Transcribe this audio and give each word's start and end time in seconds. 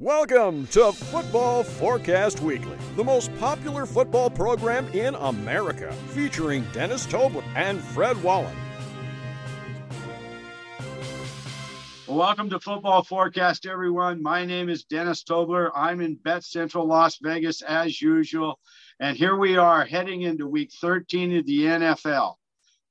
Welcome 0.00 0.68
to 0.68 0.92
Football 0.92 1.64
Forecast 1.64 2.38
Weekly, 2.38 2.76
the 2.94 3.02
most 3.02 3.36
popular 3.38 3.84
football 3.84 4.30
program 4.30 4.86
in 4.92 5.16
America, 5.16 5.92
featuring 6.10 6.64
Dennis 6.72 7.04
Tobler 7.04 7.42
and 7.56 7.80
Fred 7.80 8.22
Wallen. 8.22 8.56
Welcome 12.06 12.48
to 12.50 12.60
Football 12.60 13.02
Forecast, 13.02 13.66
everyone. 13.66 14.22
My 14.22 14.44
name 14.44 14.68
is 14.68 14.84
Dennis 14.84 15.24
Tobler. 15.24 15.72
I'm 15.74 16.00
in 16.00 16.14
Bet 16.14 16.44
Central 16.44 16.86
Las 16.86 17.18
Vegas 17.20 17.60
as 17.62 18.00
usual. 18.00 18.60
And 19.00 19.16
here 19.16 19.34
we 19.34 19.56
are 19.56 19.84
heading 19.84 20.22
into 20.22 20.46
week 20.46 20.70
13 20.80 21.38
of 21.38 21.44
the 21.44 21.62
NFL. 21.62 22.36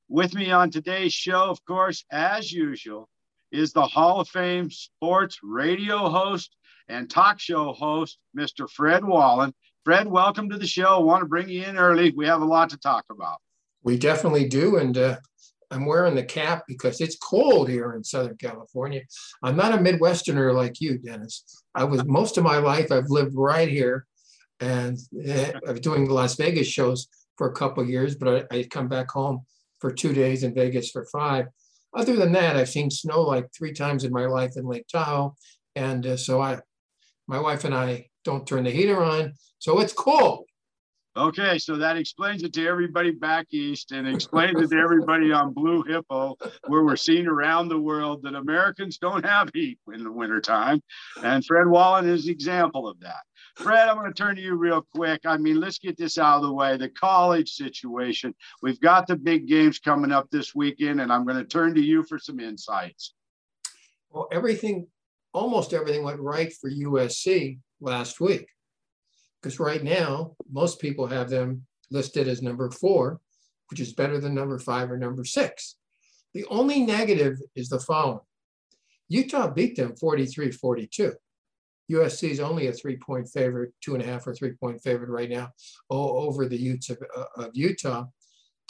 With 0.09 0.33
me 0.33 0.51
on 0.51 0.71
today's 0.71 1.13
show, 1.13 1.43
of 1.43 1.63
course, 1.63 2.03
as 2.11 2.51
usual, 2.51 3.07
is 3.53 3.71
the 3.71 3.87
Hall 3.87 4.19
of 4.19 4.27
Fame 4.27 4.69
sports 4.69 5.39
radio 5.41 6.09
host 6.09 6.53
and 6.89 7.09
talk 7.09 7.39
show 7.39 7.73
host, 7.73 8.17
Mr. 8.37 8.69
Fred 8.69 9.03
Wallen. 9.03 9.53
Fred, 9.83 10.07
welcome 10.07 10.49
to 10.49 10.57
the 10.57 10.67
show. 10.67 10.99
Want 10.99 11.21
to 11.21 11.27
bring 11.27 11.49
you 11.49 11.63
in 11.63 11.77
early. 11.77 12.11
We 12.11 12.25
have 12.27 12.41
a 12.41 12.45
lot 12.45 12.69
to 12.71 12.77
talk 12.77 13.05
about. 13.09 13.37
We 13.83 13.97
definitely 13.97 14.47
do. 14.47 14.77
And 14.77 14.97
uh, 14.97 15.17
I'm 15.71 15.85
wearing 15.85 16.15
the 16.15 16.23
cap 16.23 16.63
because 16.67 16.99
it's 17.01 17.17
cold 17.17 17.69
here 17.69 17.93
in 17.93 18.03
Southern 18.03 18.37
California. 18.37 19.01
I'm 19.43 19.55
not 19.55 19.73
a 19.73 19.77
Midwesterner 19.77 20.53
like 20.53 20.81
you, 20.81 20.97
Dennis. 20.97 21.43
I 21.75 21.83
was 21.83 22.03
most 22.05 22.37
of 22.37 22.43
my 22.43 22.57
life, 22.57 22.91
I've 22.91 23.09
lived 23.09 23.35
right 23.35 23.69
here 23.69 24.05
and 24.59 24.97
uh, 25.29 25.51
I'm 25.67 25.75
doing 25.75 26.09
Las 26.09 26.35
Vegas 26.35 26.67
shows 26.67 27.07
for 27.37 27.47
a 27.49 27.53
couple 27.53 27.85
years, 27.85 28.15
but 28.15 28.47
I, 28.51 28.57
I 28.57 28.63
come 28.63 28.87
back 28.87 29.11
home 29.11 29.41
for 29.79 29.91
two 29.91 30.13
days 30.13 30.43
in 30.43 30.55
Vegas 30.55 30.89
for 30.89 31.05
five. 31.05 31.45
Other 31.95 32.15
than 32.15 32.31
that, 32.33 32.55
I've 32.55 32.69
seen 32.69 32.89
snow 32.89 33.21
like 33.21 33.47
three 33.55 33.73
times 33.73 34.03
in 34.03 34.11
my 34.11 34.25
life 34.25 34.53
in 34.55 34.65
Lake 34.65 34.87
Tahoe. 34.87 35.35
And 35.75 36.05
uh, 36.05 36.17
so 36.17 36.41
I, 36.41 36.59
my 37.27 37.39
wife 37.39 37.63
and 37.65 37.75
I 37.75 38.07
don't 38.23 38.47
turn 38.47 38.63
the 38.63 38.71
heater 38.71 39.03
on, 39.03 39.33
so 39.59 39.79
it's 39.79 39.93
cold. 39.93 40.45
Okay, 41.17 41.57
so 41.57 41.77
that 41.77 41.97
explains 41.97 42.43
it 42.43 42.53
to 42.53 42.67
everybody 42.67 43.09
back 43.09 43.47
east 43.51 43.91
and 43.91 44.07
explains 44.07 44.61
it 44.61 44.69
to 44.69 44.77
everybody 44.77 45.31
on 45.31 45.51
Blue 45.51 45.81
Hippo, 45.81 46.37
where 46.67 46.83
we're 46.83 46.95
seeing 46.95 47.25
around 47.25 47.69
the 47.69 47.79
world 47.79 48.21
that 48.21 48.35
Americans 48.35 48.99
don't 48.99 49.25
have 49.25 49.49
heat 49.51 49.79
in 49.91 50.03
the 50.03 50.11
wintertime. 50.11 50.79
And 51.23 51.43
Fred 51.43 51.65
Wallen 51.65 52.07
is 52.07 52.25
an 52.25 52.31
example 52.31 52.87
of 52.87 52.99
that. 52.99 53.23
Fred, 53.55 53.89
I'm 53.89 53.95
going 53.95 54.13
to 54.13 54.13
turn 54.13 54.35
to 54.35 54.41
you 54.43 54.53
real 54.53 54.85
quick. 54.93 55.21
I 55.25 55.37
mean, 55.37 55.59
let's 55.59 55.79
get 55.79 55.97
this 55.97 56.19
out 56.19 56.35
of 56.35 56.43
the 56.43 56.53
way. 56.53 56.77
The 56.77 56.89
college 56.89 57.49
situation. 57.49 58.35
We've 58.61 58.79
got 58.79 59.07
the 59.07 59.15
big 59.15 59.47
games 59.47 59.79
coming 59.79 60.11
up 60.11 60.29
this 60.29 60.53
weekend, 60.53 61.01
and 61.01 61.11
I'm 61.11 61.25
going 61.25 61.37
to 61.37 61.45
turn 61.45 61.73
to 61.73 61.81
you 61.81 62.03
for 62.03 62.19
some 62.19 62.39
insights. 62.39 63.15
Well, 64.11 64.27
everything 64.31 64.85
almost 65.33 65.73
everything 65.73 66.03
went 66.03 66.19
right 66.19 66.53
for 66.53 66.69
USC 66.69 67.59
last 67.79 68.19
week. 68.19 68.47
Because 69.41 69.59
right 69.59 69.83
now, 69.83 70.35
most 70.51 70.79
people 70.79 71.07
have 71.07 71.29
them 71.29 71.65
listed 71.91 72.27
as 72.27 72.41
number 72.41 72.69
four, 72.71 73.19
which 73.69 73.79
is 73.79 73.93
better 73.93 74.19
than 74.19 74.33
number 74.33 74.59
five 74.59 74.91
or 74.91 74.97
number 74.97 75.23
six. 75.23 75.75
The 76.33 76.45
only 76.45 76.81
negative 76.81 77.37
is 77.55 77.69
the 77.69 77.79
following 77.79 78.19
Utah 79.09 79.49
beat 79.49 79.75
them 79.75 79.95
43 79.95 80.51
42. 80.51 81.13
USC 81.91 82.29
is 82.29 82.39
only 82.39 82.67
a 82.67 82.73
three 82.73 82.97
point 82.97 83.29
favorite, 83.29 83.73
two 83.81 83.93
and 83.93 84.03
a 84.03 84.05
half 84.05 84.27
or 84.27 84.33
three 84.33 84.51
point 84.51 84.81
favorite 84.83 85.09
right 85.09 85.29
now 85.29 85.51
over 85.89 86.47
the 86.47 86.57
Utes 86.57 86.89
of, 86.89 86.97
uh, 87.15 87.43
of 87.43 87.51
Utah. 87.53 88.05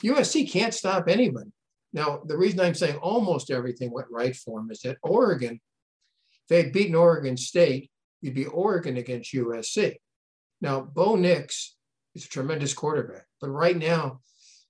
USC 0.04 0.50
can't 0.50 0.74
stop 0.74 1.08
anybody. 1.08 1.52
Now, 1.94 2.22
the 2.26 2.38
reason 2.38 2.60
I'm 2.60 2.76
saying 2.76 2.98
almost 2.98 3.50
everything 3.50 3.92
went 3.92 4.08
right 4.12 4.36
for 4.36 4.60
them 4.60 4.70
is 4.70 4.82
that 4.82 4.98
Oregon 5.02 5.60
they 6.50 6.64
had 6.64 6.74
beaten 6.74 6.96
Oregon 6.96 7.38
State, 7.38 7.92
you'd 8.22 8.36
be 8.36 8.46
Oregon 8.46 8.98
against 8.98 9.34
USC. 9.34 9.96
Now, 10.62 10.82
Bo 10.82 11.16
Nix 11.16 11.76
is 12.16 12.26
a 12.26 12.30
tremendous 12.30 12.74
quarterback, 12.74 13.26
but 13.40 13.50
right 13.50 13.78
now, 13.78 14.22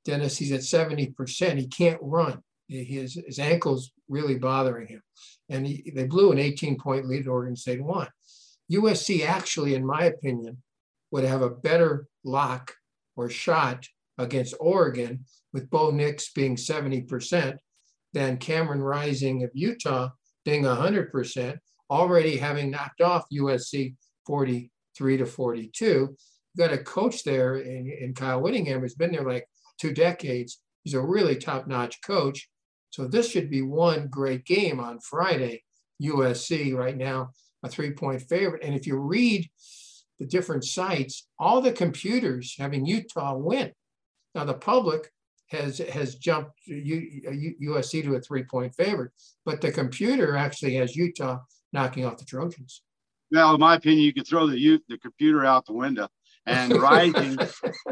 Dennis, 0.05 0.37
he's 0.37 0.51
at 0.53 0.61
70%. 0.61 1.57
He 1.57 1.67
can't 1.67 1.99
run. 2.01 2.41
His, 2.69 3.21
his 3.25 3.39
ankle's 3.39 3.91
really 4.07 4.35
bothering 4.35 4.87
him. 4.87 5.01
And 5.49 5.67
he, 5.67 5.91
they 5.93 6.05
blew 6.05 6.31
an 6.31 6.39
18 6.39 6.77
point 6.77 7.07
lead 7.07 7.21
at 7.21 7.27
Oregon 7.27 7.55
State 7.55 7.83
won. 7.83 8.07
USC 8.71 9.25
actually, 9.25 9.75
in 9.75 9.85
my 9.85 10.05
opinion, 10.05 10.61
would 11.11 11.23
have 11.23 11.41
a 11.41 11.49
better 11.49 12.07
lock 12.23 12.73
or 13.15 13.29
shot 13.29 13.85
against 14.17 14.55
Oregon 14.59 15.25
with 15.53 15.69
Bo 15.69 15.91
Nix 15.91 16.31
being 16.31 16.55
70% 16.55 17.57
than 18.13 18.37
Cameron 18.37 18.81
Rising 18.81 19.43
of 19.43 19.51
Utah 19.53 20.09
being 20.47 20.63
100%, 20.63 21.57
already 21.89 22.37
having 22.37 22.71
knocked 22.71 23.01
off 23.01 23.25
USC 23.33 23.95
43 24.25 25.17
to 25.17 25.25
42. 25.25 25.85
You've 25.85 26.09
got 26.57 26.71
a 26.71 26.81
coach 26.81 27.25
there 27.25 27.57
in, 27.57 27.91
in 27.91 28.13
Kyle 28.13 28.41
Whittingham 28.41 28.79
who's 28.79 28.95
been 28.95 29.11
there 29.11 29.27
like 29.27 29.45
two 29.77 29.93
decades. 29.93 30.61
He's 30.85 30.93
a 30.93 31.01
really 31.01 31.35
top 31.35 31.67
notch 31.67 32.01
coach. 32.01 32.49
So 32.91 33.09
this 33.09 33.29
should 33.29 33.49
be 33.49 33.61
one 33.61 34.07
great 34.07 34.45
game 34.45 34.79
on 34.79 35.01
Friday. 35.01 35.63
USC 36.01 36.73
right 36.73 36.95
now, 36.95 37.31
a 37.63 37.67
three 37.67 37.91
point 37.91 38.21
favorite. 38.21 38.63
And 38.63 38.73
if 38.73 38.87
you 38.87 38.95
read 38.95 39.49
the 40.17 40.25
different 40.25 40.63
sites, 40.63 41.27
all 41.37 41.59
the 41.59 41.73
computers 41.73 42.55
having 42.57 42.85
Utah 42.85 43.35
win. 43.35 43.73
Now, 44.33 44.45
the 44.45 44.53
public 44.53 45.11
has 45.49 45.77
has 45.77 46.15
jumped 46.15 46.51
USC 46.69 48.03
to 48.03 48.15
a 48.15 48.21
three 48.21 48.43
point 48.43 48.75
favorite, 48.75 49.11
but 49.45 49.61
the 49.61 49.71
computer 49.71 50.35
actually 50.35 50.75
has 50.75 50.95
Utah 50.95 51.39
knocking 51.73 52.05
off 52.05 52.17
the 52.17 52.25
Trojans. 52.25 52.81
Well, 53.31 53.55
in 53.55 53.59
my 53.59 53.75
opinion, 53.75 54.03
you 54.03 54.13
could 54.13 54.27
throw 54.27 54.47
the 54.47 54.81
the 54.87 54.97
computer 54.97 55.45
out 55.45 55.65
the 55.65 55.73
window. 55.73 56.07
And 56.45 56.73
Rising, 56.81 57.37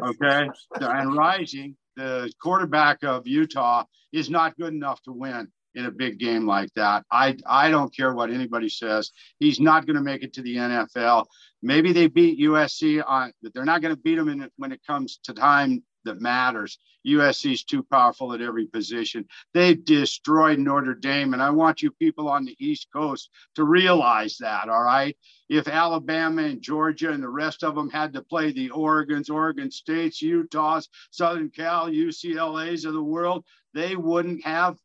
okay, 0.01 0.49
and 0.79 1.15
Rising, 1.15 1.75
the 1.97 2.31
quarterback 2.41 3.03
of 3.03 3.27
Utah, 3.27 3.83
is 4.13 4.29
not 4.29 4.57
good 4.57 4.73
enough 4.73 5.01
to 5.03 5.11
win 5.11 5.51
in 5.75 5.85
a 5.85 5.91
big 5.91 6.19
game 6.19 6.47
like 6.47 6.69
that. 6.75 7.03
I 7.11 7.35
I 7.45 7.69
don't 7.69 7.93
care 7.95 8.13
what 8.13 8.31
anybody 8.31 8.69
says. 8.69 9.11
He's 9.39 9.59
not 9.59 9.85
going 9.85 9.97
to 9.97 10.01
make 10.01 10.23
it 10.23 10.33
to 10.33 10.41
the 10.41 10.55
NFL. 10.55 11.25
Maybe 11.61 11.91
they 11.91 12.07
beat 12.07 12.39
USC 12.39 13.03
on, 13.05 13.33
but 13.41 13.53
they're 13.53 13.65
not 13.65 13.81
going 13.81 13.95
to 13.95 14.01
beat 14.01 14.15
them 14.15 14.29
in, 14.29 14.49
when 14.57 14.71
it 14.71 14.79
comes 14.87 15.19
to 15.23 15.33
time 15.33 15.83
that 16.05 16.21
matters. 16.21 16.79
USC 17.05 17.53
is 17.53 17.63
too 17.63 17.83
powerful 17.83 18.33
at 18.33 18.41
every 18.41 18.65
position. 18.65 19.25
They've 19.53 19.83
destroyed 19.83 20.59
Notre 20.59 20.95
Dame. 20.95 21.33
And 21.33 21.41
I 21.41 21.51
want 21.51 21.81
you 21.81 21.91
people 21.91 22.27
on 22.27 22.45
the 22.45 22.55
East 22.59 22.87
Coast 22.91 23.29
to 23.55 23.63
realize 23.63 24.37
that, 24.39 24.69
all 24.69 24.83
right? 24.83 25.15
If 25.49 25.67
Alabama 25.67 26.43
and 26.43 26.61
Georgia 26.61 27.11
and 27.11 27.21
the 27.21 27.29
rest 27.29 27.63
of 27.63 27.75
them 27.75 27.89
had 27.89 28.13
to 28.13 28.21
play 28.21 28.51
the 28.51 28.69
Oregons, 28.69 29.29
Oregon 29.29 29.69
States, 29.69 30.21
Utahs, 30.21 30.89
Southern 31.11 31.49
Cal, 31.49 31.89
UCLAs 31.89 32.85
of 32.85 32.93
the 32.93 33.03
world, 33.03 33.45
they 33.73 33.95
wouldn't 33.95 34.43
have 34.43 34.77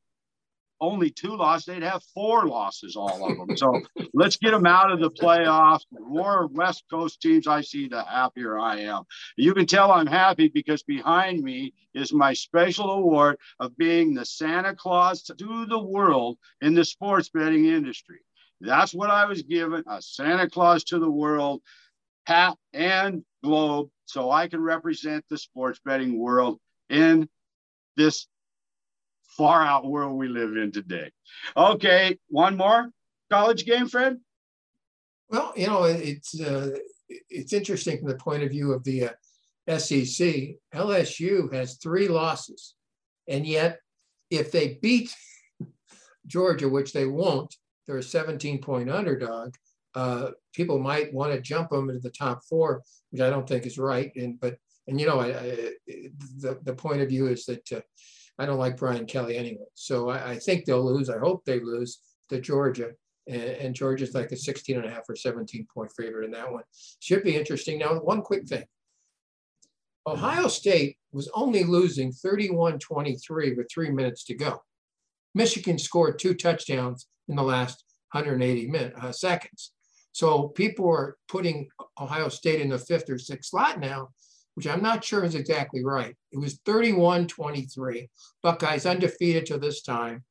only 0.80 1.10
two 1.10 1.36
losses, 1.36 1.66
they'd 1.66 1.82
have 1.82 2.02
four 2.14 2.46
losses, 2.46 2.96
all 2.96 3.30
of 3.30 3.36
them. 3.36 3.56
So 3.56 3.80
let's 4.14 4.36
get 4.36 4.52
them 4.52 4.66
out 4.66 4.90
of 4.90 5.00
the 5.00 5.10
playoffs. 5.10 5.84
The 5.92 6.00
more 6.00 6.46
West 6.48 6.84
Coast 6.90 7.20
teams 7.20 7.46
I 7.46 7.60
see, 7.60 7.88
the 7.88 8.02
happier 8.02 8.58
I 8.58 8.80
am. 8.80 9.04
You 9.36 9.54
can 9.54 9.66
tell 9.66 9.92
I'm 9.92 10.06
happy 10.06 10.48
because 10.48 10.82
behind 10.82 11.42
me 11.42 11.74
is 11.94 12.12
my 12.12 12.32
special 12.32 12.90
award 12.90 13.36
of 13.58 13.76
being 13.76 14.14
the 14.14 14.24
Santa 14.24 14.74
Claus 14.74 15.22
to 15.24 15.66
the 15.66 15.78
world 15.78 16.38
in 16.60 16.74
the 16.74 16.84
sports 16.84 17.28
betting 17.28 17.66
industry. 17.66 18.20
That's 18.60 18.94
what 18.94 19.10
I 19.10 19.24
was 19.24 19.42
given 19.42 19.84
a 19.86 20.02
Santa 20.02 20.48
Claus 20.48 20.84
to 20.84 20.98
the 20.98 21.10
world 21.10 21.62
hat 22.26 22.56
and 22.72 23.24
globe 23.42 23.88
so 24.04 24.30
I 24.30 24.48
can 24.48 24.60
represent 24.60 25.24
the 25.30 25.38
sports 25.38 25.80
betting 25.84 26.18
world 26.18 26.58
in 26.88 27.28
this 27.96 28.26
far 29.36 29.62
out 29.62 29.86
world 29.86 30.16
we 30.16 30.28
live 30.28 30.56
in 30.56 30.72
today. 30.72 31.10
Okay, 31.56 32.18
one 32.28 32.56
more. 32.56 32.90
college 33.30 33.64
game, 33.64 33.88
Fred? 33.88 34.18
Well, 35.28 35.52
you 35.56 35.66
know, 35.66 35.84
it's 35.84 36.40
uh, 36.40 36.70
it's 37.08 37.52
interesting 37.52 37.98
from 37.98 38.08
the 38.08 38.16
point 38.16 38.42
of 38.42 38.50
view 38.50 38.72
of 38.72 38.82
the 38.84 39.10
uh, 39.68 39.78
SEC. 39.78 40.56
LSU 40.74 41.52
has 41.52 41.76
three 41.76 42.08
losses, 42.08 42.74
and 43.28 43.46
yet 43.46 43.78
if 44.30 44.50
they 44.50 44.78
beat 44.82 45.14
Georgia, 46.26 46.68
which 46.68 46.92
they 46.92 47.06
won't, 47.06 47.54
they're 47.86 47.98
a 47.98 48.02
17 48.02 48.60
point 48.60 48.90
underdog. 48.90 49.54
Uh, 49.94 50.30
people 50.54 50.78
might 50.78 51.12
want 51.12 51.32
to 51.32 51.40
jump 51.40 51.70
them 51.70 51.90
into 51.90 52.00
the 52.00 52.10
top 52.10 52.44
four, 52.48 52.82
which 53.10 53.20
I 53.20 53.30
don't 53.30 53.48
think 53.48 53.66
is 53.66 53.78
right. 53.78 54.14
And 54.16 54.38
but 54.40 54.56
and 54.86 55.00
you 55.00 55.06
know, 55.06 55.20
I, 55.20 55.26
I, 55.26 55.72
the 56.38 56.58
the 56.62 56.74
point 56.74 57.02
of 57.02 57.08
view 57.08 57.28
is 57.28 57.44
that 57.46 57.72
uh, 57.72 57.80
I 58.40 58.46
don't 58.46 58.58
like 58.58 58.78
Brian 58.78 59.04
Kelly 59.04 59.37
anyway. 59.37 59.66
So 59.75 60.08
I, 60.08 60.31
I, 60.31 60.38
think 60.38 60.64
they'll 60.64 60.82
lose. 60.82 61.10
I 61.10 61.19
hope 61.19 61.44
they 61.44 61.60
lose 61.60 61.98
to 62.31 62.40
Georgia. 62.40 62.92
And, 63.28 63.42
and 63.42 63.75
Georgia's 63.75 64.14
like 64.14 64.32
a 64.32 64.37
16 64.37 64.78
and 64.78 64.87
a 64.87 64.90
half 64.90 65.06
or 65.10 65.14
17 65.14 65.66
point 65.72 65.92
favorite 65.94 66.25
in 66.25 66.31
that 66.31 66.50
one. 66.50 66.62
Should 67.00 67.22
be 67.22 67.37
interesting. 67.37 67.78
Now, 67.78 67.96
one 67.96 68.22
quick 68.22 68.48
thing. 68.48 68.64
Ohio 70.06 70.48
State 70.48 70.96
was 71.12 71.28
only 71.34 71.64
losing 71.64 72.12
31 72.12 72.78
23 72.78 73.54
with 73.56 73.69
three 73.70 73.90
minutes 73.90 74.25
to 74.25 74.34
go. 74.34 74.62
Michigan 75.34 75.78
scored 75.78 76.19
two 76.19 76.32
touchdowns 76.32 77.08
in 77.28 77.37
the 77.37 77.42
last 77.42 77.84
180 78.12 78.69
minutes, 78.69 78.98
uh, 78.98 79.12
seconds. 79.12 79.72
So 80.12 80.48
people 80.48 80.88
are 80.88 81.19
putting 81.28 81.69
Ohio 82.00 82.31
State 82.31 82.62
in 82.62 82.70
the 82.70 82.78
fifth 82.78 83.10
or 83.10 83.19
sixth 83.19 83.50
slot 83.50 83.78
now, 83.78 84.08
which 84.55 84.67
I'm 84.67 84.82
not 84.82 85.05
sure 85.05 85.25
is 85.25 85.35
exactly 85.35 85.85
right. 85.85 86.14
It 86.32 86.38
was 86.38 86.61
31 86.64 87.26
23. 87.26 88.08
Buckeyes 88.43 88.87
undefeated 88.87 89.47
to 89.47 89.58
this 89.58 89.82
time. 89.82 90.25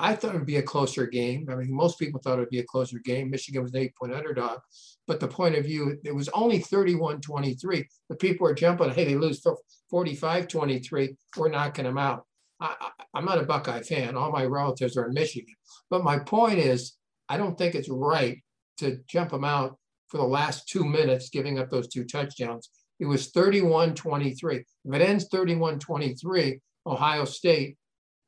I 0.00 0.14
thought 0.14 0.34
it 0.34 0.38
would 0.38 0.46
be 0.46 0.58
a 0.58 0.62
closer 0.62 1.06
game. 1.06 1.48
I 1.50 1.56
mean, 1.56 1.74
most 1.74 1.98
people 1.98 2.20
thought 2.20 2.38
it 2.38 2.42
would 2.42 2.50
be 2.50 2.60
a 2.60 2.64
closer 2.64 3.00
game. 3.00 3.30
Michigan 3.30 3.62
was 3.62 3.74
an 3.74 3.80
eight 3.80 3.96
point 3.96 4.14
underdog. 4.14 4.60
But 5.08 5.18
the 5.18 5.26
point 5.26 5.56
of 5.56 5.64
view, 5.64 5.98
it 6.04 6.14
was 6.14 6.28
only 6.30 6.60
31 6.60 7.20
23. 7.20 7.88
The 8.08 8.16
people 8.16 8.46
are 8.46 8.54
jumping, 8.54 8.90
hey, 8.90 9.04
they 9.04 9.16
lose 9.16 9.44
45 9.90 10.48
23. 10.48 11.16
We're 11.36 11.48
knocking 11.48 11.84
them 11.84 11.98
out. 11.98 12.24
I, 12.60 12.90
am 13.14 13.24
not 13.24 13.38
a 13.38 13.44
Buckeye 13.44 13.82
fan. 13.82 14.16
All 14.16 14.32
my 14.32 14.44
relatives 14.44 14.96
are 14.96 15.06
in 15.06 15.14
Michigan. 15.14 15.54
But 15.90 16.04
my 16.04 16.18
point 16.18 16.58
is, 16.58 16.96
I 17.28 17.36
don't 17.36 17.56
think 17.56 17.74
it's 17.74 17.88
right 17.88 18.42
to 18.78 18.98
jump 19.08 19.30
them 19.30 19.44
out 19.44 19.78
for 20.08 20.18
the 20.18 20.24
last 20.24 20.68
two 20.68 20.84
minutes, 20.84 21.28
giving 21.28 21.58
up 21.58 21.70
those 21.70 21.88
two 21.88 22.04
touchdowns. 22.04 22.70
It 23.00 23.06
was 23.06 23.30
31 23.30 23.94
23. 23.94 24.56
If 24.56 24.94
it 24.94 25.02
ends 25.02 25.28
31 25.30 25.78
23, 25.78 26.60
Ohio 26.86 27.24
State 27.24 27.76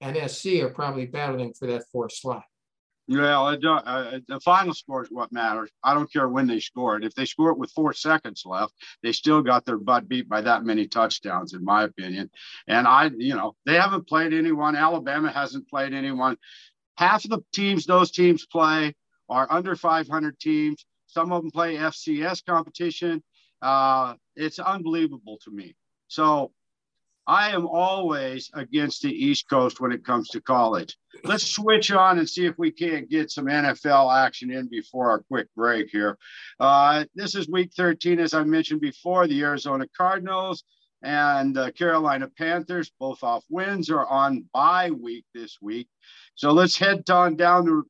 and 0.00 0.30
SC 0.30 0.62
are 0.62 0.70
probably 0.70 1.06
battling 1.06 1.52
for 1.52 1.66
that 1.68 1.84
fourth 1.92 2.12
slot. 2.14 2.44
Yeah, 3.12 3.40
uh, 3.40 4.20
the 4.28 4.38
final 4.38 4.72
score 4.72 5.02
is 5.02 5.08
what 5.10 5.32
matters. 5.32 5.68
I 5.82 5.94
don't 5.94 6.12
care 6.12 6.28
when 6.28 6.46
they 6.46 6.60
score 6.60 6.96
it. 6.96 7.04
If 7.04 7.12
they 7.14 7.24
score 7.24 7.50
it 7.50 7.58
with 7.58 7.72
four 7.72 7.92
seconds 7.92 8.44
left, 8.46 8.72
they 9.02 9.10
still 9.10 9.42
got 9.42 9.64
their 9.64 9.78
butt 9.78 10.08
beat 10.08 10.28
by 10.28 10.42
that 10.42 10.64
many 10.64 10.86
touchdowns, 10.86 11.52
in 11.52 11.64
my 11.64 11.82
opinion. 11.82 12.30
And 12.68 12.86
I, 12.86 13.10
you 13.16 13.34
know, 13.34 13.56
they 13.66 13.74
haven't 13.74 14.06
played 14.06 14.32
anyone. 14.32 14.76
Alabama 14.76 15.32
hasn't 15.32 15.68
played 15.68 15.92
anyone. 15.92 16.36
Half 16.98 17.24
of 17.24 17.30
the 17.30 17.40
teams 17.52 17.84
those 17.84 18.12
teams 18.12 18.46
play 18.46 18.94
are 19.28 19.48
under 19.50 19.74
500 19.74 20.38
teams. 20.38 20.86
Some 21.06 21.32
of 21.32 21.42
them 21.42 21.50
play 21.50 21.74
FCS 21.74 22.44
competition. 22.46 23.24
Uh, 23.62 24.14
it's 24.36 24.58
unbelievable 24.58 25.38
to 25.44 25.50
me. 25.50 25.74
So 26.08 26.52
I 27.26 27.50
am 27.50 27.66
always 27.66 28.50
against 28.54 29.02
the 29.02 29.12
East 29.12 29.48
Coast 29.48 29.80
when 29.80 29.92
it 29.92 30.04
comes 30.04 30.30
to 30.30 30.40
college. 30.40 30.96
Let's 31.22 31.46
switch 31.46 31.92
on 31.92 32.18
and 32.18 32.28
see 32.28 32.46
if 32.46 32.58
we 32.58 32.72
can't 32.72 33.08
get 33.08 33.30
some 33.30 33.46
NFL 33.46 34.12
action 34.12 34.50
in 34.50 34.68
before 34.68 35.10
our 35.10 35.20
quick 35.28 35.46
break 35.54 35.90
here. 35.90 36.18
Uh, 36.58 37.04
this 37.14 37.34
is 37.34 37.48
week 37.48 37.70
13, 37.76 38.18
as 38.18 38.34
I 38.34 38.42
mentioned 38.42 38.80
before. 38.80 39.28
The 39.28 39.42
Arizona 39.42 39.86
Cardinals 39.96 40.64
and 41.02 41.56
uh, 41.56 41.70
Carolina 41.72 42.28
Panthers, 42.36 42.90
both 42.98 43.22
off 43.22 43.44
wins, 43.48 43.90
are 43.90 44.06
on 44.06 44.44
bye 44.52 44.90
week 44.90 45.24
this 45.34 45.58
week. 45.62 45.88
So 46.34 46.50
let's 46.50 46.76
head 46.76 47.08
on 47.10 47.36
down 47.36 47.66
to 47.66 47.86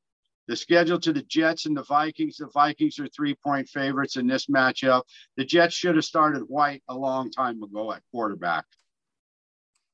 the 0.51 0.57
schedule 0.57 0.99
to 0.99 1.13
the 1.13 1.23
Jets 1.23 1.67
and 1.67 1.77
the 1.77 1.85
Vikings. 1.85 2.39
The 2.39 2.49
Vikings 2.49 2.99
are 2.99 3.07
three 3.07 3.37
point 3.37 3.69
favorites 3.69 4.17
in 4.17 4.27
this 4.27 4.47
matchup. 4.47 5.03
The 5.37 5.45
Jets 5.45 5.77
should 5.77 5.95
have 5.95 6.05
started 6.05 6.43
White 6.43 6.83
a 6.89 6.95
long 6.95 7.31
time 7.31 7.63
ago 7.63 7.93
at 7.93 8.03
quarterback. 8.11 8.65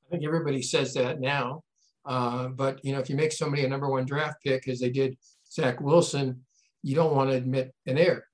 I 0.06 0.10
think 0.10 0.24
everybody 0.24 0.62
says 0.62 0.94
that 0.94 1.20
now. 1.20 1.62
Uh, 2.06 2.48
but 2.48 2.82
you 2.82 2.94
know, 2.94 3.00
if 3.00 3.10
you 3.10 3.16
make 3.16 3.32
somebody 3.32 3.66
a 3.66 3.68
number 3.68 3.90
one 3.90 4.06
draft 4.06 4.42
pick, 4.42 4.66
as 4.66 4.80
they 4.80 4.88
did 4.88 5.18
Zach 5.52 5.78
Wilson, 5.82 6.46
you 6.82 6.94
don't 6.94 7.14
want 7.14 7.28
to 7.28 7.36
admit 7.36 7.74
an 7.84 7.98
error. 7.98 8.24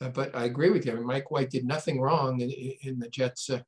Uh, 0.00 0.08
but 0.08 0.34
I 0.34 0.46
agree 0.46 0.70
with 0.70 0.84
you. 0.84 0.90
I 0.90 0.94
mean, 0.96 1.06
Mike 1.06 1.30
White 1.30 1.50
did 1.50 1.64
nothing 1.64 2.00
wrong 2.00 2.40
in, 2.40 2.50
in 2.82 2.98
the 2.98 3.08
Jets 3.08 3.50
uh, 3.50 3.60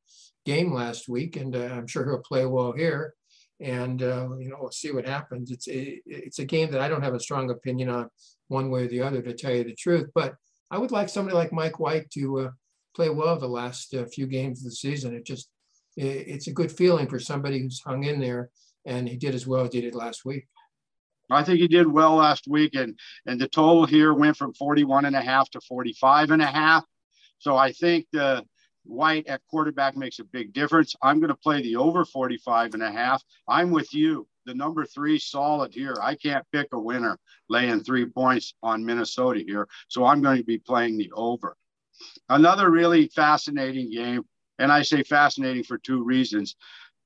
game 0.44 0.72
last 0.72 1.08
week, 1.08 1.36
and 1.36 1.54
uh, 1.54 1.60
I'm 1.60 1.86
sure 1.86 2.04
he'll 2.04 2.18
play 2.18 2.44
well 2.44 2.72
here. 2.72 3.14
And 3.60 4.02
uh, 4.02 4.28
you 4.38 4.48
know, 4.48 4.56
we'll 4.60 4.70
see 4.70 4.90
what 4.90 5.06
happens. 5.06 5.50
It's 5.50 5.68
a, 5.68 6.00
it's 6.06 6.38
a 6.38 6.44
game 6.44 6.70
that 6.70 6.80
I 6.80 6.88
don't 6.88 7.02
have 7.02 7.14
a 7.14 7.20
strong 7.20 7.50
opinion 7.50 7.90
on 7.90 8.08
one 8.48 8.70
way 8.70 8.84
or 8.84 8.88
the 8.88 9.02
other, 9.02 9.20
to 9.22 9.34
tell 9.34 9.52
you 9.52 9.64
the 9.64 9.74
truth. 9.74 10.10
But 10.14 10.34
I 10.70 10.78
would 10.78 10.90
like 10.90 11.08
somebody 11.08 11.36
like 11.36 11.52
Mike 11.52 11.78
White 11.78 12.10
to 12.12 12.38
uh, 12.40 12.50
play 12.94 13.10
well 13.10 13.38
the 13.38 13.48
last 13.48 13.94
few 14.12 14.26
games 14.26 14.60
of 14.60 14.64
the 14.64 14.76
season. 14.76 15.14
It 15.14 15.26
just 15.26 15.50
it's 15.96 16.46
a 16.46 16.52
good 16.52 16.70
feeling 16.70 17.08
for 17.08 17.18
somebody 17.18 17.60
who's 17.60 17.80
hung 17.80 18.04
in 18.04 18.20
there 18.20 18.50
and 18.86 19.08
he 19.08 19.16
did 19.16 19.34
as 19.34 19.46
well 19.46 19.64
as 19.64 19.72
he 19.72 19.80
did 19.80 19.94
last 19.94 20.24
week. 20.24 20.46
I 21.30 21.44
think 21.44 21.60
he 21.60 21.68
did 21.68 21.86
well 21.86 22.16
last 22.16 22.46
week 22.48 22.74
and 22.74 22.98
and 23.26 23.40
the 23.40 23.48
total 23.48 23.86
here 23.86 24.14
went 24.14 24.36
from 24.36 24.54
41 24.54 25.04
and 25.04 25.16
a 25.16 25.20
half 25.20 25.50
to 25.50 25.60
45 25.60 26.30
and 26.30 26.42
a 26.42 26.46
half. 26.46 26.84
So 27.38 27.56
I 27.56 27.72
think 27.72 28.06
the 28.12 28.44
White 28.84 29.26
at 29.26 29.42
quarterback 29.48 29.96
makes 29.96 30.18
a 30.18 30.24
big 30.24 30.52
difference. 30.52 30.96
I'm 31.02 31.20
going 31.20 31.28
to 31.28 31.36
play 31.36 31.62
the 31.62 31.76
over 31.76 32.04
45 32.04 32.74
and 32.74 32.82
a 32.82 32.90
half. 32.90 33.22
I'm 33.46 33.70
with 33.70 33.92
you. 33.94 34.26
The 34.46 34.54
number 34.54 34.84
three 34.84 35.18
solid 35.18 35.74
here. 35.74 35.96
I 36.00 36.14
can't 36.14 36.46
pick 36.50 36.68
a 36.72 36.80
winner 36.80 37.18
laying 37.48 37.82
three 37.82 38.06
points 38.06 38.54
on 38.62 38.84
Minnesota 38.84 39.40
here. 39.46 39.68
So 39.88 40.04
I'm 40.04 40.22
going 40.22 40.38
to 40.38 40.44
be 40.44 40.58
playing 40.58 40.96
the 40.98 41.12
over. 41.14 41.56
Another 42.28 42.70
really 42.70 43.08
fascinating 43.08 43.90
game 43.90 44.24
and 44.60 44.70
I 44.70 44.82
say 44.82 45.02
fascinating 45.02 45.64
for 45.64 45.78
two 45.78 46.04
reasons. 46.04 46.54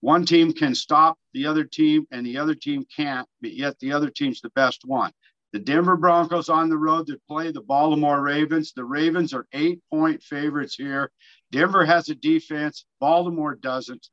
One 0.00 0.26
team 0.26 0.52
can 0.52 0.74
stop 0.74 1.16
the 1.32 1.46
other 1.46 1.64
team, 1.64 2.06
and 2.10 2.26
the 2.26 2.36
other 2.36 2.54
team 2.54 2.84
can't, 2.94 3.26
but 3.40 3.54
yet 3.54 3.78
the 3.78 3.92
other 3.92 4.10
team's 4.10 4.40
the 4.40 4.50
best 4.50 4.82
one. 4.84 5.12
The 5.52 5.60
Denver 5.60 5.96
Broncos 5.96 6.48
on 6.48 6.68
the 6.68 6.76
road 6.76 7.06
to 7.06 7.20
play 7.28 7.52
the 7.52 7.62
Baltimore 7.62 8.20
Ravens. 8.20 8.72
The 8.72 8.84
Ravens 8.84 9.32
are 9.32 9.46
eight 9.52 9.80
point 9.88 10.20
favorites 10.22 10.74
here. 10.74 11.12
Denver 11.54 11.84
has 11.84 12.08
a 12.08 12.16
defense, 12.16 12.84
Baltimore 13.00 13.54
doesn't. 13.54 14.08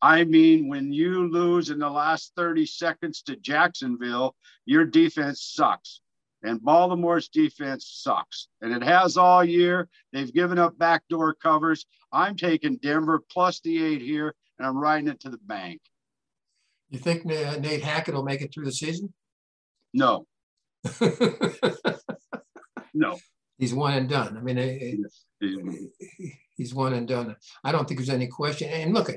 I 0.00 0.24
mean, 0.24 0.66
when 0.66 0.94
you 0.94 1.30
lose 1.30 1.68
in 1.68 1.78
the 1.78 1.90
last 1.90 2.32
30 2.36 2.64
seconds 2.64 3.20
to 3.24 3.36
Jacksonville, 3.36 4.34
your 4.64 4.86
defense 4.86 5.42
sucks. 5.42 6.00
And 6.42 6.62
Baltimore's 6.62 7.28
defense 7.28 7.86
sucks. 8.02 8.48
And 8.62 8.72
it 8.72 8.82
has 8.82 9.18
all 9.18 9.44
year. 9.44 9.90
They've 10.14 10.32
given 10.32 10.58
up 10.58 10.78
backdoor 10.78 11.34
covers. 11.34 11.84
I'm 12.12 12.34
taking 12.34 12.78
Denver 12.78 13.20
plus 13.30 13.60
the 13.60 13.84
eight 13.84 14.00
here, 14.00 14.34
and 14.58 14.66
I'm 14.66 14.78
riding 14.78 15.08
it 15.08 15.20
to 15.20 15.28
the 15.28 15.36
bank. 15.36 15.82
You 16.88 16.98
think 16.98 17.26
Nate 17.26 17.82
Hackett 17.82 18.14
will 18.14 18.22
make 18.22 18.40
it 18.40 18.54
through 18.54 18.64
the 18.64 18.72
season? 18.72 19.12
No. 19.92 20.24
no. 22.94 23.18
He's 23.58 23.74
one 23.74 23.92
and 23.92 24.08
done. 24.08 24.38
I 24.38 24.40
mean, 24.40 25.04
he's 26.60 26.74
one 26.74 26.92
and 26.92 27.08
done. 27.08 27.34
I 27.64 27.72
don't 27.72 27.88
think 27.88 27.98
there's 27.98 28.10
any 28.10 28.26
question. 28.26 28.68
And 28.68 28.92
look, 28.92 29.10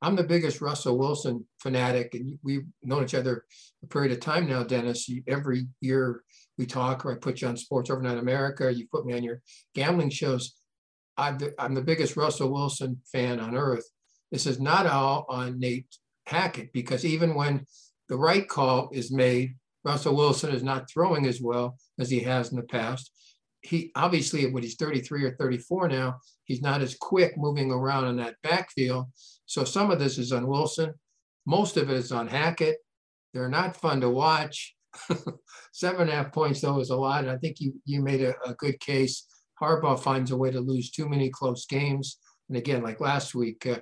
I'm 0.00 0.14
the 0.14 0.22
biggest 0.22 0.60
Russell 0.60 0.96
Wilson 0.96 1.44
fanatic, 1.58 2.14
and 2.14 2.38
we've 2.44 2.66
known 2.84 3.02
each 3.02 3.14
other 3.14 3.44
a 3.82 3.86
period 3.88 4.12
of 4.12 4.20
time 4.20 4.46
now, 4.46 4.62
Dennis. 4.62 5.10
Every 5.26 5.66
year 5.80 6.22
we 6.56 6.66
talk, 6.66 7.04
or 7.04 7.12
I 7.12 7.16
put 7.16 7.40
you 7.40 7.48
on 7.48 7.56
Sports 7.56 7.90
Overnight 7.90 8.18
America, 8.18 8.72
you 8.72 8.86
put 8.86 9.06
me 9.06 9.14
on 9.14 9.24
your 9.24 9.42
gambling 9.74 10.10
shows. 10.10 10.54
I'm 11.16 11.38
the 11.74 11.82
biggest 11.84 12.16
Russell 12.16 12.52
Wilson 12.52 13.00
fan 13.10 13.40
on 13.40 13.56
earth. 13.56 13.88
This 14.30 14.46
is 14.46 14.60
not 14.60 14.86
all 14.86 15.26
on 15.28 15.58
Nate 15.58 15.88
Hackett 16.26 16.72
because 16.72 17.04
even 17.04 17.34
when 17.34 17.66
the 18.08 18.16
right 18.16 18.46
call 18.48 18.90
is 18.92 19.10
made, 19.10 19.56
Russell 19.84 20.16
Wilson 20.16 20.54
is 20.54 20.62
not 20.62 20.88
throwing 20.88 21.26
as 21.26 21.40
well 21.40 21.76
as 21.98 22.08
he 22.08 22.20
has 22.20 22.50
in 22.50 22.56
the 22.56 22.62
past. 22.62 23.10
He 23.64 23.90
obviously, 23.96 24.46
when 24.50 24.62
he's 24.62 24.76
33 24.76 25.24
or 25.24 25.36
34 25.36 25.88
now, 25.88 26.18
he's 26.44 26.60
not 26.60 26.82
as 26.82 26.96
quick 26.96 27.36
moving 27.38 27.70
around 27.70 28.06
in 28.08 28.16
that 28.16 28.36
backfield. 28.42 29.06
So 29.46 29.64
some 29.64 29.90
of 29.90 29.98
this 29.98 30.18
is 30.18 30.32
on 30.32 30.46
Wilson. 30.46 30.92
Most 31.46 31.76
of 31.78 31.88
it 31.90 31.96
is 31.96 32.12
on 32.12 32.28
Hackett. 32.28 32.76
They're 33.32 33.48
not 33.48 33.76
fun 33.76 34.02
to 34.02 34.10
watch. 34.10 34.76
Seven 35.72 36.02
and 36.02 36.10
a 36.10 36.14
half 36.14 36.32
points, 36.32 36.60
though, 36.60 36.78
is 36.78 36.90
a 36.90 36.96
lot. 36.96 37.24
And 37.24 37.30
I 37.30 37.38
think 37.38 37.60
you, 37.60 37.74
you 37.86 38.02
made 38.02 38.20
a, 38.20 38.34
a 38.46 38.54
good 38.54 38.78
case. 38.80 39.26
Harbaugh 39.60 39.98
finds 39.98 40.30
a 40.30 40.36
way 40.36 40.50
to 40.50 40.60
lose 40.60 40.90
too 40.90 41.08
many 41.08 41.30
close 41.30 41.66
games. 41.66 42.18
And 42.48 42.58
again, 42.58 42.82
like 42.82 43.00
last 43.00 43.34
week, 43.34 43.66
uh, 43.66 43.78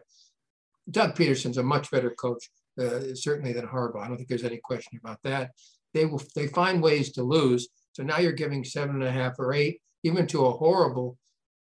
Doug 0.91 1.17
Pederson's 1.17 1.59
a 1.59 1.63
much 1.63 1.91
better 1.91 2.11
coach, 2.11 2.51
uh, 2.81 3.15
certainly 3.15 3.53
than 3.53 3.67
Harbaugh. 3.67 4.03
I 4.03 4.09
don't 4.09 4.17
think 4.17 4.29
there's 4.29 4.45
any 4.45 4.59
question 4.63 4.99
about 5.03 5.19
that. 5.25 5.51
They 5.95 6.07
will 6.07 6.23
they 6.35 6.47
find 6.47 6.83
ways 6.83 7.13
to 7.13 7.23
lose. 7.23 7.69
So 7.93 8.03
now 8.03 8.19
you're 8.19 8.33
giving 8.33 8.65
seven 8.65 8.97
and 8.97 9.05
a 9.05 9.11
half 9.11 9.39
or 9.39 9.53
eight, 9.53 9.81
even 10.03 10.27
to 10.29 10.47
a 10.47 10.53
horrible 10.53 11.19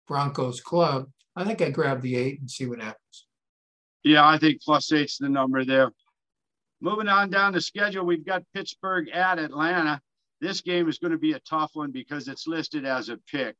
Broncos 0.08 0.60
club. 0.60 1.06
I 1.36 1.44
think 1.44 1.62
I 1.62 1.70
grab 1.70 2.02
the 2.02 2.16
eight 2.16 2.40
and 2.40 2.50
see 2.50 2.66
what 2.66 2.80
happens. 2.80 3.26
Yeah, 4.04 4.26
I 4.26 4.38
think 4.38 4.62
plus 4.62 4.92
eight's 4.92 5.18
the 5.18 5.28
number 5.28 5.64
there. 5.64 5.90
Moving 6.80 7.08
on 7.08 7.30
down 7.30 7.52
the 7.52 7.60
schedule, 7.60 8.04
we've 8.04 8.26
got 8.26 8.42
Pittsburgh 8.54 9.08
at 9.10 9.38
Atlanta. 9.38 10.00
This 10.40 10.60
game 10.60 10.88
is 10.88 10.98
going 10.98 11.12
to 11.12 11.18
be 11.18 11.32
a 11.32 11.40
tough 11.40 11.70
one 11.74 11.92
because 11.92 12.26
it's 12.26 12.48
listed 12.48 12.84
as 12.84 13.08
a 13.08 13.18
pick. 13.30 13.54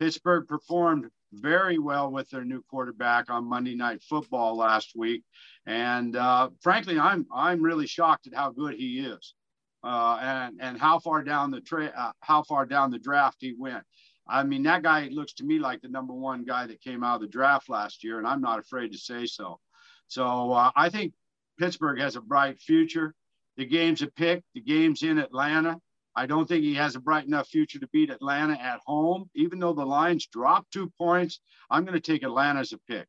Pittsburgh 0.00 0.48
performed 0.48 1.10
very 1.32 1.78
well 1.78 2.10
with 2.10 2.30
their 2.30 2.44
new 2.44 2.62
quarterback 2.70 3.30
on 3.30 3.48
Monday 3.48 3.74
Night 3.74 4.02
Football 4.02 4.56
last 4.56 4.92
week, 4.96 5.22
and 5.66 6.16
uh, 6.16 6.50
frankly, 6.62 6.98
I'm 6.98 7.26
I'm 7.32 7.62
really 7.62 7.86
shocked 7.86 8.26
at 8.26 8.34
how 8.34 8.50
good 8.50 8.74
he 8.74 9.00
is, 9.00 9.34
uh, 9.84 10.18
and 10.20 10.60
and 10.60 10.78
how 10.78 10.98
far 10.98 11.22
down 11.22 11.50
the 11.50 11.60
tra- 11.60 11.92
uh, 11.96 12.12
how 12.20 12.42
far 12.42 12.64
down 12.66 12.90
the 12.90 12.98
draft 12.98 13.36
he 13.40 13.54
went. 13.58 13.84
I 14.26 14.42
mean, 14.42 14.62
that 14.62 14.82
guy 14.82 15.08
looks 15.12 15.34
to 15.34 15.44
me 15.44 15.58
like 15.58 15.82
the 15.82 15.88
number 15.88 16.14
one 16.14 16.44
guy 16.44 16.66
that 16.66 16.80
came 16.80 17.04
out 17.04 17.16
of 17.16 17.20
the 17.20 17.26
draft 17.28 17.68
last 17.68 18.02
year, 18.02 18.18
and 18.18 18.26
I'm 18.26 18.40
not 18.40 18.58
afraid 18.58 18.92
to 18.92 18.98
say 18.98 19.26
so. 19.26 19.60
So 20.08 20.52
uh, 20.52 20.70
I 20.74 20.88
think 20.88 21.12
Pittsburgh 21.58 22.00
has 22.00 22.16
a 22.16 22.22
bright 22.22 22.58
future. 22.58 23.14
The 23.56 23.66
game's 23.66 24.02
a 24.02 24.06
pick. 24.06 24.42
The 24.54 24.60
game's 24.60 25.02
in 25.02 25.18
Atlanta. 25.18 25.78
I 26.16 26.26
don't 26.26 26.48
think 26.48 26.62
he 26.62 26.74
has 26.74 26.94
a 26.94 27.00
bright 27.00 27.26
enough 27.26 27.48
future 27.48 27.78
to 27.78 27.88
beat 27.88 28.10
Atlanta 28.10 28.54
at 28.54 28.80
home. 28.86 29.28
Even 29.34 29.58
though 29.58 29.72
the 29.72 29.84
lines 29.84 30.26
dropped 30.26 30.72
two 30.72 30.90
points, 30.96 31.40
I'm 31.70 31.84
going 31.84 32.00
to 32.00 32.12
take 32.12 32.22
Atlanta 32.22 32.60
as 32.60 32.72
a 32.72 32.78
pick. 32.88 33.06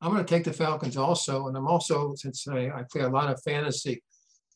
I'm 0.00 0.12
going 0.12 0.24
to 0.24 0.28
take 0.28 0.44
the 0.44 0.52
Falcons 0.52 0.96
also. 0.96 1.48
And 1.48 1.56
I'm 1.56 1.66
also, 1.66 2.14
since 2.14 2.46
I, 2.46 2.66
I 2.66 2.84
play 2.90 3.02
a 3.02 3.08
lot 3.08 3.30
of 3.30 3.42
fantasy, 3.42 4.02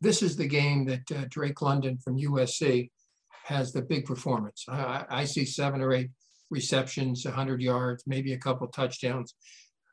this 0.00 0.22
is 0.22 0.36
the 0.36 0.46
game 0.46 0.86
that 0.86 1.12
uh, 1.12 1.24
Drake 1.28 1.60
London 1.62 1.98
from 1.98 2.18
USC 2.18 2.90
has 3.44 3.72
the 3.72 3.82
big 3.82 4.04
performance. 4.04 4.64
I, 4.68 5.04
I 5.10 5.24
see 5.24 5.44
seven 5.44 5.80
or 5.80 5.92
eight 5.92 6.10
receptions, 6.50 7.24
100 7.24 7.60
yards, 7.60 8.04
maybe 8.06 8.32
a 8.32 8.38
couple 8.38 8.66
touchdowns. 8.68 9.34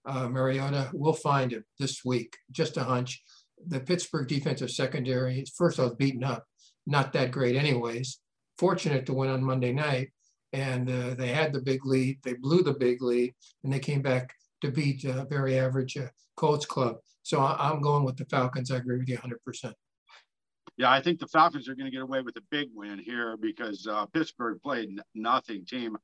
Uh, 0.06 0.30
Mariota 0.30 0.90
will 0.94 1.14
find 1.14 1.52
him 1.52 1.66
this 1.80 2.06
week, 2.06 2.38
just 2.52 2.78
a 2.78 2.84
hunch. 2.84 3.22
The 3.68 3.80
Pittsburgh 3.80 4.28
defensive 4.28 4.72
secondary, 4.72 5.44
first 5.58 5.80
was 5.80 5.96
beaten 5.96 6.24
up 6.24 6.46
not 6.88 7.14
that 7.14 7.32
great 7.32 7.56
anyways. 7.56 8.20
Fortunate 8.58 9.06
to 9.06 9.14
win 9.14 9.30
on 9.30 9.44
Monday 9.44 9.74
night, 9.74 10.10
and 10.54 10.90
uh, 10.90 11.14
they 11.14 11.28
had 11.28 11.54
the 11.54 11.62
big 11.62 11.86
lead. 11.86 12.18
They 12.24 12.34
blew 12.34 12.64
the 12.64 12.74
big 12.74 13.04
lead, 13.04 13.36
and 13.64 13.72
they 13.72 13.80
came 13.80 14.02
back 14.02 14.34
to 14.62 14.72
beat 14.72 15.04
a 15.04 15.28
very 15.30 15.60
average 15.60 15.98
uh, 15.98 16.08
Colts 16.38 16.66
club. 16.66 16.96
So 17.22 17.42
I- 17.42 17.70
am 17.70 17.82
going 17.82 18.06
with 18.06 18.16
the 18.16 18.26
Falcons. 18.26 18.72
I 18.72 18.78
agree 18.78 18.98
with 18.98 19.10
you 19.10 19.18
100%. 19.18 19.74
Yeah, 20.78 20.92
I 20.92 21.02
think 21.02 21.20
the 21.20 21.28
Falcons 21.28 21.68
are 21.68 21.76
going 21.76 21.90
to 21.90 21.92
get 21.92 22.04
away 22.04 22.22
with 22.22 22.38
a 22.38 22.44
big 22.52 22.70
win 22.74 23.00
here 23.00 23.36
because 23.36 23.88
uh, 23.88 24.06
Pittsburgh 24.08 24.62
played 24.62 24.90
nothing 25.16 25.66
team, 25.66 25.98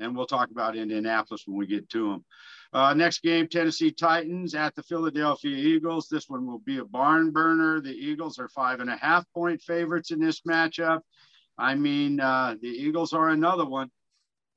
and 0.00 0.16
we'll 0.16 0.26
talk 0.26 0.50
about 0.50 0.76
Indianapolis 0.76 1.44
when 1.46 1.56
we 1.56 1.66
get 1.66 1.88
to 1.90 2.10
them. 2.10 2.24
Uh, 2.72 2.92
next 2.92 3.22
game, 3.22 3.46
Tennessee 3.46 3.92
Titans 3.92 4.56
at 4.56 4.74
the 4.74 4.82
Philadelphia 4.82 5.56
Eagles. 5.56 6.08
This 6.08 6.28
one 6.28 6.44
will 6.44 6.58
be 6.58 6.78
a 6.78 6.84
barn 6.84 7.30
burner. 7.30 7.80
The 7.80 7.94
Eagles 7.94 8.40
are 8.40 8.48
five 8.48 8.80
and 8.80 8.90
a 8.90 8.96
half 8.96 9.24
point 9.32 9.62
favorites 9.62 10.10
in 10.10 10.18
this 10.18 10.40
matchup. 10.40 11.00
I 11.56 11.76
mean, 11.76 12.18
uh, 12.18 12.56
the 12.60 12.68
Eagles 12.68 13.12
are 13.12 13.28
another 13.28 13.64
one. 13.64 13.90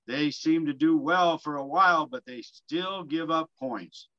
They 0.08 0.32
seem 0.32 0.66
to 0.66 0.74
do 0.74 0.98
well 0.98 1.38
for 1.38 1.58
a 1.58 1.66
while, 1.66 2.08
but 2.08 2.26
they 2.26 2.42
still 2.42 3.04
give 3.04 3.30
up 3.30 3.52
points. 3.60 4.10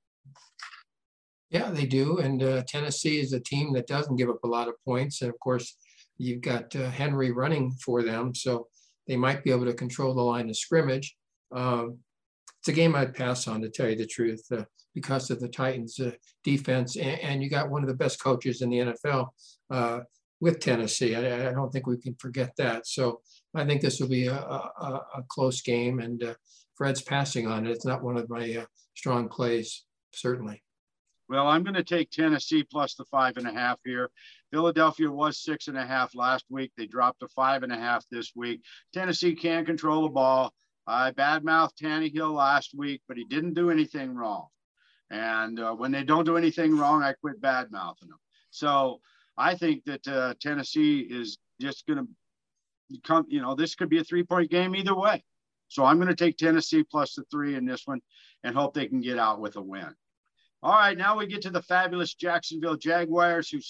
Yeah, 1.50 1.71
they 1.71 1.87
do. 1.87 2.19
And 2.19 2.42
uh, 2.42 2.62
Tennessee 2.66 3.21
is 3.21 3.33
a 3.33 3.40
team 3.40 3.73
that 3.73 3.88
doesn't 3.88 4.16
give 4.16 4.30
up 4.30 4.42
a 4.45 4.49
lot 4.49 4.69
of 4.69 4.75
points. 4.85 5.21
And 5.21 5.30
of 5.30 5.38
course, 5.40 5.76
you've 6.16 6.42
got 6.42 6.75
uh, 6.76 6.90
Henry 6.90 7.33
running 7.33 7.73
for 7.85 8.02
them. 8.02 8.35
So 8.35 8.69
they 9.09 9.16
might 9.16 9.42
be 9.42 9.50
able 9.50 9.64
to 9.64 9.75
control 9.75 10.14
the 10.14 10.23
line 10.23 10.49
of 10.49 10.57
scrimmage. 10.57 11.16
Um, 11.52 11.99
it's 12.61 12.69
a 12.69 12.73
game 12.73 12.95
I'd 12.95 13.14
pass 13.14 13.49
on 13.49 13.62
to 13.62 13.71
tell 13.71 13.88
you 13.88 13.97
the 13.97 14.07
truth 14.07 14.45
uh, 14.52 14.64
because 14.95 15.30
of 15.30 15.40
the 15.40 15.49
Titans' 15.49 15.99
uh, 15.99 16.12
defense, 16.45 16.97
and, 16.97 17.19
and, 17.21 17.42
you 17.42 17.49
got 17.49 17.71
one 17.71 17.83
of 17.83 17.88
the 17.88 17.95
best 17.95 18.23
coaches 18.23 18.61
in 18.61 18.71
the 18.71 18.78
NFL 18.78 19.28
uh, 19.71 20.00
with 20.40 20.61
Tennessee. 20.61 21.14
I, 21.14 21.49
I, 21.49 21.52
don't 21.52 21.73
think 21.73 21.87
we 21.87 21.97
can 21.97 22.14
forget 22.16 22.52
that. 22.59 22.87
So 22.87 23.23
I 23.54 23.64
think 23.64 23.80
this 23.80 23.99
will 23.99 24.09
be 24.09 24.26
a, 24.26 24.35
a, 24.35 25.00
a 25.16 25.23
close 25.28 25.62
game, 25.62 26.00
and 26.00 26.23
uh, 26.23 26.35
Fred's 26.75 27.02
passing 27.02 27.47
on 27.47 27.66
it. 27.66 27.71
It's 27.71 27.87
not 27.87 28.02
one 28.02 28.19
of 28.19 28.28
my 28.28 28.57
uh, 28.57 28.64
strong 28.95 29.28
plays, 29.28 29.85
certainly. 30.12 30.62
Well, 31.30 31.46
I'm 31.46 31.62
going 31.62 31.75
to 31.75 31.84
take 31.84 32.10
Tennessee 32.10 32.64
plus 32.64 32.96
the 32.96 33.04
five 33.04 33.37
and 33.37 33.46
a 33.46 33.52
half 33.52 33.78
here. 33.84 34.10
Philadelphia 34.52 35.08
was 35.08 35.38
six 35.38 35.68
and 35.68 35.78
a 35.78 35.87
half 35.87 36.12
last 36.16 36.44
week. 36.50 36.72
They 36.76 36.87
dropped 36.87 37.20
to 37.20 37.28
five 37.28 37.62
and 37.62 37.72
a 37.72 37.76
half 37.76 38.04
this 38.10 38.32
week. 38.34 38.62
Tennessee 38.92 39.37
can't 39.37 39.64
control 39.64 40.02
the 40.02 40.08
ball. 40.08 40.52
I 40.88 41.12
badmouthed 41.12 41.76
Tannehill 41.80 42.34
last 42.34 42.75
week, 42.76 43.02
but 43.06 43.16
he 43.16 43.22
didn't 43.22 43.54
do 43.54 43.70
anything 43.70 44.12
wrong. 44.16 44.49
And 45.08 45.60
uh, 45.60 45.72
when 45.72 45.92
they 45.92 46.02
don't 46.02 46.25
do 46.25 46.37
anything 46.37 46.76
wrong, 46.76 47.04
I 47.04 47.12
quit 47.12 47.40
badmouthing 47.40 48.08
them. 48.08 48.18
So 48.50 49.00
I 49.37 49.54
think 49.54 49.84
that 49.84 50.08
uh, 50.08 50.34
Tennessee 50.40 50.99
is 51.08 51.38
just 51.60 51.87
going 51.87 52.08
to 52.90 53.00
come, 53.04 53.26
you 53.28 53.40
know, 53.40 53.54
this 53.54 53.76
could 53.76 53.88
be 53.88 53.99
a 53.99 54.04
three 54.04 54.25
point 54.25 54.50
game 54.50 54.75
either 54.75 54.96
way. 54.96 55.22
So 55.68 55.84
I'm 55.84 55.99
going 55.99 56.08
to 56.08 56.16
take 56.16 56.38
Tennessee 56.38 56.82
plus 56.82 57.14
the 57.14 57.22
three 57.30 57.54
in 57.54 57.66
this 57.66 57.82
one 57.87 58.00
and 58.42 58.56
hope 58.56 58.75
they 58.75 58.88
can 58.88 59.00
get 59.00 59.16
out 59.16 59.40
with 59.40 59.54
a 59.54 59.62
win. 59.62 59.94
All 60.62 60.73
right, 60.73 60.97
now 60.97 61.17
we 61.17 61.26
get 61.26 61.40
to 61.43 61.50
the 61.50 61.62
fabulous 61.62 62.14
Jacksonville 62.14 62.76
Jaguars 62.76 63.49
who 63.49 63.61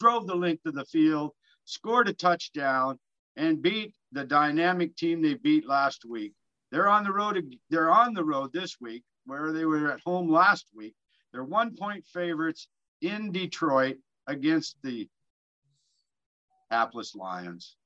drove 0.00 0.26
the 0.26 0.34
length 0.34 0.64
of 0.64 0.74
the 0.74 0.86
field, 0.86 1.32
scored 1.66 2.08
a 2.08 2.14
touchdown, 2.14 2.98
and 3.36 3.60
beat 3.60 3.94
the 4.12 4.24
dynamic 4.24 4.96
team 4.96 5.20
they 5.20 5.34
beat 5.34 5.68
last 5.68 6.04
week. 6.08 6.32
They're 6.72 6.88
on 6.88 7.04
the 7.04 7.12
road. 7.12 7.44
They're 7.68 7.90
on 7.90 8.14
the 8.14 8.24
road 8.24 8.52
this 8.52 8.76
week, 8.80 9.02
where 9.26 9.52
they 9.52 9.66
were 9.66 9.92
at 9.92 10.00
home 10.00 10.30
last 10.30 10.66
week. 10.74 10.94
They're 11.32 11.44
one 11.44 11.76
point 11.76 12.06
favorites 12.06 12.68
in 13.02 13.32
Detroit 13.32 13.98
against 14.26 14.76
the 14.82 15.08
hapless 16.70 17.14
Lions. 17.14 17.76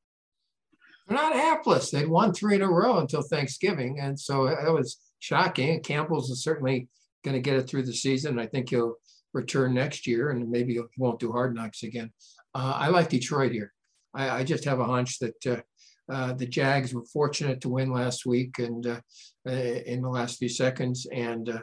They're 1.09 1.19
not 1.19 1.35
hapless. 1.35 1.91
They'd 1.91 2.09
won 2.09 2.33
three 2.33 2.55
in 2.55 2.63
a 2.63 2.71
row 2.71 2.99
until 2.99 3.23
Thanksgiving, 3.23 3.99
and 4.01 4.19
so 4.19 4.47
that 4.47 4.73
was 4.73 4.99
shocking. 5.19 5.83
Campbell's 5.83 6.31
is 6.31 6.43
certainly 6.43 6.89
going 7.25 7.35
to 7.35 7.41
get 7.41 7.57
it 7.57 7.69
through 7.69 7.85
the 7.85 7.93
season. 7.93 8.39
I 8.39 8.47
think 8.47 8.71
he'll 8.71 8.97
return 9.33 9.75
next 9.75 10.07
year, 10.07 10.31
and 10.31 10.51
maybe 10.51 10.75
he 10.75 10.81
won't 10.97 11.21
do 11.21 11.33
hard 11.33 11.55
knocks 11.55 11.83
again. 11.83 12.13
Uh, 12.55 12.75
I 12.77 12.89
like 12.89 13.09
Detroit 13.09 13.53
here. 13.53 13.73
I, 14.15 14.31
I, 14.31 14.45
just 14.45 14.65
have 14.65 14.79
a 14.79 14.85
hunch 14.85 15.19
that 15.19 15.47
uh, 15.47 15.61
uh, 16.13 16.33
the 16.35 16.47
Jags 16.47 16.95
were 16.95 17.05
fortunate 17.05 17.61
to 17.63 17.69
win 17.69 17.93
last 17.93 18.25
week 18.25 18.59
and 18.59 18.87
uh, 18.87 19.01
uh, 19.47 19.51
in 19.51 20.03
the 20.03 20.09
last 20.09 20.39
few 20.39 20.49
seconds. 20.49 21.07
And 21.13 21.49
uh, 21.49 21.61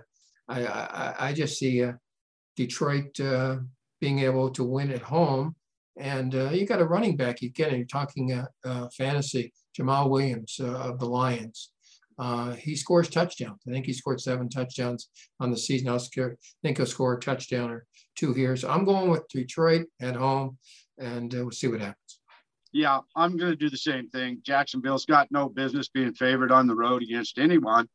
I, 0.50 0.66
I, 0.66 1.16
I, 1.30 1.34
just 1.34 1.58
see 1.58 1.86
Detroit 2.58 3.18
being 4.02 4.20
able 4.20 4.50
to 4.52 4.64
win 4.64 4.92
at 4.92 5.02
home. 5.02 5.56
And 5.98 6.34
you 6.34 6.66
got 6.66 6.82
a 6.82 6.86
running 6.86 7.16
back 7.16 7.42
again. 7.42 7.76
You're 7.76 7.86
talking 7.86 8.44
fantasy, 8.98 9.54
Jamaal 9.78 10.10
Williams 10.10 10.60
of 10.60 11.00
the 11.00 11.06
Lions. 11.06 11.71
He 12.58 12.76
scores 12.76 13.10
touchdowns. 13.10 13.62
I 13.68 13.72
think 13.72 13.86
he 13.86 13.94
scored 13.94 14.22
seven 14.22 14.50
touchdowns 14.50 15.10
on 15.40 15.52
the 15.52 15.58
season. 15.58 15.98
Scare, 16.00 16.38
think 16.64 16.78
he'll 16.78 16.86
score 16.86 17.16
a 17.16 17.20
touchdown 17.20 17.72
or 17.72 17.86
two 18.16 18.34
here. 18.34 18.56
So 18.56 18.70
I'm 18.70 18.86
going 18.86 19.10
with 19.10 19.28
Detroit 19.30 19.88
at 20.02 20.16
home, 20.16 20.58
and 20.98 21.32
we'll 21.34 21.52
see 21.52 21.68
what 21.68 21.82
happens 21.82 22.22
yeah, 22.74 23.00
I'm 23.16 23.38
going 23.38 23.52
to 23.52 23.58
do 23.58 23.70
the 23.70 23.78
same 23.78 24.10
thing. 24.10 24.42
Jacksonville's 24.44 25.06
got 25.06 25.32
no 25.32 25.50
business 25.50 25.90
being 25.90 26.14
favored 26.14 26.52
on 26.52 26.68
the 26.68 26.76
road 26.76 27.04
against 27.04 27.38
anyone. 27.38 27.88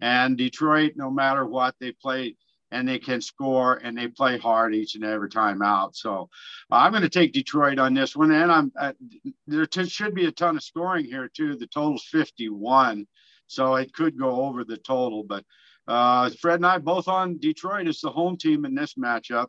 And 0.00 0.36
Detroit, 0.36 0.92
no 0.96 1.10
matter 1.10 1.44
what, 1.44 1.74
they 1.80 1.92
play 1.92 2.36
and 2.72 2.88
they 2.88 3.00
can 3.00 3.20
score 3.20 3.80
and 3.82 3.98
they 3.98 4.06
play 4.06 4.38
hard 4.38 4.74
each 4.74 4.94
and 4.94 5.04
every 5.04 5.28
time 5.28 5.60
out. 5.60 5.96
So 5.96 6.28
uh, 6.70 6.76
I'm 6.76 6.92
going 6.92 7.02
to 7.02 7.08
take 7.08 7.32
Detroit 7.32 7.80
on 7.80 7.94
this 7.94 8.14
one. 8.14 8.30
And 8.30 8.52
I'm 8.52 8.72
uh, 8.78 8.92
there 9.48 9.66
t- 9.66 9.88
should 9.88 10.14
be 10.14 10.26
a 10.26 10.32
ton 10.32 10.56
of 10.56 10.62
scoring 10.62 11.04
here, 11.04 11.28
too. 11.34 11.56
The 11.56 11.66
total's 11.66 12.04
51. 12.04 13.06
So 13.50 13.74
it 13.74 13.92
could 13.92 14.18
go 14.18 14.42
over 14.42 14.64
the 14.64 14.76
total. 14.76 15.24
But 15.24 15.44
uh, 15.88 16.30
Fred 16.40 16.56
and 16.56 16.66
I 16.66 16.78
both 16.78 17.08
on 17.08 17.38
Detroit 17.38 17.88
as 17.88 18.00
the 18.00 18.10
home 18.10 18.36
team 18.36 18.64
in 18.64 18.74
this 18.74 18.94
matchup. 18.94 19.48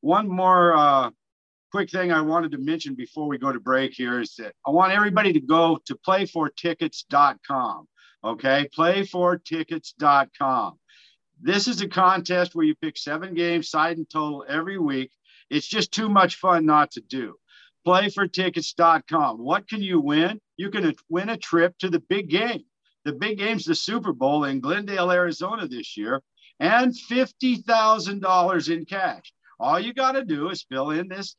One 0.00 0.28
more 0.28 0.76
uh, 0.76 1.10
quick 1.72 1.90
thing 1.90 2.12
I 2.12 2.20
wanted 2.20 2.52
to 2.52 2.58
mention 2.58 2.94
before 2.94 3.26
we 3.26 3.38
go 3.38 3.52
to 3.52 3.58
break 3.58 3.94
here 3.94 4.20
is 4.20 4.36
that 4.36 4.54
I 4.66 4.70
want 4.70 4.92
everybody 4.92 5.32
to 5.32 5.40
go 5.40 5.78
to 5.86 5.94
playfortickets.com. 5.96 7.88
Okay, 8.24 8.68
playfortickets.com. 8.76 10.78
This 11.40 11.66
is 11.66 11.80
a 11.80 11.88
contest 11.88 12.54
where 12.54 12.64
you 12.64 12.76
pick 12.76 12.96
seven 12.96 13.34
games, 13.34 13.68
side 13.68 13.96
and 13.96 14.08
total 14.08 14.44
every 14.48 14.78
week. 14.78 15.10
It's 15.50 15.66
just 15.66 15.90
too 15.90 16.08
much 16.08 16.36
fun 16.36 16.64
not 16.64 16.92
to 16.92 17.00
do. 17.00 17.34
Playfortickets.com. 17.84 19.38
What 19.38 19.68
can 19.68 19.82
you 19.82 20.00
win? 20.00 20.40
You 20.56 20.70
can 20.70 20.94
win 21.08 21.28
a 21.28 21.36
trip 21.36 21.76
to 21.78 21.88
the 21.88 21.98
big 21.98 22.30
game. 22.30 22.62
The 23.04 23.12
big 23.12 23.38
game's 23.38 23.64
the 23.64 23.74
Super 23.74 24.12
Bowl 24.12 24.44
in 24.44 24.60
Glendale, 24.60 25.10
Arizona 25.10 25.66
this 25.66 25.96
year, 25.96 26.22
and 26.60 26.92
$50,000 26.92 28.70
in 28.70 28.84
cash. 28.84 29.32
All 29.58 29.80
you 29.80 29.92
got 29.92 30.12
to 30.12 30.24
do 30.24 30.50
is 30.50 30.66
fill 30.68 30.90
in 30.90 31.08
this 31.08 31.36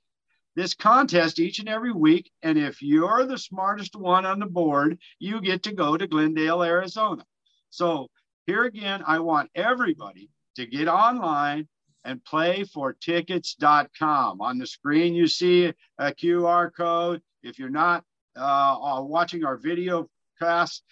this 0.56 0.76
contest 0.76 1.40
each 1.40 1.60
and 1.60 1.68
every 1.68 1.92
week. 1.92 2.32
And 2.44 2.58
if 2.58 2.82
you're 2.82 3.26
the 3.26 3.38
smartest 3.38 3.96
one 3.96 4.26
on 4.26 4.40
the 4.40 4.46
board, 4.46 5.00
you 5.18 5.42
get 5.42 5.64
to 5.64 5.74
go 5.74 5.98
to 5.98 6.06
Glendale, 6.08 6.64
Arizona. 6.64 7.26
So 7.72 8.08
here 8.46 8.66
again, 8.66 9.04
I 9.06 9.20
want 9.20 9.50
everybody 9.56 10.30
to 10.58 10.68
get 10.68 10.88
online 10.88 11.68
and 12.06 12.24
play 12.24 12.66
for 12.66 12.94
tickets.com. 12.94 14.42
On 14.42 14.58
the 14.58 14.68
screen, 14.68 15.16
you 15.16 15.28
see 15.28 15.74
a 15.98 16.12
QR 16.12 16.70
code. 16.76 17.22
If 17.42 17.58
you're 17.58 17.70
not 17.70 18.04
uh, 18.36 19.00
watching 19.02 19.46
our 19.46 19.58
video 19.58 20.08
cast, 20.40 20.84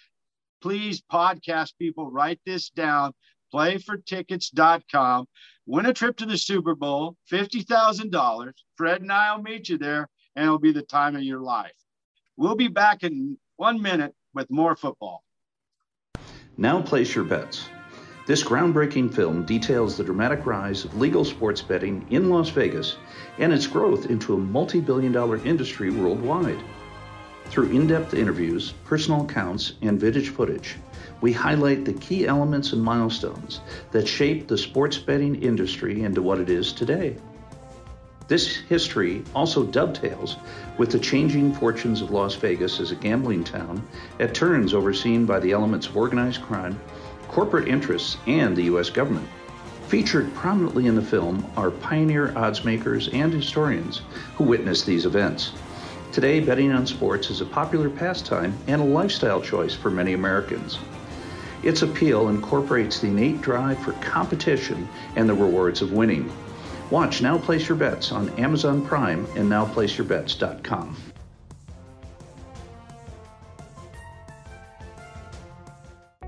please 0.62 1.02
podcast 1.12 1.72
people, 1.78 2.10
write 2.10 2.40
this 2.46 2.70
down, 2.70 3.12
playfortickets.com, 3.52 5.26
win 5.66 5.86
a 5.86 5.92
trip 5.92 6.16
to 6.18 6.26
the 6.26 6.38
Super 6.38 6.74
Bowl, 6.74 7.16
$50,000. 7.30 8.52
Fred 8.76 9.02
and 9.02 9.12
I 9.12 9.34
will 9.34 9.42
meet 9.42 9.68
you 9.68 9.76
there, 9.76 10.08
and 10.36 10.44
it'll 10.44 10.58
be 10.58 10.72
the 10.72 10.82
time 10.82 11.16
of 11.16 11.22
your 11.22 11.40
life. 11.40 11.76
We'll 12.36 12.56
be 12.56 12.68
back 12.68 13.02
in 13.02 13.36
one 13.56 13.82
minute 13.82 14.14
with 14.34 14.50
more 14.50 14.74
football. 14.76 15.22
Now 16.56 16.80
place 16.80 17.14
your 17.14 17.24
bets. 17.24 17.68
This 18.24 18.44
groundbreaking 18.44 19.12
film 19.12 19.44
details 19.44 19.96
the 19.96 20.04
dramatic 20.04 20.46
rise 20.46 20.84
of 20.84 20.96
legal 20.96 21.24
sports 21.24 21.60
betting 21.60 22.06
in 22.10 22.30
Las 22.30 22.50
Vegas 22.50 22.96
and 23.38 23.52
its 23.52 23.66
growth 23.66 24.06
into 24.06 24.34
a 24.34 24.38
multi 24.38 24.80
billion 24.80 25.10
dollar 25.10 25.44
industry 25.44 25.90
worldwide. 25.90 26.62
Through 27.52 27.70
in 27.70 27.86
depth 27.86 28.14
interviews, 28.14 28.72
personal 28.86 29.24
accounts, 29.24 29.74
and 29.82 30.00
vintage 30.00 30.30
footage, 30.30 30.76
we 31.20 31.32
highlight 31.32 31.84
the 31.84 31.92
key 31.92 32.26
elements 32.26 32.72
and 32.72 32.82
milestones 32.82 33.60
that 33.90 34.08
shaped 34.08 34.48
the 34.48 34.56
sports 34.56 34.96
betting 34.96 35.36
industry 35.42 36.02
into 36.02 36.22
what 36.22 36.40
it 36.40 36.48
is 36.48 36.72
today. 36.72 37.16
This 38.26 38.56
history 38.56 39.22
also 39.34 39.64
dovetails 39.64 40.38
with 40.78 40.90
the 40.90 40.98
changing 40.98 41.52
fortunes 41.52 42.00
of 42.00 42.10
Las 42.10 42.34
Vegas 42.36 42.80
as 42.80 42.90
a 42.90 42.96
gambling 42.96 43.44
town 43.44 43.86
at 44.18 44.34
turns 44.34 44.72
overseen 44.72 45.26
by 45.26 45.38
the 45.38 45.52
elements 45.52 45.86
of 45.86 45.96
organized 45.96 46.40
crime 46.40 46.80
corporate 47.32 47.66
interests, 47.66 48.18
and 48.26 48.54
the 48.54 48.64
U.S. 48.64 48.90
government. 48.90 49.26
Featured 49.88 50.32
prominently 50.34 50.86
in 50.86 50.94
the 50.94 51.02
film 51.02 51.50
are 51.56 51.70
pioneer 51.70 52.36
odds 52.36 52.64
makers 52.64 53.08
and 53.08 53.32
historians 53.32 54.02
who 54.36 54.44
witnessed 54.44 54.86
these 54.86 55.06
events. 55.06 55.52
Today, 56.12 56.40
betting 56.40 56.70
on 56.72 56.86
sports 56.86 57.30
is 57.30 57.40
a 57.40 57.46
popular 57.46 57.88
pastime 57.88 58.54
and 58.66 58.82
a 58.82 58.84
lifestyle 58.84 59.40
choice 59.40 59.74
for 59.74 59.90
many 59.90 60.12
Americans. 60.12 60.78
Its 61.62 61.80
appeal 61.80 62.28
incorporates 62.28 63.00
the 63.00 63.06
innate 63.06 63.40
drive 63.40 63.78
for 63.78 63.92
competition 63.92 64.86
and 65.16 65.26
the 65.26 65.32
rewards 65.32 65.80
of 65.80 65.92
winning. 65.92 66.30
Watch 66.90 67.22
Now 67.22 67.38
Place 67.38 67.66
Your 67.66 67.78
Bets 67.78 68.12
on 68.12 68.28
Amazon 68.38 68.84
Prime 68.84 69.26
and 69.36 69.50
NowPlaceYourBets.com. 69.50 71.11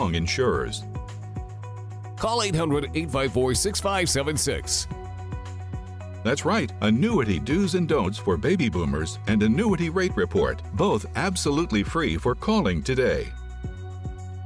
strong 0.00 0.14
insurers. 0.14 0.84
Call 2.16 2.42
800 2.42 2.84
854 2.94 3.54
6576. 3.54 4.88
That's 6.24 6.44
right, 6.46 6.72
annuity 6.80 7.38
do's 7.38 7.74
and 7.74 7.86
don'ts 7.86 8.18
for 8.18 8.38
baby 8.38 8.70
boomers 8.70 9.18
and 9.26 9.42
annuity 9.42 9.90
rate 9.90 10.16
report, 10.16 10.62
both 10.74 11.04
absolutely 11.16 11.82
free 11.82 12.16
for 12.16 12.34
calling 12.34 12.82
today. 12.82 13.28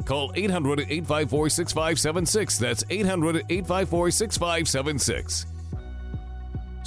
Call 0.05 0.33
800 0.35 0.81
854 0.81 1.49
6576. 1.49 2.59
That's 2.59 2.85
800 2.91 3.37
854 3.49 4.11
6576. 4.11 5.47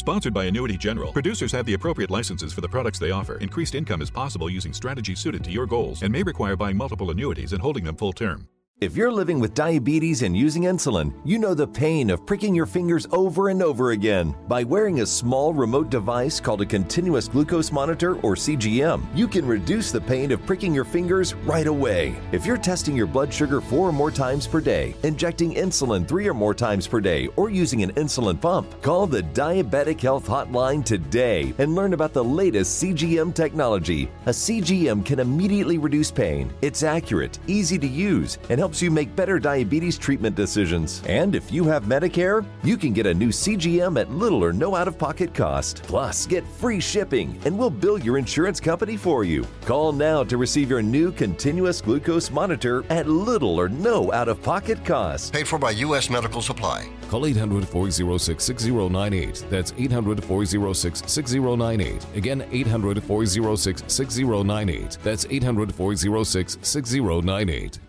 Sponsored 0.07 0.33
by 0.33 0.45
Annuity 0.45 0.77
General. 0.77 1.11
Producers 1.11 1.51
have 1.51 1.65
the 1.65 1.73
appropriate 1.73 2.09
licenses 2.09 2.53
for 2.53 2.61
the 2.61 2.69
products 2.69 2.97
they 2.97 3.11
offer. 3.11 3.35
Increased 3.39 3.75
income 3.75 4.01
is 4.01 4.09
possible 4.09 4.49
using 4.49 4.71
strategies 4.71 5.19
suited 5.19 5.43
to 5.43 5.51
your 5.51 5.65
goals 5.65 6.01
and 6.01 6.13
may 6.13 6.23
require 6.23 6.55
buying 6.55 6.77
multiple 6.77 7.11
annuities 7.11 7.51
and 7.51 7.61
holding 7.61 7.83
them 7.83 7.97
full 7.97 8.13
term. 8.13 8.47
If 8.79 8.95
you're 8.95 9.11
living 9.11 9.39
with 9.39 9.55
diabetes 9.55 10.21
and 10.21 10.37
using 10.37 10.65
insulin, 10.65 11.11
you 11.25 11.39
know 11.39 11.55
the 11.55 11.65
pain 11.65 12.11
of 12.11 12.27
pricking 12.27 12.53
your 12.53 12.67
fingers 12.67 13.07
over 13.11 13.49
and 13.49 13.63
over 13.63 13.89
again. 13.89 14.35
By 14.47 14.63
wearing 14.63 14.99
a 14.99 15.05
small 15.07 15.51
remote 15.51 15.89
device 15.89 16.39
called 16.39 16.61
a 16.61 16.65
continuous 16.67 17.27
glucose 17.27 17.71
monitor 17.71 18.17
or 18.17 18.35
CGM, 18.35 19.03
you 19.15 19.27
can 19.27 19.47
reduce 19.47 19.91
the 19.91 19.99
pain 19.99 20.31
of 20.31 20.45
pricking 20.45 20.75
your 20.75 20.83
fingers 20.83 21.33
right 21.33 21.65
away. 21.65 22.15
If 22.31 22.45
you're 22.45 22.55
testing 22.55 22.95
your 22.95 23.07
blood 23.07 23.33
sugar 23.33 23.61
four 23.61 23.89
or 23.89 23.91
more 23.91 24.11
times 24.11 24.45
per 24.45 24.61
day, 24.61 24.93
injecting 25.01 25.55
insulin 25.55 26.07
three 26.07 26.27
or 26.27 26.35
more 26.35 26.53
times 26.53 26.85
per 26.85 27.01
day, 27.01 27.29
or 27.35 27.49
using 27.49 27.81
an 27.81 27.93
insulin 27.93 28.39
pump, 28.39 28.79
call 28.83 29.07
the 29.07 29.23
Diabetic 29.23 29.99
Health 29.99 30.27
Hotline 30.27 30.85
today 30.85 31.51
and 31.57 31.73
learn 31.73 31.93
about 31.93 32.13
the 32.13 32.23
latest 32.23 32.83
CGM 32.83 33.33
technology. 33.33 34.07
A 34.27 34.29
CGM 34.29 35.03
can 35.03 35.19
immediately 35.19 35.79
reduce 35.79 36.11
pain. 36.11 36.53
It's 36.61 36.83
accurate, 36.83 37.39
easy 37.47 37.79
to 37.79 37.87
use, 37.87 38.37
and 38.51 38.59
helps 38.59 38.66
you 38.75 38.91
make 38.91 39.15
better 39.15 39.39
diabetes 39.39 39.97
treatment 39.97 40.35
decisions. 40.35 41.01
And 41.07 41.35
if 41.35 41.51
you 41.51 41.63
have 41.65 41.85
Medicare, 41.85 42.45
you 42.63 42.75
can 42.75 42.91
get 42.91 43.05
a 43.05 43.13
new 43.13 43.29
CGM 43.29 43.99
at 43.99 44.11
little 44.11 44.43
or 44.43 44.51
no 44.51 44.75
out 44.75 44.87
of 44.87 44.97
pocket 44.97 45.33
cost. 45.33 45.83
Plus, 45.83 46.27
get 46.27 46.45
free 46.45 46.81
shipping, 46.81 47.39
and 47.45 47.57
we'll 47.57 47.69
bill 47.69 47.97
your 47.97 48.17
insurance 48.17 48.59
company 48.59 48.97
for 48.97 49.23
you. 49.23 49.47
Call 49.61 49.93
now 49.93 50.23
to 50.23 50.37
receive 50.37 50.69
your 50.69 50.81
new 50.81 51.11
continuous 51.11 51.79
glucose 51.81 52.29
monitor 52.29 52.83
at 52.89 53.07
little 53.07 53.57
or 53.59 53.69
no 53.69 54.11
out 54.11 54.27
of 54.27 54.41
pocket 54.43 54.83
cost. 54.83 55.31
Paid 55.31 55.47
for 55.47 55.57
by 55.57 55.71
U.S. 55.71 56.09
Medical 56.09 56.41
Supply. 56.41 56.89
Call 57.09 57.25
800 57.25 57.67
406 57.67 58.43
6098. 58.43 59.45
That's 59.49 59.73
800 59.77 60.23
406 60.23 61.03
6098. 61.09 62.05
Again, 62.15 62.45
800 62.51 63.03
406 63.03 63.83
6098. 63.87 64.97
That's 65.03 65.25
800 65.29 65.73
406 65.73 66.57
6098. 66.61 67.79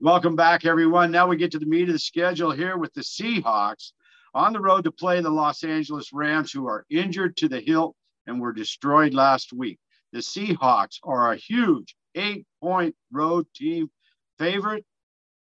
Welcome 0.00 0.36
back, 0.36 0.64
everyone. 0.64 1.10
Now 1.10 1.26
we 1.26 1.36
get 1.36 1.50
to 1.50 1.58
the 1.58 1.66
meat 1.66 1.88
of 1.88 1.92
the 1.92 1.98
schedule 1.98 2.52
here 2.52 2.76
with 2.76 2.94
the 2.94 3.00
Seahawks 3.00 3.90
on 4.32 4.52
the 4.52 4.60
road 4.60 4.84
to 4.84 4.92
play 4.92 5.20
the 5.20 5.28
Los 5.28 5.64
Angeles 5.64 6.12
Rams, 6.12 6.52
who 6.52 6.68
are 6.68 6.86
injured 6.88 7.36
to 7.38 7.48
the 7.48 7.58
hilt 7.58 7.96
and 8.28 8.40
were 8.40 8.52
destroyed 8.52 9.12
last 9.12 9.52
week. 9.52 9.80
The 10.12 10.20
Seahawks 10.20 11.00
are 11.02 11.32
a 11.32 11.36
huge 11.36 11.96
eight 12.14 12.46
point 12.62 12.94
road 13.10 13.46
team 13.56 13.90
favorite. 14.38 14.84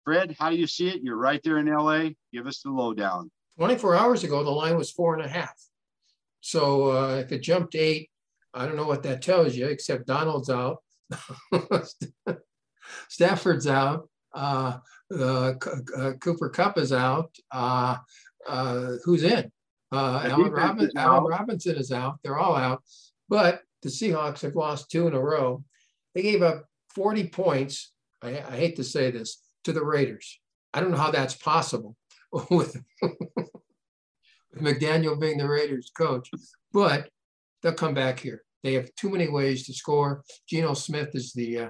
Fred, 0.06 0.38
how 0.40 0.50
do 0.50 0.56
you 0.56 0.68
see 0.68 0.88
it? 0.88 1.04
You're 1.04 1.18
right 1.18 1.42
there 1.44 1.58
in 1.58 1.66
LA. 1.66 2.12
Give 2.32 2.48
us 2.48 2.62
the 2.62 2.70
lowdown. 2.70 3.30
24 3.58 3.98
hours 3.98 4.24
ago, 4.24 4.42
the 4.46 4.50
line 4.50 4.78
was 4.78 4.90
four 4.90 5.16
and 5.16 5.26
a 5.26 5.28
half. 5.28 5.54
So 6.40 6.92
uh, 6.92 7.16
if 7.16 7.34
it 7.34 7.44
jumped 7.44 7.76
eight, 7.76 8.10
I 8.54 8.66
don't 8.66 8.78
know 8.78 8.88
what 8.88 9.04
that 9.04 9.22
tells 9.22 9.54
you, 9.54 9.66
except 9.66 10.08
Donald's 10.08 10.50
out, 10.50 10.78
Stafford's 13.10 13.68
out, 13.68 14.08
uh, 14.34 14.78
uh, 15.18 15.54
Cooper 16.20 16.50
Kupp 16.50 16.78
is 16.78 16.94
out. 16.94 17.36
Uh, 17.52 17.98
uh, 18.48 18.94
who's 19.04 19.24
in? 19.24 19.52
Uh, 19.92 20.22
Allen, 20.26 20.52
Robin, 20.52 20.90
Allen 20.96 21.24
Robinson 21.24 21.76
is 21.76 21.92
out. 21.92 22.20
They're 22.24 22.38
all 22.38 22.56
out. 22.56 22.84
But 23.28 23.62
the 23.82 23.90
Seahawks 23.90 24.42
have 24.42 24.56
lost 24.56 24.92
two 24.92 25.08
in 25.08 25.14
a 25.14 25.20
row. 25.20 25.64
They 26.14 26.22
gave 26.22 26.42
up 26.42 26.66
40 26.96 27.30
points. 27.30 27.92
I, 28.22 28.30
I 28.40 28.58
hate 28.58 28.76
to 28.78 28.84
say 28.84 29.12
this 29.12 29.42
to 29.64 29.74
the 29.74 29.84
Raiders. 29.84 30.40
I 30.74 30.82
don't 30.82 30.92
know 30.92 30.98
how 30.98 31.12
that's 31.12 31.36
possible 31.36 31.96
with, 32.32 32.78
with 33.02 33.14
McDaniel 34.56 35.20
being 35.20 35.38
the 35.38 35.48
Raiders 35.48 35.92
coach, 35.96 36.30
but 36.72 37.10
they'll 37.62 37.74
come 37.74 37.94
back 37.94 38.20
here. 38.20 38.44
They 38.64 38.74
have 38.74 38.94
too 38.96 39.10
many 39.10 39.30
ways 39.30 39.66
to 39.66 39.74
score. 39.74 40.24
Geno 40.48 40.74
Smith 40.74 41.10
is 41.14 41.34
the 41.34 41.58
uh, 41.58 41.70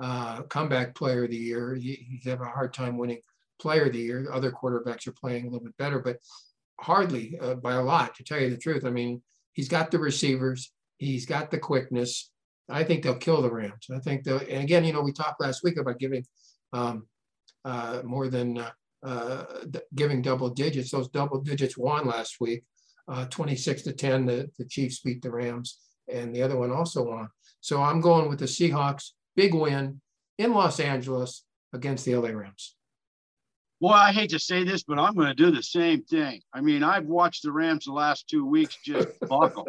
uh, 0.00 0.42
comeback 0.42 0.94
player 0.94 1.24
of 1.24 1.30
the 1.30 1.36
year. 1.36 1.74
He, 1.74 2.06
he's 2.08 2.24
having 2.24 2.46
a 2.46 2.50
hard 2.50 2.74
time 2.74 2.98
winning 2.98 3.20
player 3.60 3.86
of 3.86 3.92
the 3.92 3.98
year. 3.98 4.28
Other 4.32 4.50
quarterbacks 4.50 5.06
are 5.06 5.12
playing 5.12 5.42
a 5.42 5.50
little 5.50 5.64
bit 5.64 5.76
better, 5.78 5.98
but 5.98 6.18
hardly 6.78 7.38
uh, 7.40 7.54
by 7.54 7.74
a 7.74 7.82
lot, 7.82 8.14
to 8.16 8.24
tell 8.24 8.38
you 8.40 8.50
the 8.50 8.56
truth. 8.56 8.84
I 8.84 8.90
mean, 8.90 9.22
he's 9.52 9.68
got 9.68 9.90
the 9.90 9.98
receivers, 9.98 10.72
he's 10.98 11.26
got 11.26 11.50
the 11.50 11.58
quickness. 11.58 12.30
I 12.68 12.84
think 12.84 13.02
they'll 13.02 13.16
kill 13.16 13.42
the 13.42 13.50
Rams. 13.50 13.86
I 13.94 13.98
think 14.00 14.24
they'll, 14.24 14.38
and 14.38 14.64
again, 14.64 14.84
you 14.84 14.92
know, 14.92 15.00
we 15.00 15.12
talked 15.12 15.40
last 15.40 15.62
week 15.62 15.78
about 15.78 15.98
giving 15.98 16.24
um, 16.72 17.06
uh, 17.64 18.02
more 18.04 18.28
than 18.28 18.58
uh, 18.58 18.70
uh, 19.04 19.44
giving 19.94 20.20
double 20.20 20.50
digits. 20.50 20.90
Those 20.90 21.08
double 21.08 21.40
digits 21.40 21.78
won 21.78 22.06
last 22.06 22.36
week. 22.40 22.64
uh, 23.08 23.26
26 23.26 23.82
to 23.82 23.92
10. 23.92 24.26
The, 24.26 24.50
the 24.58 24.64
Chiefs 24.64 25.00
beat 25.00 25.22
the 25.22 25.30
Rams, 25.30 25.78
and 26.12 26.34
the 26.34 26.42
other 26.42 26.56
one 26.56 26.72
also 26.72 27.04
won. 27.04 27.28
So 27.60 27.82
I'm 27.82 28.00
going 28.00 28.28
with 28.28 28.38
the 28.38 28.46
Seahawks, 28.46 29.12
big 29.36 29.54
win 29.54 30.00
in 30.38 30.52
Los 30.52 30.80
Angeles 30.80 31.44
against 31.72 32.04
the 32.04 32.16
LA 32.16 32.30
Rams. 32.30 32.74
Well, 33.78 33.92
I 33.92 34.10
hate 34.10 34.30
to 34.30 34.38
say 34.38 34.64
this, 34.64 34.84
but 34.84 34.98
I'm 34.98 35.14
going 35.14 35.28
to 35.28 35.34
do 35.34 35.50
the 35.50 35.62
same 35.62 36.02
thing. 36.02 36.40
I 36.54 36.62
mean, 36.62 36.82
I've 36.82 37.04
watched 37.04 37.42
the 37.42 37.52
Rams 37.52 37.84
the 37.84 37.92
last 37.92 38.26
two 38.26 38.46
weeks 38.46 38.78
just 38.82 39.08
buckle. 39.28 39.68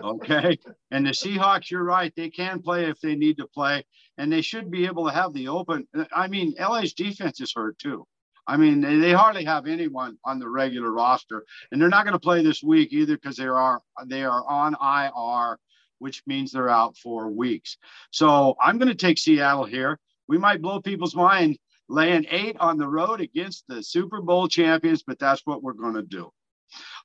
Okay. 0.00 0.56
And 0.92 1.04
the 1.04 1.10
Seahawks, 1.10 1.68
you're 1.68 1.82
right. 1.82 2.12
They 2.16 2.30
can 2.30 2.62
play 2.62 2.84
if 2.84 3.00
they 3.00 3.16
need 3.16 3.36
to 3.38 3.48
play, 3.48 3.84
and 4.16 4.32
they 4.32 4.42
should 4.42 4.70
be 4.70 4.86
able 4.86 5.06
to 5.06 5.12
have 5.12 5.32
the 5.32 5.48
open. 5.48 5.88
I 6.14 6.28
mean, 6.28 6.54
LA's 6.58 6.92
defense 6.92 7.40
is 7.40 7.52
hurt 7.52 7.78
too. 7.80 8.06
I 8.46 8.56
mean, 8.56 8.80
they, 8.80 8.96
they 8.96 9.12
hardly 9.12 9.44
have 9.44 9.66
anyone 9.66 10.16
on 10.24 10.38
the 10.38 10.48
regular 10.48 10.92
roster, 10.92 11.44
and 11.70 11.80
they're 11.80 11.88
not 11.88 12.04
going 12.04 12.14
to 12.14 12.20
play 12.20 12.42
this 12.42 12.62
week 12.62 12.92
either 12.92 13.16
because 13.16 13.36
they 13.36 13.46
are 13.46 13.82
they 14.06 14.22
are 14.22 14.42
on 14.48 14.74
IR, 14.80 15.58
which 15.98 16.22
means 16.26 16.52
they're 16.52 16.68
out 16.68 16.96
for 16.96 17.28
weeks. 17.28 17.76
So 18.10 18.56
I'm 18.60 18.78
going 18.78 18.88
to 18.88 18.94
take 18.94 19.18
Seattle 19.18 19.64
here. 19.64 19.98
We 20.28 20.38
might 20.38 20.62
blow 20.62 20.80
people's 20.80 21.14
mind 21.14 21.58
laying 21.88 22.26
eight 22.30 22.56
on 22.60 22.78
the 22.78 22.88
road 22.88 23.20
against 23.20 23.64
the 23.68 23.82
Super 23.82 24.20
Bowl 24.20 24.48
champions, 24.48 25.02
but 25.02 25.18
that's 25.18 25.42
what 25.46 25.62
we're 25.62 25.72
going 25.72 25.94
to 25.94 26.02
do. 26.02 26.30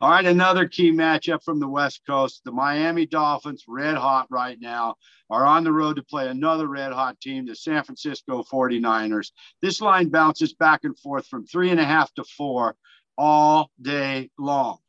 All 0.01 0.09
right, 0.09 0.25
another 0.25 0.67
key 0.67 0.91
matchup 0.91 1.43
from 1.43 1.59
the 1.59 1.67
West 1.67 2.01
Coast. 2.05 2.41
The 2.43 2.51
Miami 2.51 3.05
Dolphins, 3.05 3.63
red 3.67 3.95
hot 3.95 4.27
right 4.29 4.59
now, 4.59 4.95
are 5.29 5.45
on 5.45 5.63
the 5.63 5.71
road 5.71 5.95
to 5.95 6.03
play 6.03 6.27
another 6.27 6.67
red 6.67 6.91
hot 6.91 7.19
team, 7.21 7.45
the 7.45 7.55
San 7.55 7.83
Francisco 7.83 8.43
49ers. 8.43 9.31
This 9.61 9.79
line 9.79 10.09
bounces 10.09 10.53
back 10.53 10.81
and 10.83 10.97
forth 10.99 11.27
from 11.27 11.45
three 11.45 11.69
and 11.69 11.79
a 11.79 11.85
half 11.85 12.13
to 12.15 12.23
four 12.25 12.75
all 13.17 13.71
day 13.81 14.29
long. 14.37 14.79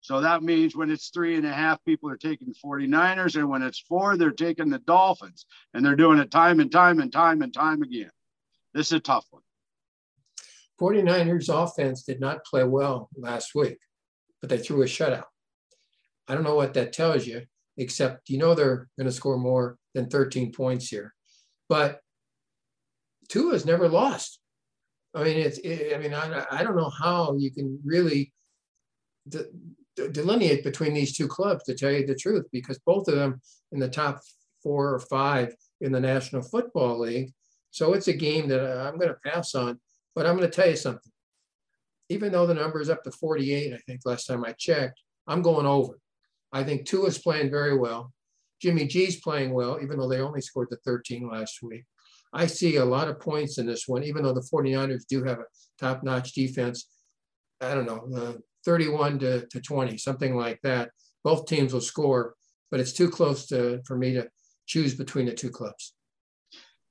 So 0.00 0.20
that 0.20 0.42
means 0.42 0.76
when 0.76 0.90
it's 0.90 1.08
three 1.08 1.36
and 1.36 1.46
a 1.46 1.52
half, 1.52 1.84
people 1.84 2.08
are 2.10 2.16
taking 2.16 2.54
49ers, 2.64 3.36
and 3.36 3.48
when 3.48 3.62
it's 3.62 3.80
four, 3.80 4.16
they're 4.16 4.30
taking 4.30 4.70
the 4.70 4.78
Dolphins. 4.78 5.46
And 5.74 5.84
they're 5.84 5.96
doing 5.96 6.18
it 6.18 6.30
time 6.30 6.60
and 6.60 6.70
time 6.70 7.00
and 7.00 7.12
time 7.12 7.42
and 7.42 7.52
time 7.52 7.82
again. 7.82 8.10
This 8.74 8.88
is 8.88 8.92
a 8.92 9.00
tough 9.00 9.26
one. 9.30 9.42
49ers 10.80 11.48
offense 11.48 12.04
did 12.04 12.20
not 12.20 12.44
play 12.44 12.62
well 12.64 13.08
last 13.16 13.54
week, 13.54 13.78
but 14.40 14.48
they 14.48 14.58
threw 14.58 14.82
a 14.82 14.86
shutout. 14.86 15.24
I 16.28 16.34
don't 16.34 16.44
know 16.44 16.54
what 16.54 16.74
that 16.74 16.92
tells 16.92 17.26
you, 17.26 17.42
except 17.76 18.30
you 18.30 18.38
know 18.38 18.54
they're 18.54 18.88
going 18.96 19.06
to 19.06 19.12
score 19.12 19.38
more 19.38 19.78
than 19.94 20.08
13 20.08 20.52
points 20.52 20.88
here. 20.88 21.14
But 21.68 22.00
Tua 23.28 23.52
has 23.52 23.66
never 23.66 23.88
lost. 23.88 24.38
I 25.14 25.24
mean, 25.24 25.38
it's. 25.38 25.58
It, 25.58 25.94
I 25.94 25.98
mean, 25.98 26.14
I, 26.14 26.44
I 26.50 26.62
don't 26.62 26.76
know 26.76 26.90
how 26.90 27.36
you 27.36 27.50
can 27.50 27.80
really 27.84 28.32
de- 29.28 29.46
delineate 30.12 30.64
between 30.64 30.94
these 30.94 31.16
Tua 31.16 31.28
clubs 31.28 31.64
to 31.64 31.74
tell 31.74 31.90
you 31.90 32.06
the 32.06 32.14
truth, 32.14 32.46
because 32.52 32.78
both 32.86 33.08
of 33.08 33.14
them 33.14 33.40
in 33.72 33.80
the 33.80 33.88
top 33.88 34.20
four 34.62 34.94
or 34.94 35.00
five 35.00 35.54
in 35.80 35.92
the 35.92 36.00
National 36.00 36.42
Football 36.42 37.00
League. 37.00 37.32
So 37.70 37.92
it's 37.92 38.08
a 38.08 38.12
game 38.12 38.48
that 38.48 38.60
I'm 38.60 38.98
going 38.98 39.10
to 39.10 39.30
pass 39.30 39.54
on. 39.54 39.78
But 40.14 40.26
I'm 40.26 40.36
going 40.36 40.50
to 40.50 40.54
tell 40.54 40.68
you 40.68 40.76
something. 40.76 41.12
Even 42.08 42.32
though 42.32 42.46
the 42.46 42.54
number 42.54 42.80
is 42.80 42.90
up 42.90 43.04
to 43.04 43.10
48, 43.10 43.72
I 43.72 43.78
think 43.86 44.00
last 44.04 44.26
time 44.26 44.44
I 44.44 44.52
checked, 44.52 45.00
I'm 45.26 45.42
going 45.42 45.66
over. 45.66 45.98
I 46.52 46.64
think 46.64 46.86
two 46.86 47.06
is 47.06 47.18
playing 47.18 47.50
very 47.50 47.76
well. 47.76 48.12
Jimmy 48.60 48.86
G's 48.86 49.20
playing 49.20 49.52
well, 49.52 49.78
even 49.82 49.98
though 49.98 50.08
they 50.08 50.20
only 50.20 50.40
scored 50.40 50.68
the 50.70 50.78
13 50.84 51.28
last 51.30 51.62
week. 51.62 51.84
I 52.32 52.46
see 52.46 52.76
a 52.76 52.84
lot 52.84 53.08
of 53.08 53.20
points 53.20 53.58
in 53.58 53.66
this 53.66 53.86
one, 53.86 54.02
even 54.02 54.22
though 54.22 54.32
the 54.32 54.48
49ers 54.52 55.06
do 55.08 55.22
have 55.24 55.38
a 55.38 55.44
top 55.78 56.02
notch 56.02 56.32
defense. 56.32 56.88
I 57.60 57.74
don't 57.74 57.86
know, 57.86 58.08
uh, 58.16 58.32
31 58.64 59.18
to, 59.20 59.46
to 59.46 59.60
20, 59.60 59.96
something 59.98 60.36
like 60.36 60.60
that. 60.62 60.90
Both 61.24 61.46
teams 61.46 61.72
will 61.72 61.80
score, 61.80 62.34
but 62.70 62.80
it's 62.80 62.92
too 62.92 63.10
close 63.10 63.46
to, 63.46 63.80
for 63.84 63.96
me 63.96 64.14
to 64.14 64.28
choose 64.66 64.94
between 64.94 65.26
the 65.26 65.34
two 65.34 65.50
clubs. 65.50 65.94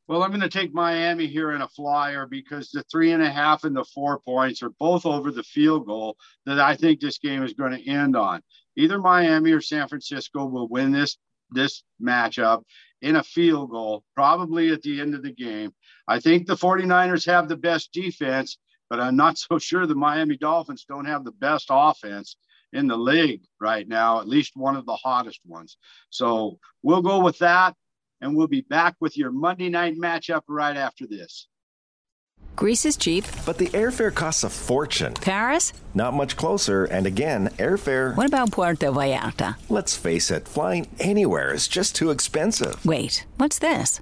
Well, 0.08 0.24
I'm 0.24 0.30
going 0.30 0.40
to 0.42 0.50
take 0.50 0.74
Miami 0.74 1.28
here 1.28 1.52
in 1.52 1.62
a 1.62 1.68
flyer 1.68 2.26
because 2.26 2.70
the 2.70 2.84
three 2.84 3.12
and 3.12 3.22
a 3.22 3.30
half 3.30 3.66
and 3.66 3.76
the 3.76 3.84
four 3.84 4.20
points 4.20 4.64
are 4.64 4.72
both 4.80 5.06
over 5.06 5.32
the 5.32 5.44
field 5.44 5.86
goal 5.86 6.16
that 6.46 6.60
I 6.60 6.76
think 6.76 7.00
this 7.00 7.18
game 7.18 7.44
is 7.44 7.54
going 7.54 7.74
to 7.74 7.90
end 7.90 8.16
on. 8.16 8.42
Either 8.78 9.00
Miami 9.00 9.52
or 9.52 9.60
San 9.60 9.88
Francisco 9.88 10.46
will 10.46 10.70
win 10.70 10.92
this 10.92 11.18
this 11.52 11.84
matchup 12.02 12.64
in 13.02 13.16
a 13.16 13.24
field 13.24 13.70
goal, 13.70 14.04
probably 14.16 14.72
at 14.72 14.82
the 14.82 15.00
end 15.00 15.14
of 15.14 15.24
the 15.24 15.32
game. 15.32 15.72
I 16.08 16.20
think 16.20 16.46
the 16.46 16.56
49ers 16.56 17.26
have 17.26 17.48
the 17.48 17.58
best 17.58 17.92
defense, 17.94 18.58
but 18.90 19.00
I'm 19.00 19.16
not 19.16 19.38
so 19.38 19.60
sure 19.60 19.86
the 19.86 19.96
Miami 19.96 20.38
Dolphins 20.38 20.86
don't 20.88 21.06
have 21.06 21.24
the 21.24 21.32
best 21.32 21.68
offense 21.70 22.38
in 22.74 22.88
the 22.88 22.98
league 22.98 23.44
right 23.62 23.88
now, 23.88 24.20
at 24.20 24.28
least 24.28 24.52
one 24.56 24.76
of 24.76 24.86
the 24.86 24.96
hottest 24.96 25.40
ones. 25.46 25.78
So 26.10 26.60
we'll 26.84 27.02
go 27.02 27.20
with 27.24 27.38
that 27.40 27.76
and 28.22 28.36
we'll 28.36 28.48
be 28.48 28.62
back 28.62 28.96
with 29.00 29.18
your 29.18 29.32
Monday 29.32 29.70
night 29.70 29.96
matchup 29.98 30.42
right 30.48 30.76
after 30.76 31.08
this. 31.08 31.48
Greece 32.56 32.86
is 32.86 32.98
cheap, 32.98 33.24
but 33.46 33.60
the 33.60 33.68
airfare 33.68 34.14
costs 34.14 34.44
a 34.44 34.50
fortune. 34.50 35.14
Paris? 35.14 35.74
Not 35.94 36.16
much 36.16 36.36
closer, 36.36 36.86
and 36.86 37.06
again, 37.06 37.50
airfare. 37.60 38.16
What 38.18 38.28
about 38.28 38.52
Puerto 38.52 38.88
Vallarta? 38.88 39.56
Let's 39.70 39.96
face 39.96 40.32
it, 40.32 40.48
flying 40.48 40.88
anywhere 41.00 41.54
is 41.54 41.68
just 41.68 41.96
too 41.96 42.10
expensive. 42.10 42.84
Wait, 42.84 43.26
what's 43.38 43.60
this? 43.60 44.02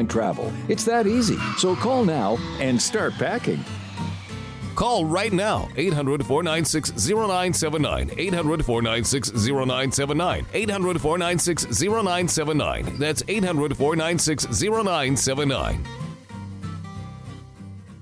airline 0.01 0.07
travel. 0.07 0.51
It's 0.67 0.83
that 0.85 1.07
easy. 1.07 1.37
So 1.57 1.75
call 1.75 2.05
now 2.05 2.37
and 2.59 2.81
start 2.81 3.13
packing. 3.13 3.63
Call 4.75 5.05
right 5.05 5.33
now 5.33 5.69
800 5.75 6.25
496 6.25 6.91
0979. 7.07 8.11
800 8.17 8.65
496 8.65 9.31
0979. 9.31 10.45
800 10.53 11.01
496 11.01 11.81
0979. 11.81 12.97
That's 12.97 13.23
800 13.27 13.77
496 13.77 14.61
0979. 14.61 16.00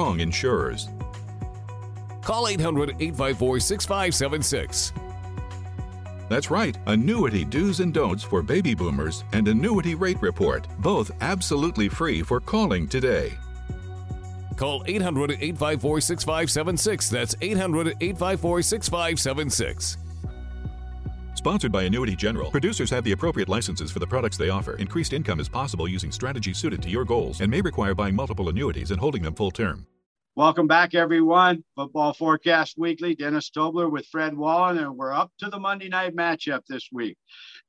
strong 0.00 0.20
insurers. 0.20 0.88
Call 2.22 2.48
800 2.48 2.90
854 3.00 3.60
6576. 3.60 4.92
That's 6.30 6.50
right, 6.50 6.78
annuity 6.86 7.44
do's 7.44 7.80
and 7.80 7.92
don'ts 7.92 8.22
for 8.22 8.42
baby 8.42 8.74
boomers 8.74 9.24
and 9.32 9.46
annuity 9.46 9.94
rate 9.94 10.22
report, 10.22 10.66
both 10.78 11.10
absolutely 11.20 11.90
free 11.90 12.22
for 12.22 12.40
calling 12.40 12.88
today. 12.88 13.32
Call 14.56 14.82
800 14.86 15.32
854 15.32 16.00
6576. 16.00 17.10
That's 17.10 17.34
800 17.42 17.88
854 18.00 18.62
6576. 18.62 19.98
Sponsored 21.40 21.72
by 21.72 21.84
Annuity 21.84 22.14
General. 22.14 22.50
Producers 22.50 22.90
have 22.90 23.02
the 23.02 23.12
appropriate 23.12 23.48
licenses 23.48 23.90
for 23.90 23.98
the 23.98 24.06
products 24.06 24.36
they 24.36 24.50
offer. 24.50 24.74
Increased 24.74 25.14
income 25.14 25.40
is 25.40 25.48
possible 25.48 25.88
using 25.88 26.12
strategies 26.12 26.58
suited 26.58 26.82
to 26.82 26.90
your 26.90 27.06
goals 27.06 27.40
and 27.40 27.50
may 27.50 27.62
require 27.62 27.94
buying 27.94 28.14
multiple 28.14 28.50
annuities 28.50 28.90
and 28.90 29.00
holding 29.00 29.22
them 29.22 29.34
full 29.34 29.50
term. 29.50 29.86
Welcome 30.36 30.66
back, 30.66 30.94
everyone. 30.94 31.64
Football 31.76 32.12
Forecast 32.12 32.74
Weekly. 32.76 33.14
Dennis 33.14 33.48
Tobler 33.48 33.90
with 33.90 34.06
Fred 34.08 34.36
Wallen, 34.36 34.76
and 34.76 34.94
we're 34.98 35.14
up 35.14 35.32
to 35.38 35.48
the 35.48 35.58
Monday 35.58 35.88
night 35.88 36.14
matchup 36.14 36.60
this 36.68 36.90
week. 36.92 37.16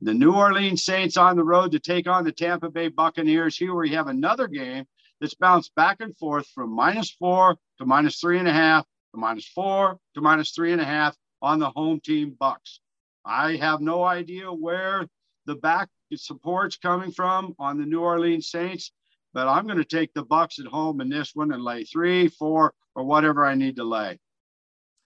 The 0.02 0.14
New 0.14 0.34
Orleans 0.34 0.84
Saints 0.84 1.16
on 1.16 1.38
the 1.38 1.44
road 1.46 1.72
to 1.72 1.80
take 1.80 2.10
on 2.10 2.26
the 2.26 2.34
Tampa 2.34 2.70
Bay 2.70 2.90
Buccaneers. 2.90 3.56
Here 3.56 3.74
we 3.74 3.92
have 3.92 4.08
another 4.08 4.50
game 4.50 4.84
that's 5.22 5.36
bounced 5.36 5.74
back 5.76 6.02
and 6.02 6.14
forth 6.18 6.48
from 6.54 6.76
minus 6.76 7.12
four 7.12 7.56
to 7.78 7.86
minus 7.86 8.20
three 8.20 8.38
and 8.38 8.50
a 8.50 8.54
half 8.54 8.84
to 9.14 9.18
minus 9.22 9.48
four 9.48 9.98
to 10.16 10.20
minus 10.20 10.52
three 10.52 10.74
and 10.74 10.82
a 10.82 10.86
half 10.86 11.16
on 11.42 11.60
the 11.60 11.70
home 11.70 12.02
team 12.02 12.36
Bucks. 12.38 12.82
I 13.26 13.56
have 13.58 13.82
no 13.82 14.04
idea 14.04 14.48
where 14.52 15.08
the 15.46 15.56
back 15.56 15.90
support's 16.16 16.78
coming 16.78 17.12
from 17.12 17.56
on 17.60 17.78
the 17.78 17.86
New 17.86 18.02
Orleans 18.02 18.50
Saints, 18.50 18.92
but 19.34 19.48
I'm 19.48 19.66
going 19.66 19.78
to 19.78 19.86
take 19.86 20.14
the 20.14 20.24
Bucks 20.24 20.60
at 20.60 20.66
home 20.66 21.02
in 21.02 21.10
this 21.10 21.32
one 21.34 21.52
and 21.52 21.64
lay 21.64 21.84
three, 21.84 22.28
four, 22.28 22.74
or 22.96 23.04
whatever 23.04 23.46
I 23.46 23.56
need 23.56 23.78
to 23.78 23.84
lay. 23.84 24.20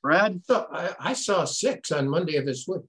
Brad, 0.02 0.42
So 0.46 0.68
I, 0.72 0.96
I 1.00 1.14
saw 1.14 1.46
six 1.46 1.92
on 1.92 2.10
Monday 2.10 2.36
of 2.38 2.46
this 2.46 2.66
week. 2.68 2.84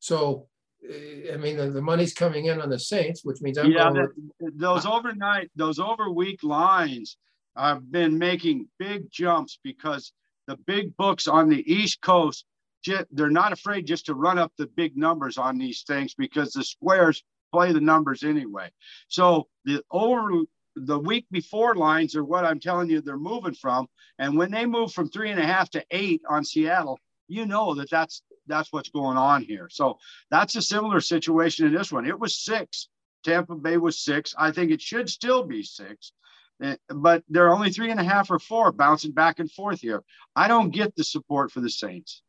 So 0.00 0.46
uh, 0.86 1.32
I 1.32 1.36
mean, 1.36 1.56
the, 1.56 1.70
the, 1.70 1.80
money's 1.80 2.12
coming 2.12 2.46
in 2.46 2.60
on 2.60 2.68
the 2.68 2.78
Saints, 2.78 3.24
which 3.24 3.40
means 3.40 3.56
I'm 3.56 3.70
yeah. 3.70 3.90
Those 4.40 4.84
overnight, 4.84 5.50
those 5.56 5.78
over 5.78 6.10
week 6.10 6.42
lines 6.42 7.16
have 7.56 7.90
been 7.90 8.18
making 8.18 8.68
big 8.78 9.10
jumps 9.10 9.58
because 9.62 10.12
the 10.46 10.58
big 10.66 10.96
books 10.96 11.28
on 11.28 11.48
the 11.48 11.72
East 11.72 12.00
Coast, 12.02 12.44
they're 13.10 13.30
not 13.30 13.52
afraid 13.52 13.86
just 13.86 14.06
to 14.06 14.14
run 14.14 14.38
up 14.38 14.52
the 14.56 14.66
big 14.66 14.96
numbers 14.96 15.38
on 15.38 15.58
these 15.58 15.82
things 15.82 16.14
because 16.14 16.52
the 16.52 16.64
squares 16.64 17.22
play 17.52 17.72
the 17.72 17.80
numbers 17.80 18.24
anyway. 18.24 18.70
So 19.08 19.48
the 19.64 19.82
over 19.90 20.42
the 20.76 20.98
week 20.98 21.26
before 21.30 21.76
lines 21.76 22.16
are 22.16 22.24
what 22.24 22.44
I'm 22.44 22.58
telling 22.58 22.90
you 22.90 23.00
they're 23.00 23.16
moving 23.16 23.54
from, 23.54 23.86
and 24.18 24.36
when 24.36 24.50
they 24.50 24.66
move 24.66 24.92
from 24.92 25.08
three 25.08 25.30
and 25.30 25.40
a 25.40 25.46
half 25.46 25.70
to 25.70 25.84
eight 25.90 26.22
on 26.28 26.44
Seattle, 26.44 26.98
you 27.28 27.46
know 27.46 27.74
that 27.74 27.90
that's 27.90 28.22
that's 28.46 28.72
what's 28.72 28.90
going 28.90 29.16
on 29.16 29.42
here. 29.42 29.68
So 29.70 29.98
that's 30.30 30.56
a 30.56 30.62
similar 30.62 31.00
situation 31.00 31.66
in 31.66 31.72
this 31.72 31.92
one. 31.92 32.06
It 32.06 32.18
was 32.18 32.44
six. 32.44 32.88
Tampa 33.24 33.54
Bay 33.54 33.78
was 33.78 34.04
six. 34.04 34.34
I 34.36 34.50
think 34.50 34.70
it 34.70 34.82
should 34.82 35.08
still 35.08 35.44
be 35.44 35.62
six, 35.62 36.12
eh, 36.62 36.76
but 36.88 37.22
they're 37.28 37.52
only 37.52 37.70
three 37.70 37.90
and 37.90 38.00
a 38.00 38.04
half 38.04 38.30
or 38.30 38.38
four, 38.38 38.70
bouncing 38.70 39.12
back 39.12 39.38
and 39.38 39.50
forth 39.50 39.80
here. 39.80 40.02
I 40.36 40.48
don't 40.48 40.70
get 40.70 40.94
the 40.94 41.04
support 41.04 41.50
for 41.50 41.60
the 41.60 41.70
Saints. 41.70 42.22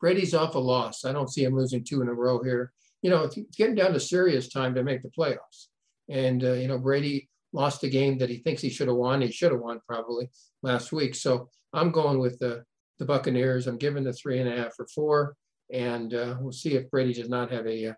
Brady's 0.00 0.34
off 0.34 0.54
a 0.54 0.58
loss. 0.58 1.04
I 1.04 1.12
don't 1.12 1.30
see 1.30 1.44
him 1.44 1.56
losing 1.56 1.84
two 1.84 2.02
in 2.02 2.08
a 2.08 2.14
row 2.14 2.42
here. 2.42 2.72
You 3.02 3.10
know, 3.10 3.24
it's 3.24 3.38
getting 3.56 3.74
down 3.74 3.92
to 3.92 4.00
serious 4.00 4.48
time 4.48 4.74
to 4.74 4.84
make 4.84 5.02
the 5.02 5.10
playoffs. 5.10 5.66
And, 6.08 6.42
uh, 6.44 6.52
you 6.52 6.68
know, 6.68 6.78
Brady 6.78 7.28
lost 7.52 7.84
a 7.84 7.88
game 7.88 8.18
that 8.18 8.30
he 8.30 8.38
thinks 8.38 8.62
he 8.62 8.70
should 8.70 8.88
have 8.88 8.96
won. 8.96 9.20
He 9.20 9.30
should 9.30 9.52
have 9.52 9.60
won 9.60 9.80
probably 9.86 10.30
last 10.62 10.92
week. 10.92 11.14
So 11.14 11.48
I'm 11.72 11.90
going 11.90 12.18
with 12.18 12.38
the, 12.38 12.64
the 12.98 13.04
Buccaneers. 13.04 13.66
I'm 13.66 13.78
giving 13.78 14.04
the 14.04 14.12
three 14.12 14.40
and 14.40 14.48
a 14.48 14.56
half 14.56 14.72
or 14.78 14.86
four 14.94 15.36
and 15.72 16.14
uh, 16.14 16.36
we'll 16.40 16.52
see 16.52 16.74
if 16.74 16.90
Brady 16.90 17.14
does 17.14 17.28
not 17.28 17.50
have 17.50 17.66
a, 17.66 17.84
a 17.84 17.90
uh, 17.90 17.94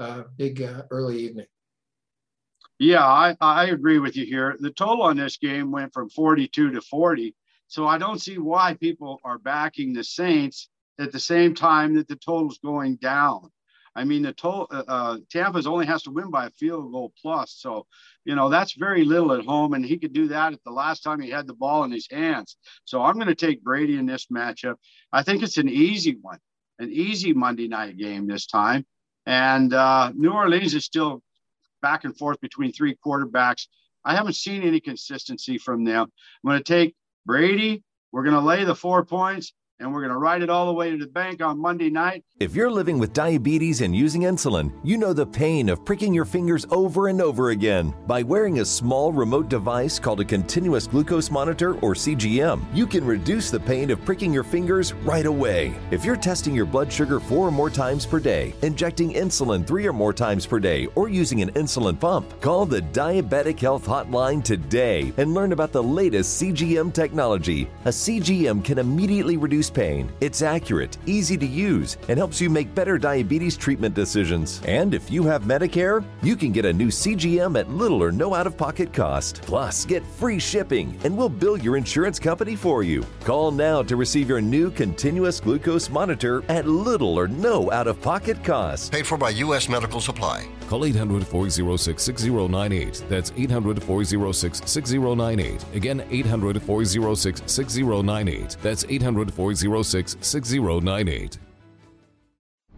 uh, 0.00 0.22
big 0.36 0.62
uh, 0.62 0.82
early 0.90 1.18
evening. 1.18 1.46
Yeah, 2.78 3.06
I, 3.06 3.36
I 3.40 3.66
agree 3.66 3.98
with 3.98 4.16
you 4.16 4.24
here. 4.24 4.56
The 4.58 4.70
total 4.70 5.02
on 5.02 5.16
this 5.16 5.36
game 5.36 5.70
went 5.70 5.92
from 5.92 6.08
42 6.08 6.70
to 6.70 6.80
40. 6.80 7.34
So 7.66 7.86
I 7.86 7.98
don't 7.98 8.20
see 8.20 8.38
why 8.38 8.74
people 8.74 9.20
are 9.22 9.38
backing 9.38 9.92
the 9.92 10.02
Saints 10.02 10.70
at 11.00 11.12
the 11.12 11.20
same 11.20 11.54
time 11.54 11.94
that 11.94 12.08
the 12.08 12.16
total's 12.16 12.58
going 12.58 12.96
down. 12.96 13.50
I 13.94 14.04
mean, 14.04 14.22
the 14.22 14.32
total 14.32 14.68
uh, 14.70 14.84
uh, 14.86 15.18
Tampa's 15.32 15.66
only 15.66 15.86
has 15.86 16.04
to 16.04 16.12
win 16.12 16.30
by 16.30 16.46
a 16.46 16.50
field 16.50 16.92
goal 16.92 17.12
plus. 17.20 17.56
So, 17.58 17.86
you 18.24 18.36
know, 18.36 18.48
that's 18.48 18.74
very 18.74 19.04
little 19.04 19.32
at 19.32 19.44
home. 19.44 19.74
And 19.74 19.84
he 19.84 19.98
could 19.98 20.12
do 20.12 20.28
that 20.28 20.52
at 20.52 20.62
the 20.64 20.70
last 20.70 21.00
time 21.00 21.20
he 21.20 21.30
had 21.30 21.48
the 21.48 21.54
ball 21.54 21.82
in 21.82 21.90
his 21.90 22.08
hands. 22.08 22.56
So 22.84 23.02
I'm 23.02 23.14
going 23.14 23.26
to 23.26 23.34
take 23.34 23.64
Brady 23.64 23.96
in 23.96 24.06
this 24.06 24.26
matchup. 24.26 24.76
I 25.12 25.24
think 25.24 25.42
it's 25.42 25.58
an 25.58 25.68
easy 25.68 26.16
one 26.20 26.38
an 26.80 26.90
easy 26.90 27.32
Monday 27.32 27.68
night 27.68 27.96
game 27.96 28.26
this 28.26 28.46
time. 28.46 28.86
And 29.26 29.72
uh, 29.72 30.12
New 30.14 30.32
Orleans 30.32 30.74
is 30.74 30.84
still 30.84 31.22
back 31.82 32.04
and 32.04 32.16
forth 32.16 32.40
between 32.40 32.72
three 32.72 32.96
quarterbacks. 33.06 33.66
I 34.04 34.16
haven't 34.16 34.32
seen 34.32 34.62
any 34.62 34.80
consistency 34.80 35.58
from 35.58 35.84
them. 35.84 36.02
I'm 36.02 36.50
going 36.50 36.58
to 36.58 36.64
take 36.64 36.96
Brady. 37.26 37.84
We're 38.12 38.24
going 38.24 38.34
to 38.34 38.40
lay 38.40 38.64
the 38.64 38.74
four 38.74 39.04
points 39.04 39.52
and 39.80 39.92
we're 39.92 40.00
going 40.00 40.12
to 40.12 40.18
ride 40.18 40.42
it 40.42 40.50
all 40.50 40.66
the 40.66 40.72
way 40.72 40.90
to 40.90 40.96
the 40.98 41.06
bank 41.06 41.42
on 41.42 41.58
Monday 41.58 41.90
night. 41.90 42.22
If 42.38 42.54
you're 42.54 42.70
living 42.70 42.98
with 42.98 43.12
diabetes 43.12 43.80
and 43.80 43.96
using 43.96 44.22
insulin, 44.22 44.72
you 44.84 44.96
know 44.96 45.12
the 45.12 45.26
pain 45.26 45.68
of 45.68 45.84
pricking 45.84 46.14
your 46.14 46.24
fingers 46.24 46.66
over 46.70 47.08
and 47.08 47.20
over 47.20 47.50
again. 47.50 47.94
By 48.06 48.22
wearing 48.22 48.60
a 48.60 48.64
small 48.64 49.12
remote 49.12 49.48
device 49.48 49.98
called 49.98 50.20
a 50.20 50.24
continuous 50.24 50.86
glucose 50.86 51.30
monitor 51.30 51.74
or 51.76 51.94
CGM, 51.94 52.62
you 52.74 52.86
can 52.86 53.04
reduce 53.04 53.50
the 53.50 53.60
pain 53.60 53.90
of 53.90 54.04
pricking 54.04 54.32
your 54.32 54.44
fingers 54.44 54.92
right 54.92 55.26
away. 55.26 55.74
If 55.90 56.04
you're 56.04 56.16
testing 56.16 56.54
your 56.54 56.66
blood 56.66 56.92
sugar 56.92 57.20
four 57.20 57.48
or 57.48 57.50
more 57.50 57.70
times 57.70 58.06
per 58.06 58.20
day, 58.20 58.54
injecting 58.62 59.12
insulin 59.14 59.66
three 59.66 59.86
or 59.86 59.92
more 59.92 60.12
times 60.12 60.46
per 60.46 60.58
day, 60.58 60.86
or 60.94 61.08
using 61.08 61.42
an 61.42 61.52
insulin 61.52 61.98
pump, 61.98 62.40
call 62.40 62.66
the 62.66 62.82
Diabetic 62.82 63.58
Health 63.58 63.86
Hotline 63.86 64.42
today 64.42 65.12
and 65.16 65.34
learn 65.34 65.52
about 65.52 65.72
the 65.72 65.82
latest 65.82 66.40
CGM 66.40 66.92
technology. 66.92 67.68
A 67.84 67.90
CGM 67.90 68.64
can 68.64 68.78
immediately 68.78 69.36
reduce 69.36 69.69
pain. 69.70 70.12
It's 70.20 70.42
accurate, 70.42 70.98
easy 71.06 71.36
to 71.38 71.46
use, 71.46 71.96
and 72.08 72.18
helps 72.18 72.40
you 72.40 72.50
make 72.50 72.74
better 72.74 72.98
diabetes 72.98 73.56
treatment 73.56 73.94
decisions. 73.94 74.60
And 74.66 74.92
if 74.92 75.10
you 75.10 75.22
have 75.24 75.44
Medicare, 75.44 76.04
you 76.22 76.36
can 76.36 76.52
get 76.52 76.64
a 76.64 76.72
new 76.72 76.88
CGM 76.88 77.58
at 77.58 77.70
little 77.70 78.02
or 78.02 78.12
no 78.12 78.34
out 78.34 78.46
of 78.46 78.56
pocket 78.56 78.92
cost. 78.92 79.42
Plus, 79.42 79.84
get 79.84 80.06
free 80.06 80.38
shipping, 80.38 80.98
and 81.04 81.16
we'll 81.16 81.28
bill 81.28 81.56
your 81.56 81.76
insurance 81.76 82.18
company 82.18 82.56
for 82.56 82.82
you. 82.82 83.04
Call 83.24 83.50
now 83.50 83.82
to 83.82 83.96
receive 83.96 84.28
your 84.28 84.40
new 84.40 84.70
continuous 84.70 85.40
glucose 85.40 85.88
monitor 85.88 86.42
at 86.48 86.66
little 86.66 87.18
or 87.18 87.28
no 87.28 87.70
out 87.72 87.86
of 87.86 88.00
pocket 88.02 88.42
cost. 88.44 88.92
Paid 88.92 89.06
for 89.06 89.16
by 89.16 89.30
U.S. 89.30 89.68
Medical 89.68 90.00
Supply. 90.00 90.46
Call 90.70 90.84
800 90.84 91.26
406 91.26 92.00
6098. 92.00 93.04
That's 93.08 93.32
800 93.36 93.82
406 93.82 94.70
6098. 94.70 95.64
Again, 95.74 96.04
800 96.08 96.62
406 96.62 97.42
6098. 97.44 98.56
That's 98.62 98.84
800 98.88 99.34
406 99.34 100.16
6098. 100.20 101.38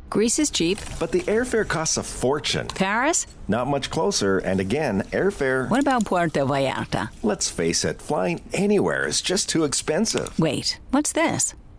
Greece 0.08 0.38
is 0.38 0.48
cheap. 0.48 0.78
But 0.98 1.12
the 1.12 1.20
airfare 1.22 1.68
costs 1.68 1.98
a 1.98 2.02
fortune. 2.02 2.68
Paris? 2.68 3.26
Not 3.46 3.66
much 3.66 3.90
closer, 3.90 4.38
and 4.38 4.58
again, 4.58 5.02
airfare. 5.10 5.68
What 5.68 5.80
about 5.80 6.06
Puerto 6.06 6.46
Vallarta? 6.46 7.10
Let's 7.22 7.50
face 7.50 7.84
it, 7.84 8.00
flying 8.00 8.40
anywhere 8.54 9.06
is 9.06 9.20
just 9.20 9.50
too 9.50 9.64
expensive. 9.64 10.38
Wait, 10.38 10.78
what's 10.92 11.12
this? 11.12 11.54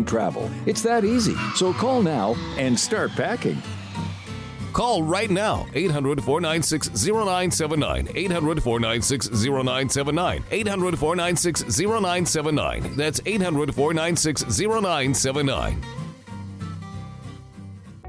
airline 0.00 0.04
travel. 0.04 0.50
It's 0.66 0.82
that 0.82 1.04
easy. 1.04 1.34
So 1.54 1.72
call 1.72 2.02
now 2.02 2.34
and 2.58 2.78
start 2.78 3.10
packing. 3.12 3.62
Call 4.72 5.02
right 5.02 5.30
now 5.30 5.66
800 5.74 6.22
496 6.22 6.90
0979. 7.04 8.08
800 8.14 8.62
496 8.62 9.30
0979. 9.30 10.44
800 10.50 10.98
496 10.98 11.78
0979. 11.78 12.96
That's 12.96 13.20
800 13.26 13.74
496 13.74 14.58
0979. 14.58 15.99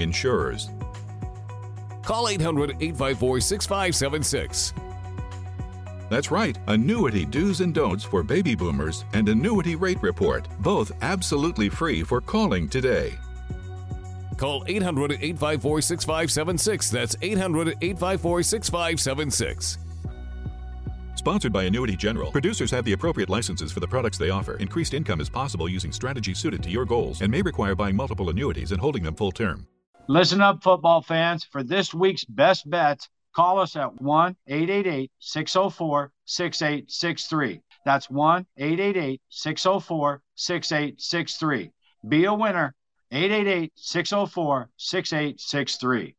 insurers. 0.00 0.70
Call 2.02 2.28
800 2.28 2.70
854 2.80 3.40
6576. 3.40 4.74
That's 6.10 6.30
right, 6.30 6.58
annuity 6.66 7.24
do's 7.24 7.60
and 7.60 7.72
don'ts 7.72 8.04
for 8.04 8.22
baby 8.22 8.54
boomers 8.54 9.04
and 9.14 9.28
annuity 9.28 9.76
rate 9.76 10.02
report, 10.02 10.46
both 10.60 10.92
absolutely 11.00 11.68
free 11.68 12.02
for 12.02 12.20
calling 12.20 12.68
today. 12.68 13.18
Call 14.36 14.64
800 14.66 15.12
854 15.12 15.80
6576. 15.80 16.90
That's 16.90 17.16
800 17.22 17.68
854 17.80 18.42
6576. 18.42 19.78
Sponsored 21.14 21.52
by 21.52 21.64
Annuity 21.64 21.96
General. 21.96 22.32
Producers 22.32 22.70
have 22.72 22.84
the 22.84 22.94
appropriate 22.94 23.30
licenses 23.30 23.70
for 23.70 23.78
the 23.78 23.86
products 23.86 24.18
they 24.18 24.30
offer. 24.30 24.56
Increased 24.56 24.92
income 24.92 25.20
is 25.20 25.30
possible 25.30 25.68
using 25.68 25.92
strategies 25.92 26.38
suited 26.38 26.62
to 26.64 26.70
your 26.70 26.84
goals 26.84 27.22
and 27.22 27.30
may 27.30 27.42
require 27.42 27.76
buying 27.76 27.94
multiple 27.94 28.28
annuities 28.30 28.72
and 28.72 28.80
holding 28.80 29.04
them 29.04 29.14
full 29.14 29.30
term. 29.30 29.66
Listen 30.08 30.40
up, 30.40 30.64
football 30.64 31.00
fans. 31.00 31.44
For 31.44 31.62
this 31.62 31.94
week's 31.94 32.24
best 32.24 32.68
bets, 32.68 33.08
call 33.34 33.60
us 33.60 33.76
at 33.76 34.02
1 34.02 34.36
888 34.48 35.12
604 35.20 36.12
6863. 36.24 37.60
That's 37.84 38.10
1 38.10 38.46
888 38.56 39.20
604 39.28 40.22
6863. 40.34 41.70
Be 42.08 42.24
a 42.24 42.34
winner. 42.34 42.74
888 43.12 43.72
604 43.76 44.70
6863. 44.76 46.16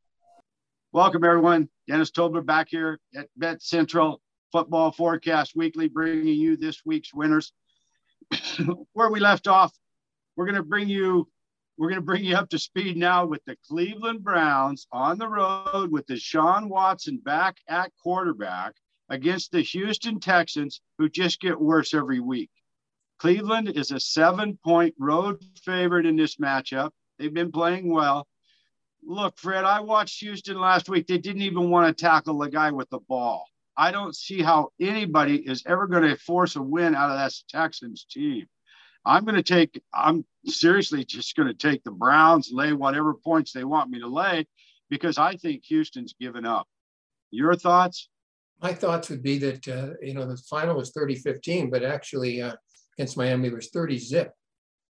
Welcome, 0.94 1.24
everyone. 1.26 1.68
Dennis 1.88 2.12
Tobler 2.12 2.46
back 2.46 2.68
here 2.70 3.00
at 3.16 3.28
Bet 3.36 3.62
Central 3.62 4.22
Football 4.54 4.94
Forecast 4.94 5.58
Weekly, 5.58 5.90
bringing 5.90 6.28
you 6.28 6.56
this 6.56 6.84
week's 6.86 7.14
winners. 7.14 7.52
Where 8.94 9.10
we 9.10 9.20
left 9.20 9.48
off, 9.48 9.74
we're 10.38 10.46
going 10.46 10.56
to 10.56 10.64
bring 10.64 10.88
you 10.88 11.28
we're 11.78 11.90
going 11.90 12.02
to 12.02 12.06
bring 12.06 12.24
you 12.24 12.36
up 12.36 12.50
to 12.50 12.60
speed 12.60 12.98
now 12.98 13.26
with 13.26 13.44
the 13.46 13.58
Cleveland 13.68 14.24
Browns 14.24 14.88
on 14.92 15.18
the 15.18 15.28
road 15.28 15.92
with 15.92 16.06
Deshaun 16.06 16.70
Watson 16.70 17.18
back 17.18 17.58
at 17.68 17.92
quarterback 18.02 18.76
against 19.10 19.52
the 19.52 19.62
Houston 19.62 20.20
Texans, 20.20 20.82
who 20.98 21.10
just 21.10 21.42
get 21.42 21.60
worse 21.60 21.94
every 21.94 22.20
week. 22.20 22.52
Cleveland 23.20 23.70
is 23.70 23.92
a 23.92 24.00
seven 24.00 24.58
point 24.64 24.94
road 25.00 25.44
favorite 25.64 26.06
in 26.06 26.16
this 26.16 26.38
matchup. 26.38 26.92
They've 27.18 27.34
been 27.34 27.52
playing 27.52 27.92
well. 27.92 28.28
Look, 29.06 29.38
Fred, 29.38 29.66
I 29.66 29.82
watched 29.82 30.20
Houston 30.22 30.60
last 30.60 30.90
week. 30.90 31.08
They 31.08 31.18
didn't 31.18 31.42
even 31.42 31.70
want 31.70 31.88
to 31.88 32.04
tackle 32.04 32.38
the 32.38 32.50
guy 32.50 32.72
with 32.72 32.90
the 32.90 33.00
ball. 33.00 33.46
I 33.76 33.92
don't 33.92 34.16
see 34.16 34.42
how 34.42 34.70
anybody 34.80 35.38
is 35.38 35.64
ever 35.66 35.88
going 35.88 36.04
to 36.04 36.16
force 36.16 36.56
a 36.56 36.62
win 36.62 36.96
out 36.96 37.10
of 37.10 37.18
that 37.18 37.34
Texans 37.50 38.06
team. 38.10 38.46
I'm 39.06 39.26
going 39.26 39.36
to 39.36 39.44
take, 39.44 39.82
I'm 39.94 40.26
seriously 40.46 41.04
just 41.04 41.36
going 41.36 41.48
to 41.48 41.54
take 41.54 41.84
the 41.84 41.92
Browns, 41.92 42.50
lay 42.52 42.74
whatever 42.74 43.14
points 43.14 43.52
they 43.52 43.64
want 43.64 43.90
me 43.90 44.00
to 44.00 44.08
lay, 44.08 44.48
because 44.90 45.18
I 45.18 45.36
think 45.36 45.66
Houston's 45.66 46.16
given 46.20 46.46
up. 46.46 46.68
Your 47.32 47.56
thoughts? 47.56 48.10
My 48.62 48.74
thoughts 48.74 49.10
would 49.10 49.24
be 49.24 49.38
that, 49.40 49.68
uh, 49.68 49.94
you 50.02 50.14
know, 50.14 50.26
the 50.26 50.38
final 50.38 50.76
was 50.76 50.92
30 50.92 51.16
15, 51.16 51.70
but 51.70 51.84
actually 51.84 52.42
uh, 52.42 52.54
against 52.98 53.18
Miami 53.18 53.50
was 53.50 53.70
30 53.70 53.98
zip. 53.98 54.32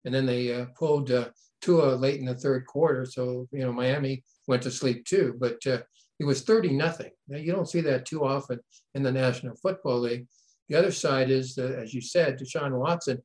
And 0.04 0.14
then 0.14 0.26
they 0.26 0.54
uh, 0.54 0.66
pulled 0.78 1.12
uh, 1.12 1.30
Tua 1.62 1.96
late 1.96 2.20
in 2.20 2.26
the 2.26 2.36
third 2.36 2.66
quarter. 2.66 3.06
So, 3.06 3.48
you 3.52 3.62
know, 3.62 3.72
Miami 3.72 4.24
went 4.48 4.64
to 4.64 4.72
sleep 4.72 5.06
too. 5.06 5.36
But 5.40 5.66
uh, 5.68 5.80
it 6.20 6.26
was 6.26 6.42
30 6.42 6.74
nothing. 6.74 7.12
Now, 7.28 7.38
you 7.38 7.52
don't 7.52 7.70
see 7.70 7.82
that 7.82 8.06
too 8.06 8.26
often 8.26 8.60
in 8.96 9.04
the 9.04 9.12
National 9.12 9.56
Football 9.56 10.00
League. 10.00 10.28
The 10.68 10.78
other 10.78 10.92
side 10.92 11.30
is, 11.30 11.58
uh, 11.58 11.76
as 11.82 11.94
you 11.94 12.02
said, 12.02 12.40
Deshaun 12.40 12.78
Watson 12.78 13.22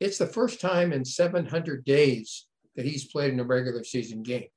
it's 0.00 0.18
the 0.18 0.26
first 0.26 0.60
time 0.60 0.92
in 0.92 1.04
700 1.04 1.84
days 1.84 2.46
that 2.76 2.86
he's 2.86 3.06
played 3.06 3.32
in 3.32 3.40
a 3.40 3.44
regular 3.44 3.84
season 3.84 4.22
game. 4.22 4.48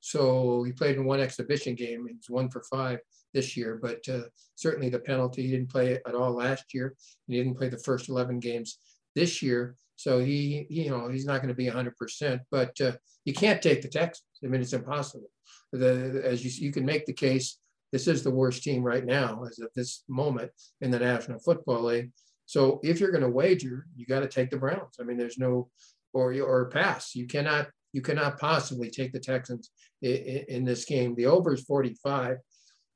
So 0.00 0.62
he 0.62 0.72
played 0.72 0.96
in 0.96 1.04
one 1.04 1.20
exhibition 1.20 1.74
game. 1.74 2.06
He's 2.08 2.30
one 2.30 2.48
for 2.48 2.62
five 2.62 3.00
this 3.34 3.56
year, 3.56 3.78
but 3.80 4.00
uh, 4.08 4.22
certainly 4.56 4.88
the 4.88 4.98
penalty, 4.98 5.42
he 5.42 5.50
didn't 5.50 5.70
play 5.70 5.98
at 6.06 6.14
all 6.14 6.32
last 6.32 6.72
year. 6.72 6.86
and 7.28 7.34
He 7.34 7.42
didn't 7.42 7.58
play 7.58 7.68
the 7.68 7.78
first 7.78 8.08
11 8.08 8.40
games 8.40 8.78
this 9.14 9.42
year. 9.42 9.76
So 9.96 10.18
he, 10.18 10.66
you 10.70 10.90
know, 10.90 11.08
he's 11.08 11.26
not 11.26 11.42
going 11.42 11.48
to 11.48 11.54
be 11.54 11.66
100%, 11.66 12.40
but 12.50 12.80
uh, 12.80 12.92
you 13.26 13.34
can't 13.34 13.60
take 13.60 13.82
the 13.82 13.88
Texans. 13.88 14.24
I 14.42 14.46
mean, 14.46 14.62
it's 14.62 14.72
impossible. 14.72 15.28
The, 15.72 16.22
as 16.24 16.42
you, 16.42 16.66
you 16.66 16.72
can 16.72 16.86
make 16.86 17.04
the 17.04 17.12
case, 17.12 17.58
this 17.92 18.08
is 18.08 18.22
the 18.22 18.30
worst 18.30 18.62
team 18.62 18.82
right 18.82 19.04
now 19.04 19.44
as 19.44 19.58
at 19.58 19.74
this 19.74 20.04
moment 20.08 20.50
in 20.80 20.90
the 20.90 20.98
National 20.98 21.38
Football 21.38 21.82
League. 21.84 22.12
So 22.50 22.80
if 22.82 22.98
you're 22.98 23.12
going 23.12 23.22
to 23.22 23.30
wager, 23.30 23.86
you 23.94 24.06
got 24.06 24.20
to 24.20 24.26
take 24.26 24.50
the 24.50 24.56
Browns. 24.56 24.96
I 25.00 25.04
mean, 25.04 25.16
there's 25.16 25.38
no 25.38 25.68
or 26.12 26.34
or 26.34 26.68
pass. 26.68 27.14
You 27.14 27.28
cannot 27.28 27.68
you 27.92 28.02
cannot 28.02 28.40
possibly 28.40 28.90
take 28.90 29.12
the 29.12 29.20
Texans 29.20 29.70
in, 30.02 30.44
in 30.48 30.64
this 30.64 30.84
game. 30.84 31.14
The 31.14 31.26
over 31.26 31.54
is 31.54 31.62
45. 31.62 32.38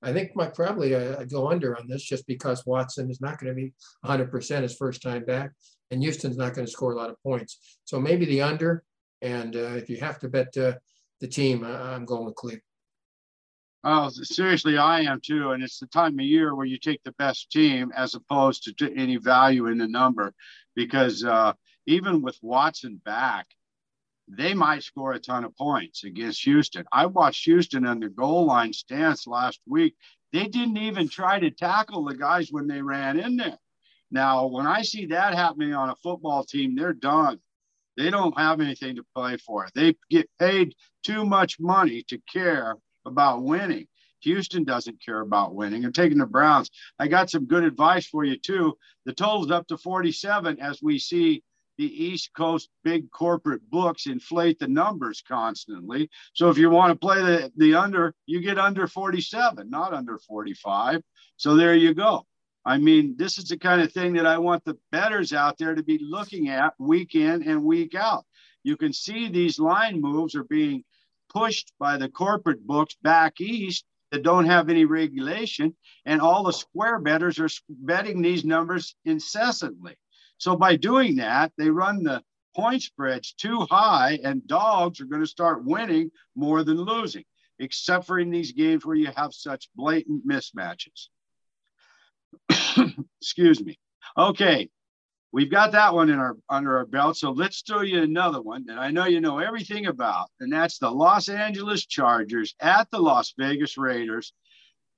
I 0.03 0.13
think 0.13 0.33
my 0.35 0.49
probably 0.49 0.97
uh, 0.97 1.23
go 1.27 1.53
under 1.53 1.79
on 1.79 1.87
this 1.87 2.03
just 2.03 2.27
because 2.27 2.67
Watson 2.67 3.09
is 3.09 3.21
not 3.21 3.39
going 3.39 3.55
to 3.55 3.55
be 3.55 3.73
100% 4.05 4.63
his 4.63 4.75
first 4.75 5.03
time 5.03 5.25
back, 5.25 5.53
and 5.93 6.03
Houston's 6.03 6.37
not 6.37 6.55
going 6.55 6.67
to 6.67 6.73
score 6.73 6.93
a 6.93 6.97
lot 6.97 7.11
of 7.11 7.23
points. 7.23 7.79
So 7.85 8.01
maybe 8.01 8.25
the 8.25 8.43
under. 8.43 8.83
And 9.23 9.55
uh, 9.55 9.77
if 9.77 9.89
you 9.89 9.99
have 9.99 10.19
to 10.19 10.29
bet 10.29 10.49
uh, 10.57 10.75
the 11.21 11.29
team, 11.29 11.63
I'm 11.65 12.07
going 12.07 12.25
with 12.25 12.35
Cleveland. 12.35 12.63
Oh, 13.87 14.09
seriously, 14.09 14.79
I 14.79 15.01
am 15.01 15.21
too. 15.21 15.51
And 15.51 15.63
it's 15.63 15.79
the 15.79 15.87
time 15.87 16.19
of 16.19 16.25
year 16.25 16.55
where 16.55 16.65
you 16.65 16.79
take 16.79 17.03
the 17.05 17.13
best 17.13 17.51
team 17.51 17.93
as 17.95 18.15
opposed 18.15 18.79
to 18.79 18.97
any 18.97 19.19
value 19.19 19.67
in 19.67 19.77
the 19.77 19.87
number, 19.87 20.33
because 20.75 21.23
uh, 21.23 21.53
even 21.87 22.23
with 22.23 22.39
Watson 22.41 22.99
back, 23.05 23.47
they 24.27 24.55
might 24.55 24.85
score 24.85 25.13
a 25.13 25.19
ton 25.19 25.45
of 25.45 25.55
points 25.55 26.05
against 26.05 26.45
Houston. 26.45 26.87
I 26.93 27.05
watched 27.05 27.45
Houston 27.45 27.85
on 27.85 28.01
the 28.01 28.09
goal 28.09 28.47
line 28.47 28.73
stance 28.73 29.27
last 29.27 29.61
week. 29.67 29.97
They 30.33 30.49
didn't 30.49 30.79
even 30.79 31.11
try 31.11 31.39
to 31.39 31.51
tackle 31.51 32.05
the 32.07 32.15
guys 32.15 32.49
when 32.51 32.67
they 32.67 32.81
ran 32.81 33.19
in 33.21 33.37
there. 33.37 33.59
Now, 34.11 34.47
when 34.47 34.67
I 34.67 34.81
see 34.81 35.07
that 35.07 35.35
happening 35.35 35.75
on 35.75 35.91
a 35.91 35.97
football 35.97 36.43
team, 36.43 36.75
they're 36.75 36.95
done. 36.95 37.39
They 37.99 38.09
don't 38.09 38.37
have 38.39 38.63
anything 38.63 38.97
to 38.97 39.05
play 39.15 39.37
for. 39.37 39.69
They 39.75 39.95
get 40.09 40.31
paid 40.39 40.75
too 41.03 41.27
much 41.27 41.61
money 41.61 42.03
to 42.09 42.19
care 42.33 42.77
about 43.07 43.43
winning. 43.43 43.87
Houston 44.21 44.65
doesn't 44.65 45.05
care 45.05 45.21
about 45.21 45.55
winning. 45.55 45.85
I'm 45.85 45.93
taking 45.93 46.19
the 46.19 46.27
Browns, 46.27 46.71
I 46.99 47.09
got 47.09 47.31
some 47.31 47.47
good 47.47 47.65
advice 47.65 48.07
for 48.07 48.25
you 48.25 48.39
too. 48.39 48.77
The 49.05 49.13
total's 49.13 49.51
up 49.51 49.67
to 49.69 49.77
47 49.77 50.61
as 50.61 50.83
we 50.83 50.99
see 50.99 51.43
the 51.77 52.05
East 52.05 52.31
Coast 52.37 52.69
big 52.85 53.11
corporate 53.11 53.69
books 53.69 54.07
inflate 54.07 54.59
the 54.59 54.69
numbers 54.69 55.23
constantly. 55.27 56.09
So 56.33 56.49
if 56.49 56.57
you 56.57 56.71
want 56.71 56.93
to 56.93 56.99
play 56.99 57.21
the, 57.21 57.53
the 57.57 57.75
under, 57.75 58.15
you 58.27 58.41
get 58.41 58.59
under 58.59 58.87
47, 58.87 59.69
not 59.69 59.93
under 59.93 60.19
45. 60.19 61.03
So 61.37 61.57
there 61.57 61.75
you 61.75 61.95
go. 61.95 62.27
I 62.65 62.79
mean, 62.79 63.17
this 63.19 63.37
is 63.39 63.47
the 63.47 63.59
kind 63.59 63.83
of 63.83 63.93
thing 63.93 64.15
that 64.15 64.27
I 64.27 64.39
want 64.39 64.65
the 64.65 64.79
betters 64.91 65.33
out 65.33 65.59
there 65.59 65.75
to 65.75 65.83
be 65.83 65.99
looking 66.01 66.49
at 66.49 66.73
week 66.79 67.15
in 67.15 67.43
and 67.43 67.63
week 67.63 67.95
out. 67.95 68.25
You 68.63 68.77
can 68.79 68.93
see 68.93 69.29
these 69.29 69.59
line 69.59 70.01
moves 70.01 70.35
are 70.35 70.45
being 70.45 70.85
pushed 71.35 71.73
by 71.79 71.97
the 71.97 72.09
corporate 72.09 72.67
books 72.67 72.97
back 73.03 73.41
east 73.41 73.85
that 74.11 74.23
don't 74.23 74.47
have 74.47 74.69
any 74.69 74.85
regulation, 74.85 75.75
and 76.07 76.21
all 76.21 76.45
the 76.45 76.53
square 76.53 77.01
bettors 77.01 77.39
are 77.39 77.49
betting 77.69 78.23
these 78.23 78.45
numbers 78.45 78.95
incessantly. 79.05 79.97
So 80.39 80.57
by 80.57 80.77
doing 80.77 81.17
that, 81.17 81.53
they 81.59 81.71
run 81.71 82.03
the 82.03 82.23
point 82.55 82.83
spreads 82.83 83.33
too 83.33 83.67
high, 83.71 84.21
and 84.23 84.47
dogs 84.47 85.01
are 85.01 85.07
going 85.07 85.23
to 85.23 85.27
start 85.27 85.65
winning 85.65 86.11
more 86.37 86.63
than 86.63 86.77
losing, 86.77 87.25
except 87.59 88.07
for 88.07 88.19
in 88.19 88.31
these 88.31 88.53
games 88.53 88.87
where 88.87 88.97
you 88.97 89.11
have 89.17 89.35
such 89.35 89.69
blatant 89.75 90.27
mismatches. 90.27 91.09
Excuse 93.21 93.65
me. 93.65 93.79
Okay, 94.17 94.69
we've 95.35 95.51
got 95.51 95.73
that 95.73 95.93
one 95.93 96.11
in 96.11 96.19
our 96.19 96.37
under 96.49 96.79
our 96.79 96.87
belt. 96.87 97.17
So 97.17 97.33
let's 97.33 97.63
throw 97.63 97.81
you 97.83 98.01
another 98.01 98.41
one 98.41 98.65
that 98.67 98.79
I 98.79 98.93
know 98.93 99.07
you 99.07 99.21
know 99.21 99.41
everything 99.41 99.87
about, 99.87 100.29
and 100.39 100.51
that's 100.51 100.79
the 100.79 100.91
Los 100.91 101.29
Angeles 101.29 101.85
Chargers 101.87 102.55
at 102.61 102.89
the 102.93 103.01
Las 103.01 103.35
Vegas 103.37 103.77
Raiders. 103.77 104.33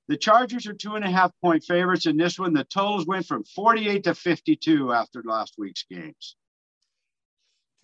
The 0.07 0.15
Chargers 0.15 0.67
are 0.67 0.73
two 0.73 0.95
and 0.95 1.03
a 1.03 1.09
half 1.09 1.31
point 1.43 1.63
favorites 1.63 2.05
in 2.05 2.15
this 2.15 2.37
one. 2.37 2.53
The 2.53 2.63
totals 2.65 3.07
went 3.07 3.25
from 3.25 3.43
48 3.43 4.03
to 4.03 4.13
52 4.13 4.93
after 4.93 5.23
last 5.25 5.55
week's 5.57 5.83
games. 5.89 6.37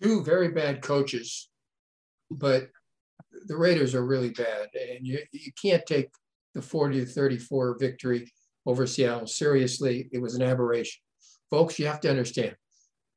Two 0.00 0.22
very 0.22 0.48
bad 0.48 0.80
coaches, 0.80 1.50
but 2.30 2.68
the 3.46 3.56
Raiders 3.56 3.96
are 3.96 4.06
really 4.06 4.30
bad, 4.30 4.68
and 4.74 5.04
you, 5.04 5.18
you 5.32 5.50
can't 5.60 5.84
take 5.86 6.08
the 6.54 6.62
40 6.62 7.00
to 7.00 7.06
34 7.06 7.78
victory 7.80 8.32
over 8.64 8.86
Seattle 8.86 9.26
seriously. 9.26 10.08
It 10.12 10.22
was 10.22 10.36
an 10.36 10.42
aberration 10.42 11.03
folks, 11.54 11.78
you 11.78 11.86
have 11.86 12.00
to 12.00 12.10
understand 12.10 12.56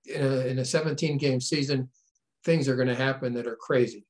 in 0.06 0.22
a, 0.22 0.38
in 0.46 0.60
a 0.60 0.66
17 0.66 1.18
game 1.18 1.42
season, 1.42 1.90
things 2.46 2.70
are 2.70 2.76
going 2.76 2.88
to 2.88 2.96
happen 2.96 3.34
that 3.34 3.48
are 3.48 3.58
crazy. 3.60 4.06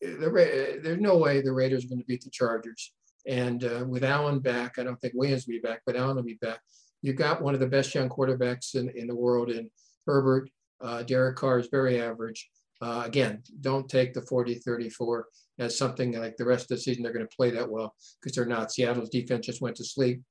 The, 0.00 0.78
there's 0.80 1.00
no 1.00 1.16
way 1.16 1.40
the 1.40 1.52
Raiders 1.52 1.84
are 1.84 1.88
going 1.88 2.00
to 2.00 2.06
beat 2.06 2.22
the 2.22 2.30
Chargers. 2.30 2.92
And 3.26 3.64
uh, 3.64 3.84
with 3.86 4.04
Allen 4.04 4.38
back, 4.38 4.78
I 4.78 4.84
don't 4.84 4.98
think 5.00 5.14
Williams 5.16 5.44
will 5.46 5.54
be 5.54 5.60
back, 5.60 5.80
but 5.84 5.96
Allen 5.96 6.14
will 6.14 6.22
be 6.22 6.38
back. 6.40 6.60
You've 7.02 7.16
got 7.16 7.42
one 7.42 7.54
of 7.54 7.60
the 7.60 7.66
best 7.66 7.92
young 7.94 8.08
quarterbacks 8.08 8.76
in, 8.76 8.90
in 8.90 9.08
the 9.08 9.14
world 9.14 9.50
in 9.50 9.68
Herbert. 10.06 10.48
Uh, 10.80 11.02
Derek 11.02 11.36
Carr 11.36 11.58
is 11.58 11.68
very 11.70 12.00
average. 12.00 12.48
Uh, 12.80 13.02
again, 13.04 13.42
don't 13.60 13.88
take 13.88 14.14
the 14.14 14.22
40 14.22 14.54
34 14.54 15.26
as 15.58 15.76
something 15.76 16.12
like 16.12 16.36
the 16.36 16.44
rest 16.44 16.70
of 16.70 16.76
the 16.76 16.78
season 16.78 17.02
they're 17.02 17.12
going 17.12 17.26
to 17.26 17.36
play 17.36 17.50
that 17.50 17.68
well 17.68 17.92
because 18.22 18.36
they're 18.36 18.46
not. 18.46 18.70
Seattle's 18.70 19.10
defense 19.10 19.46
just 19.46 19.60
went 19.60 19.74
to 19.76 19.84
sleep. 19.84 20.22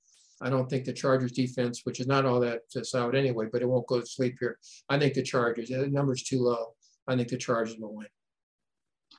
I 0.42 0.50
don't 0.50 0.70
think 0.70 0.86
the 0.86 0.94
Chargers 0.94 1.32
defense, 1.32 1.82
which 1.84 2.00
is 2.00 2.08
not 2.08 2.26
all 2.26 2.40
that 2.42 2.62
solid 2.84 3.16
anyway, 3.16 3.48
but 3.52 3.62
it 3.62 3.70
won't 3.70 3.88
go 3.88 4.00
to 4.00 4.06
sleep 4.06 4.38
here. 4.40 4.60
I 4.88 5.00
think 5.00 5.14
the 5.14 5.24
Chargers, 5.24 5.70
the 5.70 5.88
number's 5.88 6.24
too 6.24 6.42
low. 6.42 6.76
I 7.08 7.16
think 7.16 7.30
the 7.30 7.38
Chargers 7.38 7.78
will 7.78 7.96
win. 7.96 8.08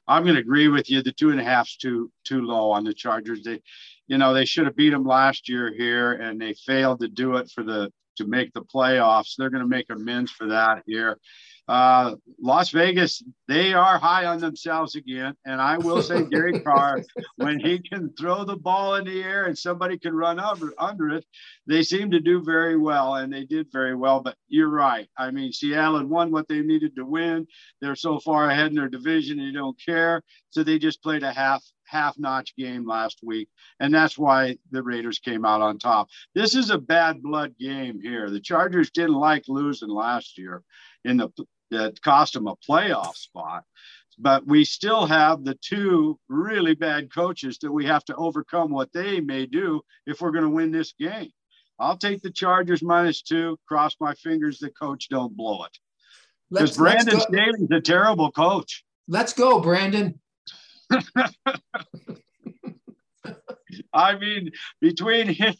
I'm 0.07 0.23
going 0.23 0.37
to 0.37 0.41
agree 0.41 0.69
with 0.69 0.91
you. 0.91 1.03
The 1.03 1.13
two 1.13 1.31
and 1.31 1.41
a 1.41 1.45
half's 1.45 1.77
too 1.77 2.11
too 2.25 2.41
low 2.41 2.71
on 2.71 2.85
the 2.85 2.95
Chargers. 2.95 3.43
They, 3.43 3.61
you 4.07 4.17
know, 4.17 4.33
they 4.33 4.45
should 4.45 4.67
have 4.67 4.77
beat 4.77 4.91
them 4.91 5.05
last 5.05 5.49
year 5.49 5.73
here, 5.73 6.13
and 6.13 6.41
they 6.41 6.55
failed 6.55 7.01
to 7.01 7.09
do 7.09 7.37
it 7.37 7.51
for 7.55 7.63
the 7.63 7.93
to 8.17 8.27
make 8.27 8.53
the 8.53 8.63
playoffs. 8.63 9.35
They're 9.37 9.51
going 9.51 9.63
to 9.63 9.69
make 9.69 9.87
amends 9.91 10.31
for 10.31 10.49
that 10.49 10.83
here. 10.87 11.19
Uh, 11.69 12.17
Las 12.41 12.71
Vegas, 12.71 13.23
they 13.47 13.75
are 13.75 13.99
high 13.99 14.25
on 14.25 14.39
themselves 14.39 14.95
again. 14.95 15.35
And 15.45 15.61
I 15.61 15.77
will 15.77 16.03
say, 16.03 16.25
Gary 16.25 16.61
Carr, 16.65 17.03
when 17.37 17.61
he 17.61 17.79
can 17.79 18.13
throw 18.19 18.45
the 18.45 18.57
ball 18.57 18.95
in 18.95 19.05
the 19.05 19.23
air 19.23 19.45
and 19.45 19.57
somebody 19.57 19.99
can 19.99 20.15
run 20.15 20.41
under, 20.41 20.73
under 20.79 21.11
it, 21.11 21.27
they 21.67 21.83
seem 21.83 22.11
to 22.13 22.21
do 22.21 22.43
very 22.43 22.79
well. 22.79 23.17
And 23.17 23.33
they 23.33 23.45
did 23.45 23.67
very 23.71 23.95
well. 23.95 24.21
But 24.21 24.37
you're 24.49 24.71
right. 24.71 25.09
I 25.19 25.31
mean, 25.31 25.53
Seattle 25.53 25.99
had 25.99 26.09
won 26.09 26.31
what 26.31 26.49
they 26.49 26.61
needed 26.61 26.97
to 26.97 27.05
win. 27.05 27.47
They're 27.83 27.97
so 27.97 28.19
far 28.19 28.49
ahead 28.49 28.69
in 28.69 28.77
their 28.77 28.89
division, 28.89 29.37
they 29.39 29.53
don't 29.53 29.79
care. 29.85 30.23
So 30.51 30.65
they 30.65 30.79
just 30.79 31.03
played 31.03 31.23
a 31.23 31.33
half 31.33 31.63
half 31.85 32.19
notch 32.19 32.55
game 32.57 32.87
last 32.87 33.21
week. 33.23 33.49
And 33.81 33.93
that's 33.93 34.19
why 34.19 34.59
the 34.71 34.83
Raiders 34.83 35.19
came 35.19 35.45
out 35.45 35.63
on 35.63 35.79
top. 35.79 36.09
This 36.35 36.55
is 36.55 36.71
a 36.71 36.79
bad 36.79 37.23
blood 37.23 37.55
game 37.59 38.01
here. 38.01 38.31
The 38.31 38.41
Chargers 38.41 38.91
didn't 38.91 39.15
like 39.15 39.45
losing 39.49 39.89
last 39.89 40.39
year 40.39 40.63
in 41.05 41.17
the 41.17 41.31
that 41.71 42.01
cost 42.03 42.35
them 42.35 42.47
a 42.47 42.57
playoff 42.57 43.17
spot. 43.17 43.65
But 44.19 44.47
we 44.47 44.65
still 44.65 45.07
have 45.07 45.45
the 45.45 45.55
two 45.55 46.19
really 46.29 46.75
bad 46.75 47.13
coaches 47.13 47.59
that 47.63 47.71
we 47.71 47.85
have 47.87 48.05
to 48.07 48.17
overcome 48.17 48.71
what 48.71 48.93
they 48.93 49.21
may 49.21 49.47
do 49.47 49.81
if 50.07 50.21
we're 50.21 50.33
going 50.33 50.45
to 50.45 50.51
win 50.51 50.73
this 50.73 50.93
game. 50.99 51.31
I'll 51.79 51.97
take 51.97 52.23
the 52.23 52.33
Chargers 52.33 52.83
minus 52.83 53.23
two. 53.23 53.57
Cross 53.69 53.97
my 54.01 54.15
fingers 54.15 54.59
the 54.59 54.71
coach 54.71 55.09
don't 55.09 55.37
blow 55.37 55.63
it. 55.65 55.79
Because 56.51 56.77
Brandon 56.77 57.21
Staley's 57.21 57.71
a 57.71 57.81
terrible 57.81 58.33
coach. 58.33 58.85
Let's 59.07 59.33
go, 59.33 59.61
Brandon. 59.61 60.19
I 63.93 64.17
mean, 64.17 64.51
between 64.81 65.29
him 65.29 65.55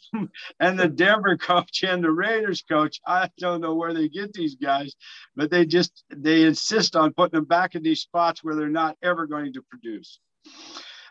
and 0.59 0.79
the 0.79 0.87
Denver 0.87 1.37
coach 1.37 1.83
and 1.83 2.03
the 2.03 2.11
Raiders 2.11 2.63
coach, 2.63 2.99
I 3.05 3.29
don't 3.37 3.61
know 3.61 3.75
where 3.75 3.93
they 3.93 4.09
get 4.09 4.33
these 4.33 4.55
guys, 4.55 4.95
but 5.35 5.51
they 5.51 5.65
just 5.65 6.03
they 6.15 6.43
insist 6.43 6.95
on 6.95 7.13
putting 7.13 7.37
them 7.37 7.45
back 7.45 7.75
in 7.75 7.83
these 7.83 8.01
spots 8.01 8.43
where 8.43 8.55
they're 8.55 8.69
not 8.69 8.97
ever 9.03 9.27
going 9.27 9.53
to 9.53 9.61
produce. 9.61 10.19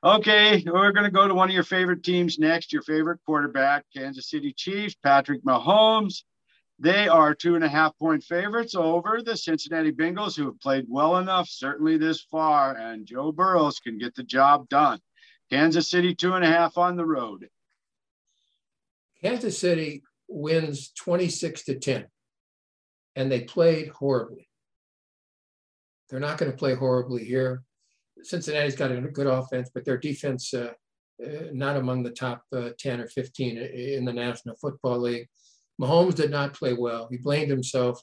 Okay, 0.04 0.62
we're 0.64 0.92
going 0.92 1.06
to 1.06 1.10
go 1.10 1.26
to 1.26 1.34
one 1.34 1.48
of 1.48 1.54
your 1.54 1.64
favorite 1.64 2.04
teams 2.04 2.38
next. 2.38 2.72
Your 2.72 2.82
favorite 2.82 3.18
quarterback, 3.26 3.84
Kansas 3.94 4.30
City 4.30 4.52
Chiefs, 4.52 4.94
Patrick 5.02 5.44
Mahomes. 5.44 6.22
They 6.78 7.08
are 7.08 7.34
two 7.34 7.56
and 7.56 7.64
a 7.64 7.68
half 7.68 7.98
point 7.98 8.22
favorites 8.22 8.76
over 8.76 9.20
the 9.20 9.36
Cincinnati 9.36 9.90
Bengals, 9.90 10.36
who 10.36 10.44
have 10.44 10.60
played 10.60 10.86
well 10.88 11.16
enough, 11.16 11.48
certainly 11.48 11.98
this 11.98 12.22
far, 12.30 12.76
and 12.76 13.04
Joe 13.04 13.32
Burrows 13.32 13.80
can 13.80 13.98
get 13.98 14.14
the 14.14 14.22
job 14.22 14.68
done. 14.68 15.00
Kansas 15.50 15.90
City, 15.90 16.14
two 16.14 16.34
and 16.34 16.44
a 16.44 16.48
half 16.48 16.76
on 16.76 16.96
the 16.96 17.06
road. 17.06 17.48
Kansas 19.22 19.58
City 19.58 20.02
wins 20.28 20.92
26 20.92 21.64
to 21.64 21.78
10, 21.78 22.06
and 23.16 23.32
they 23.32 23.40
played 23.40 23.88
horribly. 23.88 24.48
They're 26.08 26.20
not 26.20 26.38
going 26.38 26.50
to 26.50 26.56
play 26.56 26.74
horribly 26.74 27.24
here. 27.24 27.62
Cincinnati's 28.22 28.76
got 28.76 28.92
a 28.92 29.00
good 29.00 29.26
offense, 29.26 29.70
but 29.72 29.84
their 29.84 29.98
defense, 29.98 30.52
uh, 30.52 30.72
uh, 31.24 31.28
not 31.52 31.76
among 31.76 32.02
the 32.02 32.10
top 32.10 32.42
uh, 32.54 32.70
10 32.78 33.00
or 33.00 33.08
15 33.08 33.58
in 33.58 34.04
the 34.04 34.12
National 34.12 34.56
Football 34.56 34.98
League. 35.00 35.28
Mahomes 35.80 36.14
did 36.14 36.30
not 36.30 36.54
play 36.54 36.72
well. 36.72 37.08
He 37.10 37.18
blamed 37.18 37.50
himself, 37.50 38.00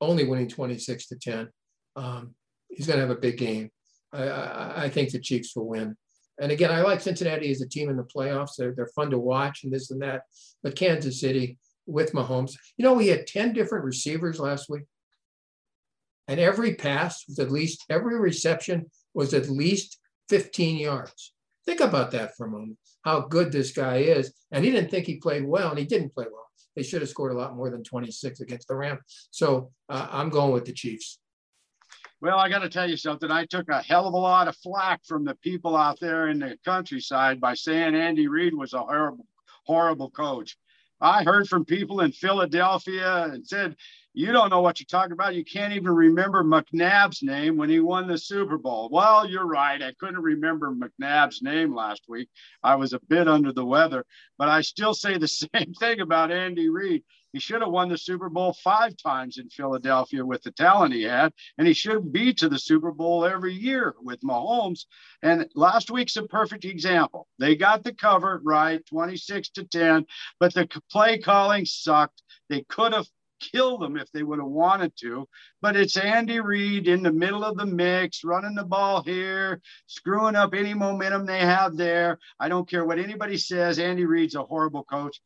only 0.00 0.26
winning 0.26 0.48
26 0.48 1.06
to 1.08 1.18
10. 1.18 1.48
Um, 1.96 2.34
he's 2.68 2.86
going 2.86 2.98
to 2.98 3.06
have 3.06 3.16
a 3.16 3.20
big 3.20 3.38
game. 3.38 3.70
I, 4.12 4.22
I, 4.24 4.82
I 4.84 4.88
think 4.88 5.10
the 5.10 5.18
Chiefs 5.18 5.54
will 5.56 5.68
win. 5.68 5.96
And 6.40 6.50
again, 6.50 6.72
I 6.72 6.80
like 6.80 7.00
Cincinnati 7.00 7.50
as 7.50 7.60
a 7.60 7.68
team 7.68 7.90
in 7.90 7.96
the 7.96 8.02
playoffs. 8.02 8.56
They're, 8.56 8.72
they're 8.72 8.88
fun 8.88 9.10
to 9.10 9.18
watch 9.18 9.62
and 9.62 9.72
this 9.72 9.90
and 9.90 10.00
that. 10.02 10.22
But 10.62 10.74
Kansas 10.74 11.20
City 11.20 11.58
with 11.86 12.12
Mahomes, 12.12 12.54
you 12.76 12.84
know, 12.84 12.94
we 12.94 13.08
had 13.08 13.26
10 13.26 13.52
different 13.52 13.84
receivers 13.84 14.40
last 14.40 14.68
week. 14.70 14.84
And 16.28 16.40
every 16.40 16.74
pass 16.74 17.24
was 17.28 17.38
at 17.38 17.50
least, 17.50 17.84
every 17.90 18.18
reception 18.18 18.86
was 19.14 19.34
at 19.34 19.50
least 19.50 19.98
15 20.28 20.78
yards. 20.78 21.34
Think 21.66 21.80
about 21.80 22.12
that 22.12 22.36
for 22.36 22.46
a 22.46 22.50
moment, 22.50 22.78
how 23.02 23.20
good 23.20 23.52
this 23.52 23.72
guy 23.72 23.98
is. 23.98 24.32
And 24.50 24.64
he 24.64 24.70
didn't 24.70 24.90
think 24.90 25.06
he 25.06 25.16
played 25.16 25.44
well, 25.44 25.70
and 25.70 25.78
he 25.78 25.84
didn't 25.84 26.14
play 26.14 26.26
well. 26.30 26.46
They 26.76 26.82
should 26.82 27.02
have 27.02 27.10
scored 27.10 27.32
a 27.32 27.38
lot 27.38 27.56
more 27.56 27.68
than 27.68 27.82
26 27.82 28.40
against 28.40 28.68
the 28.68 28.76
Rams. 28.76 29.00
So 29.30 29.72
uh, 29.88 30.08
I'm 30.10 30.30
going 30.30 30.52
with 30.52 30.64
the 30.64 30.72
Chiefs. 30.72 31.18
Well, 32.22 32.38
I 32.38 32.50
got 32.50 32.58
to 32.58 32.68
tell 32.68 32.88
you 32.88 32.98
something. 32.98 33.30
I 33.30 33.46
took 33.46 33.68
a 33.70 33.80
hell 33.82 34.06
of 34.06 34.12
a 34.12 34.18
lot 34.18 34.46
of 34.46 34.56
flack 34.56 35.04
from 35.06 35.24
the 35.24 35.34
people 35.36 35.74
out 35.74 36.00
there 36.00 36.28
in 36.28 36.40
the 36.40 36.58
countryside 36.66 37.40
by 37.40 37.54
saying 37.54 37.94
Andy 37.94 38.28
Reid 38.28 38.54
was 38.54 38.74
a 38.74 38.80
horrible, 38.80 39.26
horrible 39.64 40.10
coach. 40.10 40.56
I 41.00 41.24
heard 41.24 41.48
from 41.48 41.64
people 41.64 42.00
in 42.00 42.12
Philadelphia 42.12 43.24
and 43.24 43.46
said, 43.46 43.74
You 44.12 44.32
don't 44.32 44.50
know 44.50 44.60
what 44.60 44.80
you're 44.80 44.84
talking 44.84 45.12
about. 45.12 45.34
You 45.34 45.46
can't 45.46 45.72
even 45.72 45.92
remember 45.92 46.44
McNabb's 46.44 47.22
name 47.22 47.56
when 47.56 47.70
he 47.70 47.80
won 47.80 48.06
the 48.06 48.18
Super 48.18 48.58
Bowl. 48.58 48.90
Well, 48.92 49.26
you're 49.26 49.46
right. 49.46 49.82
I 49.82 49.94
couldn't 49.98 50.20
remember 50.20 50.74
McNabb's 50.74 51.40
name 51.40 51.74
last 51.74 52.02
week. 52.06 52.28
I 52.62 52.74
was 52.74 52.92
a 52.92 53.00
bit 53.08 53.28
under 53.28 53.50
the 53.50 53.64
weather, 53.64 54.04
but 54.36 54.50
I 54.50 54.60
still 54.60 54.92
say 54.92 55.16
the 55.16 55.28
same 55.28 55.72
thing 55.78 56.00
about 56.00 56.30
Andy 56.30 56.68
Reid. 56.68 57.02
He 57.32 57.38
should 57.38 57.62
have 57.62 57.70
won 57.70 57.88
the 57.88 57.98
Super 57.98 58.28
Bowl 58.28 58.52
five 58.52 58.96
times 58.96 59.38
in 59.38 59.48
Philadelphia 59.50 60.24
with 60.24 60.42
the 60.42 60.50
talent 60.52 60.94
he 60.94 61.02
had, 61.02 61.32
and 61.58 61.66
he 61.66 61.74
should 61.74 62.12
be 62.12 62.34
to 62.34 62.48
the 62.48 62.58
Super 62.58 62.92
Bowl 62.92 63.24
every 63.24 63.54
year 63.54 63.94
with 64.02 64.20
Mahomes. 64.22 64.86
And 65.22 65.46
last 65.54 65.90
week's 65.90 66.16
a 66.16 66.24
perfect 66.24 66.64
example. 66.64 67.28
They 67.38 67.56
got 67.56 67.84
the 67.84 67.94
cover 67.94 68.40
right, 68.44 68.84
26 68.86 69.50
to 69.50 69.64
10, 69.64 70.06
but 70.38 70.54
the 70.54 70.68
play 70.90 71.18
calling 71.18 71.64
sucked. 71.66 72.22
They 72.48 72.62
could 72.68 72.92
have 72.92 73.06
killed 73.40 73.80
them 73.80 73.96
if 73.96 74.10
they 74.12 74.22
would 74.22 74.38
have 74.38 74.48
wanted 74.48 74.92
to. 74.96 75.26
But 75.62 75.76
it's 75.76 75.96
Andy 75.96 76.40
Reid 76.40 76.88
in 76.88 77.02
the 77.02 77.12
middle 77.12 77.44
of 77.44 77.56
the 77.56 77.66
mix, 77.66 78.22
running 78.22 78.54
the 78.54 78.64
ball 78.64 79.02
here, 79.02 79.60
screwing 79.86 80.36
up 80.36 80.54
any 80.54 80.74
momentum 80.74 81.26
they 81.26 81.40
have 81.40 81.76
there. 81.76 82.18
I 82.38 82.48
don't 82.48 82.68
care 82.68 82.84
what 82.84 82.98
anybody 82.98 83.36
says. 83.38 83.78
Andy 83.78 84.04
Reid's 84.04 84.34
a 84.34 84.42
horrible 84.42 84.84
coach. 84.84 85.20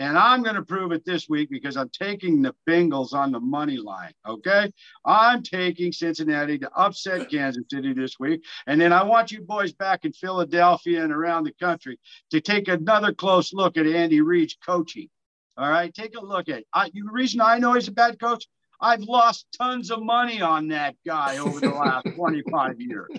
And 0.00 0.16
I'm 0.16 0.42
going 0.42 0.54
to 0.54 0.62
prove 0.62 0.92
it 0.92 1.04
this 1.04 1.28
week 1.28 1.50
because 1.50 1.76
I'm 1.76 1.90
taking 1.90 2.40
the 2.40 2.54
Bengals 2.66 3.12
on 3.12 3.32
the 3.32 3.38
money 3.38 3.76
line. 3.76 4.14
Okay. 4.26 4.72
I'm 5.04 5.42
taking 5.42 5.92
Cincinnati 5.92 6.58
to 6.58 6.70
upset 6.72 7.30
Kansas 7.30 7.64
City 7.70 7.92
this 7.92 8.18
week. 8.18 8.42
And 8.66 8.80
then 8.80 8.94
I 8.94 9.02
want 9.02 9.30
you 9.30 9.42
boys 9.42 9.74
back 9.74 10.06
in 10.06 10.14
Philadelphia 10.14 11.04
and 11.04 11.12
around 11.12 11.44
the 11.44 11.52
country 11.60 12.00
to 12.30 12.40
take 12.40 12.68
another 12.68 13.12
close 13.12 13.52
look 13.52 13.76
at 13.76 13.86
Andy 13.86 14.22
Reid's 14.22 14.56
coaching. 14.64 15.10
All 15.58 15.68
right. 15.68 15.92
Take 15.92 16.16
a 16.16 16.24
look 16.24 16.48
at 16.48 16.60
it. 16.60 16.66
I, 16.72 16.88
the 16.88 17.02
reason 17.12 17.42
I 17.42 17.58
know 17.58 17.74
he's 17.74 17.88
a 17.88 17.92
bad 17.92 18.18
coach, 18.18 18.46
I've 18.80 19.02
lost 19.02 19.48
tons 19.58 19.90
of 19.90 20.02
money 20.02 20.40
on 20.40 20.68
that 20.68 20.94
guy 21.06 21.36
over 21.36 21.60
the 21.60 21.68
last 21.68 22.06
25 22.16 22.80
years. 22.80 23.10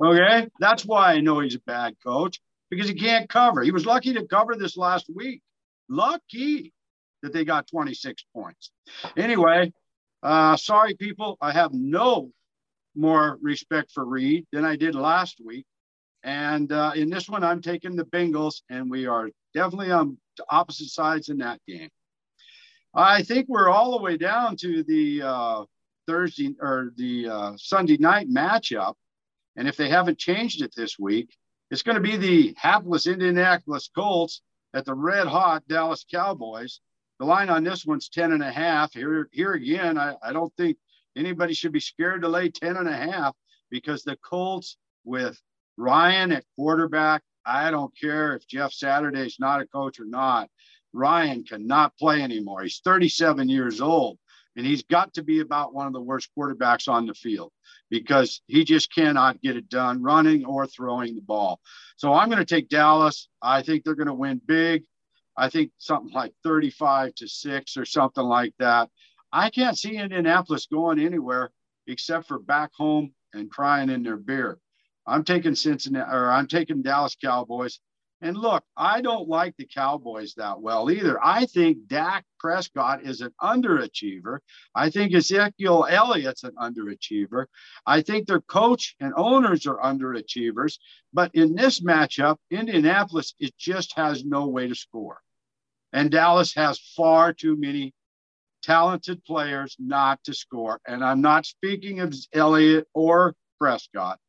Okay. 0.00 0.48
That's 0.60 0.84
why 0.84 1.14
I 1.14 1.20
know 1.20 1.40
he's 1.40 1.56
a 1.56 1.60
bad 1.66 1.96
coach 2.06 2.40
because 2.70 2.86
he 2.86 2.94
can't 2.94 3.28
cover. 3.28 3.64
He 3.64 3.72
was 3.72 3.86
lucky 3.86 4.12
to 4.12 4.24
cover 4.24 4.54
this 4.54 4.76
last 4.76 5.10
week. 5.12 5.42
Lucky 5.92 6.72
that 7.22 7.32
they 7.32 7.44
got 7.44 7.68
26 7.68 8.24
points. 8.34 8.70
Anyway, 9.16 9.72
uh, 10.22 10.56
sorry, 10.56 10.94
people. 10.94 11.36
I 11.40 11.52
have 11.52 11.72
no 11.72 12.30
more 12.94 13.38
respect 13.42 13.92
for 13.92 14.04
Reid 14.04 14.46
than 14.52 14.64
I 14.64 14.76
did 14.76 14.94
last 14.94 15.40
week. 15.44 15.66
And 16.24 16.70
uh, 16.72 16.92
in 16.94 17.10
this 17.10 17.28
one, 17.28 17.44
I'm 17.44 17.60
taking 17.60 17.96
the 17.96 18.04
Bengals, 18.04 18.62
and 18.70 18.90
we 18.90 19.06
are 19.06 19.28
definitely 19.54 19.90
on 19.90 20.16
opposite 20.50 20.88
sides 20.88 21.28
in 21.28 21.38
that 21.38 21.60
game. 21.66 21.90
I 22.94 23.22
think 23.22 23.48
we're 23.48 23.70
all 23.70 23.96
the 23.96 24.02
way 24.02 24.16
down 24.16 24.56
to 24.56 24.82
the 24.84 25.22
uh, 25.22 25.64
Thursday 26.06 26.54
or 26.60 26.92
the 26.96 27.28
uh, 27.28 27.52
Sunday 27.56 27.96
night 27.98 28.28
matchup. 28.30 28.94
And 29.56 29.68
if 29.68 29.76
they 29.76 29.88
haven't 29.88 30.18
changed 30.18 30.62
it 30.62 30.72
this 30.76 30.98
week, 30.98 31.34
it's 31.70 31.82
going 31.82 31.96
to 31.96 32.02
be 32.02 32.16
the 32.16 32.54
hapless 32.56 33.06
Indianapolis 33.06 33.90
Colts 33.94 34.42
at 34.74 34.84
the 34.84 34.94
red 34.94 35.26
hot 35.26 35.66
Dallas 35.68 36.04
Cowboys. 36.10 36.80
The 37.18 37.26
line 37.26 37.50
on 37.50 37.64
this 37.64 37.86
one's 37.86 38.08
10 38.08 38.32
and 38.32 38.42
a 38.42 38.50
half. 38.50 38.92
Here, 38.92 39.28
here 39.32 39.52
again, 39.52 39.98
I, 39.98 40.14
I 40.22 40.32
don't 40.32 40.52
think 40.56 40.76
anybody 41.16 41.54
should 41.54 41.72
be 41.72 41.80
scared 41.80 42.22
to 42.22 42.28
lay 42.28 42.50
10 42.50 42.76
and 42.76 42.88
a 42.88 42.96
half 42.96 43.34
because 43.70 44.02
the 44.02 44.16
Colts 44.16 44.76
with 45.04 45.40
Ryan 45.76 46.32
at 46.32 46.44
quarterback, 46.56 47.22
I 47.44 47.70
don't 47.70 47.92
care 47.98 48.34
if 48.34 48.46
Jeff 48.46 48.72
Saturday's 48.72 49.36
not 49.38 49.60
a 49.60 49.66
coach 49.66 50.00
or 50.00 50.04
not. 50.04 50.48
Ryan 50.92 51.44
cannot 51.44 51.96
play 51.96 52.22
anymore. 52.22 52.62
He's 52.62 52.80
37 52.84 53.48
years 53.48 53.80
old 53.80 54.18
and 54.56 54.66
he's 54.66 54.82
got 54.82 55.14
to 55.14 55.22
be 55.22 55.40
about 55.40 55.74
one 55.74 55.86
of 55.86 55.92
the 55.92 56.00
worst 56.00 56.28
quarterbacks 56.36 56.88
on 56.88 57.06
the 57.06 57.14
field 57.14 57.52
because 57.90 58.42
he 58.46 58.64
just 58.64 58.92
cannot 58.94 59.40
get 59.40 59.56
it 59.56 59.68
done 59.68 60.02
running 60.02 60.44
or 60.44 60.66
throwing 60.66 61.14
the 61.14 61.22
ball. 61.22 61.60
So 61.96 62.12
I'm 62.12 62.28
going 62.28 62.44
to 62.44 62.54
take 62.54 62.68
Dallas. 62.68 63.28
I 63.40 63.62
think 63.62 63.84
they're 63.84 63.94
going 63.94 64.06
to 64.06 64.14
win 64.14 64.40
big. 64.44 64.84
I 65.36 65.48
think 65.48 65.72
something 65.78 66.12
like 66.12 66.34
35 66.44 67.14
to 67.16 67.28
6 67.28 67.76
or 67.76 67.84
something 67.84 68.24
like 68.24 68.54
that. 68.58 68.90
I 69.32 69.48
can't 69.48 69.78
see 69.78 69.96
Indianapolis 69.96 70.66
going 70.66 70.98
anywhere 70.98 71.50
except 71.86 72.28
for 72.28 72.38
back 72.38 72.70
home 72.76 73.14
and 73.32 73.50
crying 73.50 73.88
in 73.88 74.02
their 74.02 74.16
beer. 74.16 74.58
I'm 75.06 75.24
taking 75.24 75.54
Cincinnati 75.54 76.10
or 76.10 76.30
I'm 76.30 76.46
taking 76.46 76.82
Dallas 76.82 77.16
Cowboys. 77.20 77.80
And 78.22 78.36
look, 78.36 78.62
I 78.76 79.00
don't 79.00 79.28
like 79.28 79.56
the 79.56 79.66
Cowboys 79.66 80.34
that 80.34 80.60
well 80.60 80.92
either. 80.92 81.18
I 81.22 81.44
think 81.44 81.88
Dak 81.88 82.24
Prescott 82.38 83.02
is 83.02 83.20
an 83.20 83.34
underachiever. 83.42 84.38
I 84.76 84.90
think 84.90 85.12
Ezekiel 85.12 85.86
Elliott's 85.90 86.44
an 86.44 86.52
underachiever. 86.52 87.46
I 87.84 88.00
think 88.00 88.28
their 88.28 88.40
coach 88.40 88.94
and 89.00 89.12
owners 89.16 89.66
are 89.66 89.78
underachievers. 89.78 90.78
But 91.12 91.34
in 91.34 91.56
this 91.56 91.80
matchup, 91.80 92.36
Indianapolis, 92.52 93.34
it 93.40 93.58
just 93.58 93.92
has 93.96 94.24
no 94.24 94.46
way 94.46 94.68
to 94.68 94.74
score. 94.76 95.18
And 95.92 96.08
Dallas 96.08 96.54
has 96.54 96.78
far 96.96 97.32
too 97.32 97.56
many 97.56 97.92
talented 98.62 99.24
players 99.24 99.74
not 99.80 100.22
to 100.24 100.32
score. 100.32 100.80
And 100.86 101.04
I'm 101.04 101.22
not 101.22 101.44
speaking 101.44 101.98
of 101.98 102.14
Elliott 102.32 102.86
or 102.94 103.34
Prescott. 103.58 104.20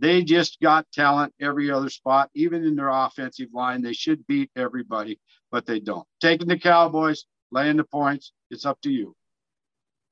They 0.00 0.24
just 0.24 0.58
got 0.60 0.90
talent 0.92 1.34
every 1.38 1.70
other 1.70 1.90
spot, 1.90 2.30
even 2.34 2.64
in 2.64 2.74
their 2.74 2.88
offensive 2.88 3.48
line. 3.52 3.82
They 3.82 3.92
should 3.92 4.26
beat 4.26 4.50
everybody, 4.56 5.20
but 5.52 5.66
they 5.66 5.78
don't. 5.78 6.06
Taking 6.22 6.48
the 6.48 6.58
Cowboys, 6.58 7.26
laying 7.52 7.76
the 7.76 7.84
points, 7.84 8.32
it's 8.50 8.64
up 8.64 8.80
to 8.80 8.90
you. 8.90 9.14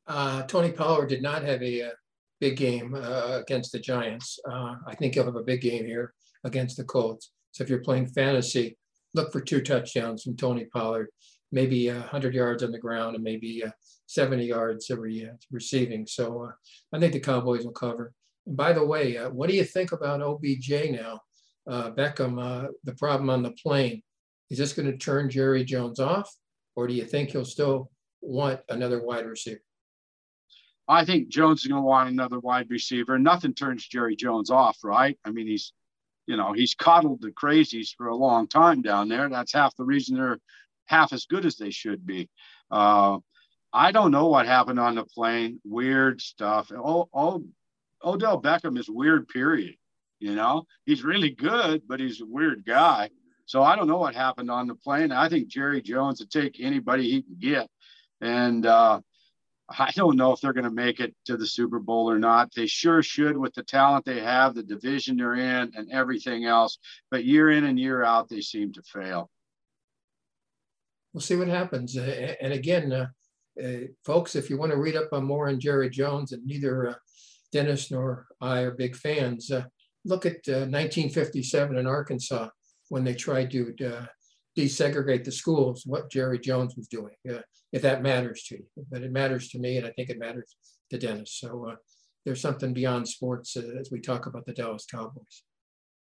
Uh, 0.07 0.43
Tony 0.43 0.73
Pollard 0.73 1.09
did 1.09 1.23
not 1.23 1.43
have 1.43 1.63
a, 1.63 1.81
a 1.81 1.89
uh, 1.89 1.91
big 2.39 2.59
game 2.59 2.95
uh, 2.95 3.41
against 3.41 3.73
the 3.73 3.79
Giants. 3.79 4.39
Uh, 4.51 4.77
I 4.87 4.95
think 4.95 5.15
he'll 5.15 5.25
have 5.25 5.37
a 5.37 5.43
big 5.43 5.63
game 5.63 5.87
here 5.87 6.13
against 6.45 6.77
the 6.77 6.85
Colts. 6.85 7.33
So 7.53 7.65
if 7.65 7.71
you're 7.71 7.79
playing 7.79 8.09
fantasy, 8.09 8.77
look 9.15 9.33
for 9.33 9.41
two 9.41 9.63
touchdowns 9.63 10.23
from 10.23 10.37
Tony 10.37 10.67
Pollard, 10.67 11.09
maybe 11.51 11.91
100 11.91 12.35
yards 12.35 12.63
on 12.63 12.73
the 12.73 12.79
ground 12.79 13.15
and 13.15 13.25
maybe 13.25 13.65
uh, 13.65 13.71
70 14.05 14.45
yards 14.45 14.91
every 14.91 15.27
uh, 15.27 15.33
receiving. 15.51 16.07
So 16.07 16.51
I 16.93 16.99
think 16.99 17.15
the 17.15 17.21
Cowboys 17.21 17.65
will 17.65 17.73
cover. 17.73 18.13
And 18.49 18.57
by 18.57 18.73
the 18.73 18.85
way, 18.85 19.17
uh, 19.19 19.31
what 19.31 19.49
do 19.49 19.55
you 19.55 19.63
think 19.63 19.93
about 19.93 20.23
OBJ 20.23 20.91
now? 20.91 21.21
Uh, 21.69 21.91
Beckham, 21.91 22.43
uh, 22.43 22.69
the 22.83 22.95
problem 22.95 23.29
on 23.29 23.43
the 23.43 23.53
plane, 23.53 24.03
is 24.51 24.57
this 24.57 24.73
going 24.73 24.91
to 24.91 24.97
turn 24.97 25.29
Jerry 25.29 25.65
Jones 25.65 26.01
off, 26.01 26.35
or 26.75 26.87
do 26.87 26.95
you 26.95 27.05
think 27.05 27.31
he'll 27.31 27.45
still 27.45 27.91
want 28.23 28.61
another 28.71 29.03
wide 29.03 29.27
receiver? 29.27 29.61
I 30.89 31.05
think 31.05 31.29
Jones 31.29 31.61
is 31.61 31.67
going 31.67 31.83
to 31.83 31.87
want 31.87 32.09
another 32.09 32.41
wide 32.41 32.71
receiver. 32.71 33.19
Nothing 33.19 33.53
turns 33.53 33.87
Jerry 33.87 34.17
Jones 34.17 34.51
off, 34.51 34.79
right? 34.83 35.19
I 35.27 35.31
mean, 35.31 35.47
he's, 35.47 35.75
you 36.27 36.39
know, 36.39 36.55
he's 36.55 36.75
coddled 36.75 37.21
the 37.21 37.31
crazies 37.31 37.91
for 37.95 38.09
a 38.09 38.17
long 38.17 38.49
time 38.49 38.81
down 38.81 39.11
there. 39.11 39.29
That's 39.29 39.53
half 39.53 39.77
the 39.77 39.85
reason 39.85 40.17
they're 40.17 40.39
half 40.87 41.13
as 41.13 41.27
good 41.27 41.45
as 41.45 41.57
they 41.57 41.69
should 41.69 42.07
be. 42.07 42.31
Uh, 42.71 43.19
I 43.71 43.93
don't 43.93 44.11
know 44.11 44.29
what 44.29 44.47
happened 44.47 44.81
on 44.81 44.95
the 44.95 45.05
plane. 45.05 45.61
Weird 45.63 46.23
stuff. 46.23 46.73
Oh, 46.75 47.11
oh, 47.13 47.45
Odell 48.05 48.41
Beckham 48.41 48.79
is 48.79 48.89
weird, 48.89 49.29
period. 49.29 49.75
You 50.21 50.35
know, 50.35 50.67
he's 50.85 51.05
really 51.05 51.31
good, 51.31 51.83
but 51.87 52.01
he's 52.01 52.21
a 52.21 52.27
weird 52.27 52.65
guy. 52.67 53.11
So 53.47 53.63
I 53.63 53.77
don't 53.77 53.87
know 53.87 53.99
what 53.99 54.15
happened 54.15 54.51
on 54.51 54.67
the 54.67 54.75
plane. 54.75 55.13
I 55.13 55.29
think 55.29 55.49
Jerry 55.49 55.81
Jones 55.81 56.21
would 56.21 56.31
take 56.31 56.61
anybody 56.61 57.11
he 57.11 57.23
can 57.23 57.37
get. 57.39 57.69
And 58.21 58.67
uh, 58.67 59.01
I 59.71 59.91
don't 59.95 60.17
know 60.17 60.33
if 60.33 60.41
they're 60.41 60.53
going 60.53 60.65
to 60.65 60.71
make 60.71 60.99
it 61.01 61.15
to 61.27 61.37
the 61.37 61.47
Super 61.47 61.79
Bowl 61.79 62.11
or 62.11 62.19
not. 62.19 62.53
They 62.55 62.67
sure 62.67 63.03
should 63.03 63.37
with 63.37 63.55
the 63.55 63.63
talent 63.63 64.05
they 64.05 64.21
have, 64.21 64.55
the 64.55 64.63
division 64.63 65.17
they're 65.17 65.35
in, 65.35 65.73
and 65.77 65.91
everything 65.93 66.47
else. 66.47 66.79
But 67.11 67.25
year 67.25 67.51
in 67.51 67.65
and 67.65 67.79
year 67.79 68.03
out, 68.05 68.29
they 68.29 68.41
seem 68.41 68.73
to 68.73 68.83
fail. 68.83 69.31
We'll 71.13 71.21
see 71.21 71.37
what 71.37 71.49
happens. 71.49 71.97
And 71.97 72.53
again, 72.53 72.93
uh, 72.93 73.07
uh, 73.63 73.87
folks, 74.05 74.37
if 74.37 74.51
you 74.51 74.59
want 74.59 74.73
to 74.73 74.79
read 74.79 74.97
up 74.97 75.13
on 75.13 75.25
more 75.25 75.49
on 75.49 75.59
Jerry 75.59 75.91
Jones, 75.91 76.33
and 76.33 76.45
neither 76.47 76.89
uh, 76.89 76.95
Dennis 77.53 77.91
nor 77.91 78.27
I 78.41 78.61
are 78.61 78.73
big 78.73 78.97
fans. 78.97 79.51
Uh, 79.51 79.65
look 80.05 80.27
at 80.27 80.41
1957 80.47 81.77
uh, 81.77 81.81
in 81.81 81.87
Arkansas 81.87 82.49
when 82.89 83.05
they 83.05 83.15
tried 83.15 83.51
to 83.51 83.75
uh, 83.85 84.07
desegregate 84.57 85.25
the 85.25 85.33
schools, 85.33 85.85
what 85.87 86.11
Jerry 86.11 86.39
Jones 86.39 86.75
was 86.77 86.89
doing, 86.89 87.15
if 87.73 87.83
that 87.83 88.03
matters 88.03 88.45
to 88.45 88.57
you. 88.57 88.65
But 88.91 89.03
it 89.03 89.13
matters 89.13 89.49
to 89.51 89.59
me, 89.59 89.77
and 89.77 89.87
I 89.87 89.91
think 89.91 90.11
it 90.11 90.19
matters 90.19 90.57
to 90.91 90.99
Dennis. 90.99 91.35
So 91.35 91.75
there's 92.25 92.41
something 92.41 92.73
beyond 92.73 93.09
sports 93.09 93.57
as 93.57 93.91
we 93.91 94.01
talk 94.01 94.27
about 94.27 94.47
the 94.47 94.53
Dallas 94.53 94.87
Cowboys. 94.91 95.43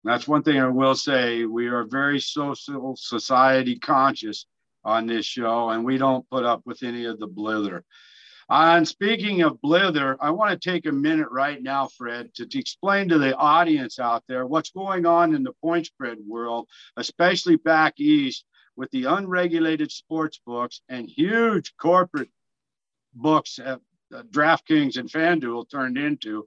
That's 0.04 0.28
one 0.28 0.42
thing 0.42 0.60
I 0.60 0.68
will 0.68 0.94
say. 0.94 1.44
We 1.44 1.66
are 1.66 1.84
very 1.84 2.20
social 2.20 2.94
society 2.96 3.78
conscious 3.78 4.46
on 4.84 5.06
this 5.06 5.26
show, 5.26 5.70
and 5.70 5.84
we 5.84 5.98
don't 5.98 6.28
put 6.30 6.44
up 6.44 6.62
with 6.64 6.82
any 6.84 7.06
of 7.06 7.18
the 7.18 7.26
blither. 7.26 7.84
And 8.48 8.86
speaking 8.86 9.42
of 9.42 9.60
Blither, 9.60 10.16
I 10.20 10.30
want 10.30 10.50
to 10.52 10.70
take 10.70 10.86
a 10.86 10.92
minute 10.92 11.28
right 11.30 11.60
now, 11.60 11.88
Fred, 11.88 12.32
to, 12.34 12.46
to, 12.46 12.58
explain 12.58 13.08
to 13.08 13.18
the 13.18 13.34
audience 13.34 13.98
out 13.98 14.22
there 14.28 14.46
what's 14.46 14.70
going 14.70 15.04
on 15.04 15.34
in 15.34 15.42
the 15.42 15.52
point 15.62 15.86
spread 15.86 16.18
world, 16.24 16.68
especially 16.96 17.56
back 17.56 17.94
east 17.98 18.44
with 18.76 18.90
the 18.92 19.04
unregulated 19.04 19.90
sports 19.90 20.40
books 20.46 20.80
and 20.88 21.08
huge 21.08 21.74
corporate 21.76 22.30
books 23.14 23.58
at 23.58 23.80
uh, 24.14 24.22
DraftKings 24.30 24.96
and 24.96 25.10
FanDuel 25.10 25.68
turned 25.68 25.98
into 25.98 26.46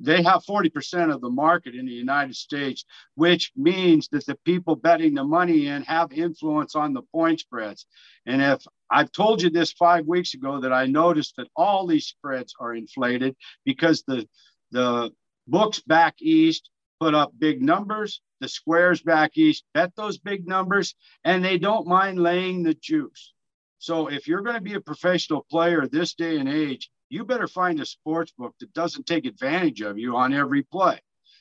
they 0.00 0.22
have 0.22 0.44
40% 0.44 1.12
of 1.12 1.20
the 1.20 1.28
market 1.28 1.74
in 1.74 1.84
the 1.84 1.92
United 1.92 2.34
States, 2.34 2.86
which 3.16 3.52
means 3.54 4.08
that 4.08 4.24
the 4.24 4.36
people 4.46 4.74
betting 4.74 5.14
the 5.14 5.24
money 5.24 5.66
in 5.66 5.82
have 5.82 6.12
influence 6.12 6.74
on 6.74 6.94
the 6.94 7.02
point 7.12 7.40
spreads. 7.40 7.86
And 8.24 8.40
if 8.40 8.64
I've 8.90 9.12
told 9.12 9.42
you 9.42 9.50
this 9.50 9.72
five 9.72 10.06
weeks 10.06 10.34
ago 10.34 10.60
that 10.60 10.72
I 10.72 10.86
noticed 10.86 11.36
that 11.36 11.48
all 11.56 11.86
these 11.86 12.06
spreads 12.06 12.54
are 12.58 12.74
inflated 12.74 13.36
because 13.64 14.02
the 14.06 14.28
the 14.72 15.10
books 15.46 15.80
back 15.80 16.16
east 16.20 16.70
put 17.00 17.14
up 17.14 17.32
big 17.38 17.62
numbers, 17.62 18.20
the 18.40 18.48
squares 18.48 19.02
back 19.02 19.36
east 19.36 19.64
bet 19.74 19.94
those 19.96 20.18
big 20.18 20.46
numbers, 20.46 20.94
and 21.24 21.44
they 21.44 21.58
don't 21.58 21.86
mind 21.86 22.22
laying 22.22 22.62
the 22.62 22.74
juice. 22.74 23.32
So 23.78 24.08
if 24.08 24.28
you're 24.28 24.42
going 24.42 24.56
to 24.56 24.60
be 24.60 24.74
a 24.74 24.80
professional 24.80 25.46
player 25.50 25.86
this 25.86 26.14
day 26.14 26.36
and 26.38 26.48
age, 26.48 26.90
you 27.08 27.24
better 27.24 27.48
find 27.48 27.80
a 27.80 27.86
sports 27.86 28.32
book 28.36 28.54
that 28.60 28.72
doesn't 28.74 29.06
take 29.06 29.24
advantage 29.24 29.80
of 29.80 29.98
you 29.98 30.16
on 30.16 30.34
every 30.34 30.62
play. 30.62 31.00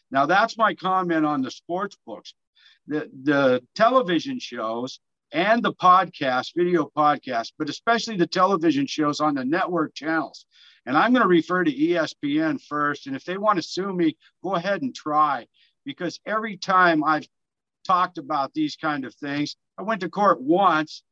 Now, 0.10 0.26
that's 0.26 0.58
my 0.58 0.74
comment 0.74 1.26
on 1.26 1.42
the 1.42 1.52
sports 1.52 1.98
books. 2.06 2.34
The, 2.88 3.10
the 3.24 3.62
television 3.76 4.40
shows 4.40 5.00
and 5.32 5.64
the 5.64 5.74
podcast, 5.74 6.52
video 6.56 6.90
podcast, 6.96 7.54
but 7.58 7.70
especially 7.70 8.18
the 8.18 8.28
television 8.28 8.86
shows 8.88 9.20
on 9.20 9.36
the 9.36 9.46
network 9.46 9.94
channels. 9.94 10.46
And 10.86 10.98
I'm 10.98 11.12
going 11.12 11.24
to 11.24 11.28
refer 11.28 11.64
to 11.64 11.72
ESPN 11.72 12.62
first. 12.62 13.08
And 13.08 13.16
if 13.16 13.24
they 13.24 13.38
want 13.38 13.58
to 13.58 13.64
sue 13.64 13.94
me, 13.94 14.18
go 14.44 14.56
ahead 14.56 14.82
and 14.82 14.96
try. 14.96 15.46
Because 15.86 16.20
every 16.26 16.58
time 16.58 17.04
I've 17.04 17.28
talked 17.86 18.18
about 18.18 18.54
these 18.54 18.76
kind 18.76 19.06
of 19.06 19.14
things, 19.16 19.56
I 19.78 19.84
went 19.84 20.02
to 20.02 20.10
court 20.10 20.42
once 20.42 21.04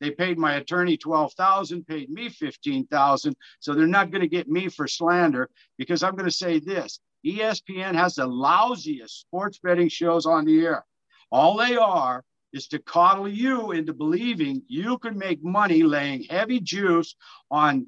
they 0.00 0.10
paid 0.10 0.38
my 0.38 0.56
attorney 0.56 0.96
12,000, 0.96 1.86
paid 1.86 2.10
me 2.10 2.28
15,000. 2.28 3.36
So 3.60 3.74
they're 3.74 3.86
not 3.86 4.10
going 4.10 4.20
to 4.20 4.28
get 4.28 4.48
me 4.48 4.68
for 4.68 4.86
slander 4.86 5.48
because 5.78 6.02
I'm 6.02 6.14
going 6.14 6.28
to 6.28 6.30
say 6.30 6.58
this. 6.58 7.00
ESPN 7.24 7.94
has 7.94 8.16
the 8.16 8.26
lousiest 8.26 9.10
sports 9.10 9.58
betting 9.58 9.88
shows 9.88 10.26
on 10.26 10.44
the 10.44 10.64
air. 10.64 10.84
All 11.32 11.56
they 11.56 11.76
are 11.76 12.24
is 12.56 12.68
to 12.68 12.78
coddle 12.78 13.28
you 13.28 13.72
into 13.72 13.92
believing 13.92 14.62
you 14.66 14.98
can 14.98 15.16
make 15.16 15.44
money 15.44 15.82
laying 15.82 16.24
heavy 16.24 16.60
juice 16.60 17.14
on 17.50 17.86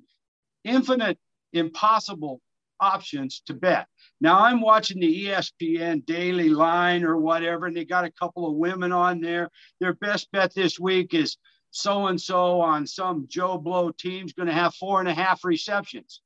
infinite 0.65 1.19
impossible 1.53 2.41
options 2.81 3.43
to 3.47 3.55
bet. 3.55 3.87
Now 4.21 4.41
I'm 4.41 4.61
watching 4.61 5.01
the 5.01 5.27
ESPN 5.27 6.05
daily 6.07 6.49
line 6.49 7.05
or 7.05 7.17
whatever, 7.17 7.67
and 7.67 7.77
they 7.77 7.85
got 7.85 8.05
a 8.05 8.13
couple 8.13 8.49
of 8.49 8.57
women 8.57 8.93
on 8.93 9.21
there. 9.21 9.51
Their 9.81 9.95
best 9.95 10.31
bet 10.33 10.55
this 10.55 10.79
week 10.79 11.15
is 11.15 11.37
so 11.71 12.07
and 12.07 12.21
so 12.21 12.61
on 12.61 12.87
some 12.87 13.27
Joe 13.29 13.59
Blow 13.59 13.91
team's 13.91 14.33
going 14.33 14.49
to 14.49 14.55
have 14.55 14.75
four 14.75 15.01
and 15.01 15.09
a 15.09 15.15
half 15.15 15.45
receptions. 15.45 16.21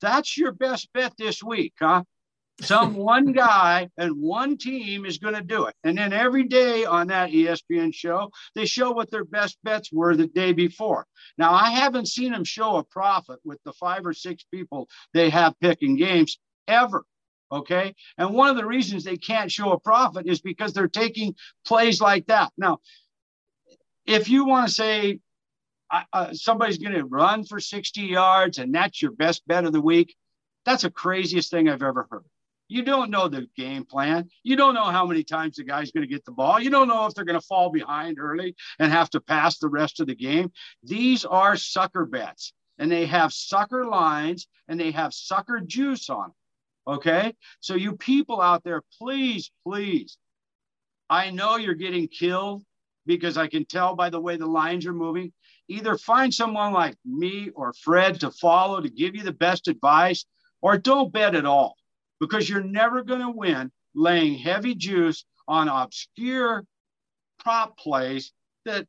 That's 0.00 0.36
your 0.36 0.52
best 0.52 0.92
bet 0.92 1.14
this 1.16 1.42
week, 1.42 1.74
huh? 1.78 2.04
Some 2.62 2.94
one 2.96 3.32
guy 3.32 3.88
and 3.98 4.20
one 4.20 4.56
team 4.56 5.04
is 5.04 5.18
going 5.18 5.34
to 5.34 5.42
do 5.42 5.66
it. 5.66 5.74
And 5.84 5.98
then 5.98 6.12
every 6.12 6.44
day 6.44 6.84
on 6.84 7.08
that 7.08 7.30
ESPN 7.30 7.92
show, 7.92 8.30
they 8.54 8.66
show 8.66 8.92
what 8.92 9.10
their 9.10 9.24
best 9.24 9.58
bets 9.62 9.90
were 9.92 10.16
the 10.16 10.26
day 10.26 10.52
before. 10.52 11.06
Now, 11.38 11.52
I 11.52 11.70
haven't 11.70 12.08
seen 12.08 12.32
them 12.32 12.44
show 12.44 12.76
a 12.76 12.84
profit 12.84 13.40
with 13.44 13.58
the 13.64 13.72
five 13.72 14.06
or 14.06 14.12
six 14.12 14.44
people 14.52 14.88
they 15.12 15.30
have 15.30 15.58
picking 15.60 15.96
games 15.96 16.38
ever. 16.68 17.04
Okay. 17.50 17.94
And 18.16 18.32
one 18.32 18.48
of 18.48 18.56
the 18.56 18.66
reasons 18.66 19.04
they 19.04 19.18
can't 19.18 19.52
show 19.52 19.72
a 19.72 19.80
profit 19.80 20.26
is 20.26 20.40
because 20.40 20.72
they're 20.72 20.88
taking 20.88 21.34
plays 21.66 22.00
like 22.00 22.26
that. 22.26 22.50
Now, 22.56 22.78
if 24.06 24.28
you 24.28 24.46
want 24.46 24.68
to 24.68 24.74
say 24.74 25.18
uh, 25.90 26.32
somebody's 26.32 26.78
going 26.78 26.94
to 26.94 27.04
run 27.04 27.44
for 27.44 27.60
60 27.60 28.00
yards 28.00 28.58
and 28.58 28.74
that's 28.74 29.02
your 29.02 29.12
best 29.12 29.46
bet 29.46 29.64
of 29.64 29.72
the 29.72 29.80
week, 29.80 30.14
that's 30.64 30.82
the 30.82 30.90
craziest 30.90 31.50
thing 31.50 31.68
I've 31.68 31.82
ever 31.82 32.06
heard. 32.10 32.24
You 32.72 32.82
don't 32.82 33.10
know 33.10 33.28
the 33.28 33.46
game 33.54 33.84
plan. 33.84 34.30
You 34.44 34.56
don't 34.56 34.72
know 34.72 34.86
how 34.86 35.04
many 35.04 35.24
times 35.24 35.56
the 35.56 35.62
guy's 35.62 35.90
going 35.92 36.08
to 36.08 36.10
get 36.10 36.24
the 36.24 36.32
ball. 36.32 36.58
You 36.58 36.70
don't 36.70 36.88
know 36.88 37.04
if 37.04 37.12
they're 37.12 37.26
going 37.26 37.38
to 37.38 37.46
fall 37.46 37.68
behind 37.68 38.18
early 38.18 38.54
and 38.78 38.90
have 38.90 39.10
to 39.10 39.20
pass 39.20 39.58
the 39.58 39.68
rest 39.68 40.00
of 40.00 40.06
the 40.06 40.14
game. 40.14 40.50
These 40.82 41.26
are 41.26 41.54
sucker 41.54 42.06
bets 42.06 42.54
and 42.78 42.90
they 42.90 43.04
have 43.04 43.30
sucker 43.30 43.84
lines 43.84 44.46
and 44.68 44.80
they 44.80 44.90
have 44.92 45.12
sucker 45.12 45.60
juice 45.60 46.08
on 46.08 46.28
them. 46.28 46.96
Okay. 46.96 47.34
So, 47.60 47.74
you 47.74 47.94
people 47.94 48.40
out 48.40 48.64
there, 48.64 48.82
please, 48.98 49.50
please 49.64 50.16
I 51.10 51.30
know 51.30 51.56
you're 51.56 51.74
getting 51.74 52.08
killed 52.08 52.64
because 53.04 53.36
I 53.36 53.48
can 53.48 53.66
tell 53.66 53.94
by 53.94 54.08
the 54.08 54.20
way 54.20 54.38
the 54.38 54.46
lines 54.46 54.86
are 54.86 54.94
moving. 54.94 55.34
Either 55.68 55.98
find 55.98 56.32
someone 56.32 56.72
like 56.72 56.96
me 57.04 57.50
or 57.54 57.74
Fred 57.74 58.20
to 58.20 58.30
follow 58.30 58.80
to 58.80 58.88
give 58.88 59.14
you 59.14 59.22
the 59.22 59.32
best 59.32 59.68
advice, 59.68 60.24
or 60.62 60.78
don't 60.78 61.12
bet 61.12 61.34
at 61.34 61.44
all 61.44 61.76
because 62.22 62.48
you're 62.48 62.62
never 62.62 63.02
going 63.02 63.20
to 63.20 63.30
win 63.30 63.72
laying 63.96 64.38
heavy 64.38 64.76
juice 64.76 65.24
on 65.48 65.68
obscure 65.68 66.64
prop 67.40 67.76
plays 67.76 68.32
that 68.64 68.86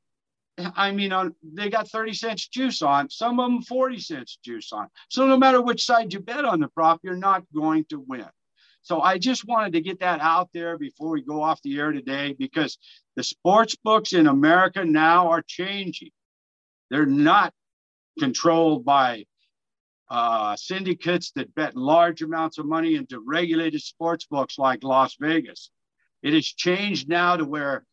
I 0.75 0.91
mean, 0.91 1.11
on 1.11 1.33
they 1.41 1.71
got 1.71 1.89
30 1.89 2.13
cents 2.13 2.47
juice 2.47 2.83
on, 2.83 3.09
some 3.09 3.39
of 3.39 3.49
them 3.49 3.63
40 3.63 3.99
cents 3.99 4.37
juice 4.45 4.71
on. 4.71 4.87
So 5.09 5.25
no 5.25 5.35
matter 5.35 5.59
which 5.59 5.83
side 5.83 6.13
you 6.13 6.19
bet 6.19 6.45
on 6.45 6.59
the 6.59 6.67
prop, 6.67 6.99
you're 7.03 7.15
not 7.15 7.43
going 7.55 7.85
to 7.89 8.05
win. 8.07 8.27
So 8.83 9.01
I 9.01 9.17
just 9.17 9.47
wanted 9.47 9.73
to 9.73 9.81
get 9.81 10.01
that 10.01 10.21
out 10.21 10.49
there 10.53 10.77
before 10.77 11.09
we 11.09 11.23
go 11.23 11.41
off 11.41 11.59
the 11.63 11.79
air 11.79 11.91
today 11.91 12.35
because 12.37 12.77
the 13.15 13.23
sports 13.23 13.75
books 13.83 14.13
in 14.13 14.27
America 14.27 14.85
now 14.85 15.29
are 15.29 15.41
changing. 15.41 16.11
They're 16.91 17.07
not 17.07 17.51
controlled 18.19 18.85
by 18.85 19.25
uh, 20.13 20.55
syndicates 20.55 21.31
that 21.31 21.55
bet 21.55 21.75
large 21.75 22.21
amounts 22.21 22.59
of 22.59 22.67
money 22.67 22.93
into 22.93 23.19
regulated 23.19 23.81
sports 23.81 24.27
books 24.27 24.59
like 24.59 24.83
Las 24.83 25.15
Vegas. 25.19 25.71
It 26.21 26.33
has 26.33 26.45
changed 26.45 27.09
now 27.09 27.35
to 27.35 27.45
where 27.45 27.83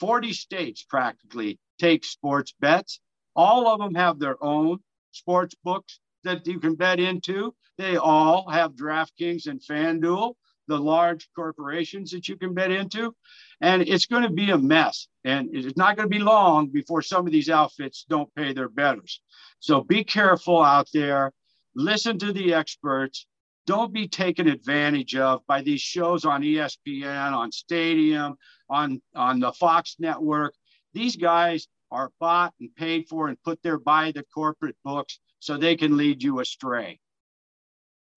40 0.00 0.32
states 0.32 0.82
practically 0.84 1.58
take 1.78 2.06
sports 2.06 2.54
bets. 2.58 2.98
All 3.36 3.68
of 3.68 3.78
them 3.78 3.94
have 3.94 4.18
their 4.18 4.42
own 4.42 4.78
sports 5.12 5.54
books 5.62 6.00
that 6.24 6.46
you 6.46 6.60
can 6.60 6.76
bet 6.76 6.98
into. 6.98 7.54
They 7.76 7.98
all 7.98 8.48
have 8.48 8.72
DraftKings 8.72 9.46
and 9.46 9.60
FanDuel, 9.60 10.32
the 10.68 10.78
large 10.78 11.28
corporations 11.36 12.10
that 12.12 12.26
you 12.26 12.38
can 12.38 12.54
bet 12.54 12.70
into. 12.70 13.14
And 13.60 13.82
it's 13.82 14.06
going 14.06 14.22
to 14.22 14.30
be 14.30 14.50
a 14.50 14.56
mess. 14.56 15.08
And 15.24 15.50
it's 15.52 15.76
not 15.76 15.98
going 15.98 16.08
to 16.08 16.16
be 16.18 16.24
long 16.24 16.68
before 16.68 17.02
some 17.02 17.26
of 17.26 17.34
these 17.34 17.50
outfits 17.50 18.06
don't 18.08 18.34
pay 18.34 18.54
their 18.54 18.70
bettors. 18.70 19.20
So 19.60 19.82
be 19.82 20.04
careful 20.04 20.62
out 20.62 20.88
there. 20.94 21.32
Listen 21.76 22.18
to 22.18 22.32
the 22.32 22.54
experts. 22.54 23.26
Don't 23.66 23.92
be 23.92 24.08
taken 24.08 24.48
advantage 24.48 25.14
of 25.14 25.46
by 25.46 25.60
these 25.60 25.82
shows 25.82 26.24
on 26.24 26.42
ESPN, 26.42 27.32
on 27.32 27.52
Stadium, 27.52 28.36
on, 28.70 29.02
on 29.14 29.40
the 29.40 29.52
Fox 29.52 29.96
network. 29.98 30.54
These 30.94 31.16
guys 31.16 31.68
are 31.90 32.10
bought 32.18 32.54
and 32.60 32.74
paid 32.74 33.08
for 33.08 33.28
and 33.28 33.36
put 33.42 33.62
there 33.62 33.78
by 33.78 34.12
the 34.12 34.24
corporate 34.34 34.76
books 34.84 35.20
so 35.38 35.56
they 35.56 35.76
can 35.76 35.98
lead 35.98 36.22
you 36.22 36.40
astray. 36.40 36.98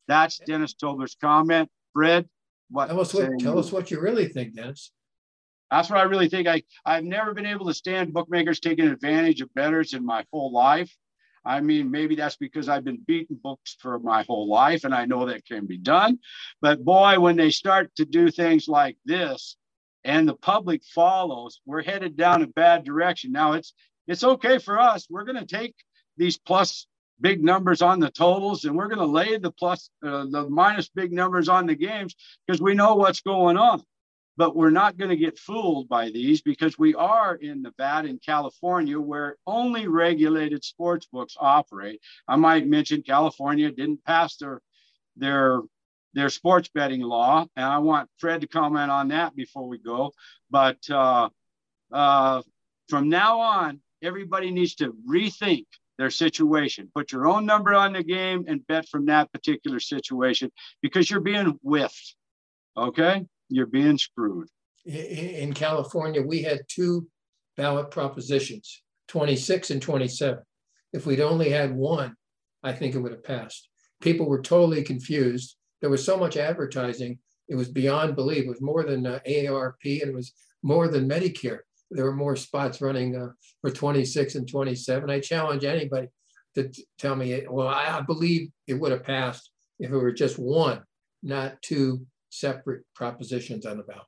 That's 0.07 0.39
Dennis 0.39 0.73
Tobler's 0.73 1.17
comment. 1.19 1.69
Fred, 1.93 2.29
what 2.69 2.87
tell 2.87 3.01
us 3.01 3.13
what 3.13 3.39
tell 3.39 3.59
us 3.59 3.71
what 3.73 3.91
you 3.91 3.99
really 3.99 4.27
think, 4.29 4.55
Dennis. 4.55 4.91
That's 5.69 5.89
what 5.89 5.99
I 5.99 6.03
really 6.03 6.29
think. 6.29 6.47
I, 6.47 6.63
I've 6.85 7.03
never 7.03 7.33
been 7.33 7.45
able 7.45 7.67
to 7.67 7.73
stand 7.73 8.13
bookmakers 8.13 8.59
taking 8.59 8.87
advantage 8.87 9.41
of 9.41 9.53
bettors 9.53 9.93
in 9.93 10.05
my 10.05 10.25
whole 10.31 10.51
life. 10.51 10.95
I 11.45 11.61
mean, 11.61 11.91
maybe 11.91 12.15
that's 12.15 12.35
because 12.35 12.69
I've 12.69 12.83
been 12.83 13.01
beating 13.05 13.37
books 13.41 13.75
for 13.79 13.99
my 13.99 14.23
whole 14.23 14.47
life 14.47 14.83
and 14.83 14.93
I 14.93 15.05
know 15.05 15.25
that 15.25 15.45
can 15.45 15.65
be 15.65 15.77
done. 15.77 16.19
But 16.61 16.83
boy, 16.83 17.19
when 17.19 17.35
they 17.35 17.51
start 17.51 17.95
to 17.95 18.05
do 18.05 18.31
things 18.31 18.67
like 18.67 18.97
this 19.05 19.55
and 20.03 20.27
the 20.27 20.35
public 20.35 20.83
follows, 20.83 21.61
we're 21.65 21.83
headed 21.83 22.17
down 22.17 22.43
a 22.43 22.47
bad 22.47 22.83
direction. 22.83 23.31
Now 23.31 23.53
it's 23.53 23.73
it's 24.07 24.23
okay 24.23 24.57
for 24.57 24.79
us. 24.79 25.07
We're 25.09 25.23
going 25.23 25.37
to 25.37 25.45
take 25.45 25.75
these 26.17 26.37
plus 26.37 26.87
big 27.21 27.43
numbers 27.43 27.81
on 27.81 27.99
the 27.99 28.09
totals 28.09 28.65
and 28.65 28.75
we're 28.75 28.87
going 28.87 28.99
to 28.99 29.05
lay 29.05 29.37
the 29.37 29.51
plus 29.51 29.89
uh, 30.05 30.25
the 30.29 30.47
minus 30.49 30.89
big 30.89 31.11
numbers 31.11 31.49
on 31.49 31.65
the 31.65 31.75
games 31.75 32.15
because 32.47 32.61
we 32.61 32.73
know 32.73 32.95
what's 32.95 33.21
going 33.21 33.57
on 33.57 33.83
but 34.39 34.55
we're 34.55 34.69
not 34.69 34.95
going 34.95 35.09
to 35.09 35.17
get 35.17 35.37
fooled 35.37 35.89
by 35.89 36.09
these 36.09 36.41
because 36.41 36.79
we 36.79 36.95
are 36.95 37.35
in 37.35 37.61
Nevada 37.61 38.07
and 38.07 38.21
California 38.21 38.97
where 38.97 39.35
only 39.45 39.85
regulated 39.89 40.63
sports 40.63 41.05
books 41.11 41.35
operate. 41.37 41.99
I 42.25 42.37
might 42.37 42.65
mention 42.65 43.01
California 43.01 43.69
didn't 43.69 44.05
pass 44.05 44.37
their 44.37 44.61
their 45.17 45.59
their 46.13 46.29
sports 46.29 46.69
betting 46.73 47.01
law, 47.01 47.47
and 47.57 47.65
I 47.65 47.79
want 47.79 48.09
Fred 48.17 48.39
to 48.39 48.47
comment 48.47 48.89
on 48.89 49.09
that 49.09 49.35
before 49.35 49.67
we 49.67 49.77
go. 49.77 50.13
But 50.49 50.89
uh, 50.89 51.27
uh, 51.91 52.41
from 52.87 53.09
now 53.09 53.41
on, 53.41 53.81
everybody 54.01 54.51
needs 54.51 54.75
to 54.75 54.95
rethink 55.05 55.65
their 55.97 56.09
situation. 56.09 56.89
Put 56.95 57.11
your 57.11 57.27
own 57.27 57.45
number 57.45 57.73
on 57.73 57.91
the 57.91 58.03
game 58.03 58.45
and 58.47 58.65
bet 58.67 58.87
from 58.87 59.07
that 59.07 59.33
particular 59.33 59.81
situation 59.81 60.49
because 60.81 61.11
you're 61.11 61.19
being 61.19 61.59
whiffed. 61.61 62.15
Okay 62.77 63.25
you're 63.49 63.65
being 63.65 63.97
screwed. 63.97 64.47
In 64.85 65.53
California, 65.53 66.21
we 66.21 66.41
had 66.41 66.61
two 66.67 67.07
ballot 67.57 67.91
propositions, 67.91 68.81
26 69.09 69.71
and 69.71 69.81
27. 69.81 70.39
If 70.93 71.05
we'd 71.05 71.19
only 71.19 71.49
had 71.49 71.75
one, 71.75 72.15
I 72.63 72.73
think 72.73 72.95
it 72.95 72.99
would 72.99 73.11
have 73.11 73.23
passed. 73.23 73.69
People 74.01 74.27
were 74.27 74.41
totally 74.41 74.83
confused. 74.83 75.57
There 75.81 75.89
was 75.89 76.03
so 76.03 76.17
much 76.17 76.37
advertising, 76.37 77.19
it 77.49 77.55
was 77.55 77.67
beyond 77.67 78.15
belief. 78.15 78.45
It 78.45 78.49
was 78.49 78.61
more 78.61 78.83
than 78.83 79.05
uh, 79.05 79.19
AARP 79.27 80.01
and 80.01 80.11
it 80.11 80.15
was 80.15 80.33
more 80.61 80.87
than 80.87 81.09
Medicare. 81.09 81.59
There 81.91 82.05
were 82.05 82.15
more 82.15 82.35
spots 82.35 82.79
running 82.79 83.15
uh, 83.15 83.29
for 83.61 83.71
26 83.71 84.35
and 84.35 84.47
27. 84.47 85.09
I 85.09 85.19
challenge 85.19 85.63
anybody 85.65 86.07
to 86.55 86.71
tell 86.99 87.15
me, 87.15 87.43
well, 87.49 87.67
I, 87.67 87.97
I 87.97 88.01
believe 88.01 88.49
it 88.67 88.75
would 88.75 88.91
have 88.91 89.03
passed 89.03 89.49
if 89.79 89.91
it 89.91 89.97
were 89.97 90.11
just 90.11 90.37
one, 90.37 90.83
not 91.23 91.59
two 91.63 92.05
separate 92.29 92.83
propositions 92.95 93.65
on 93.65 93.77
the 93.77 93.83
ballot. 93.83 94.03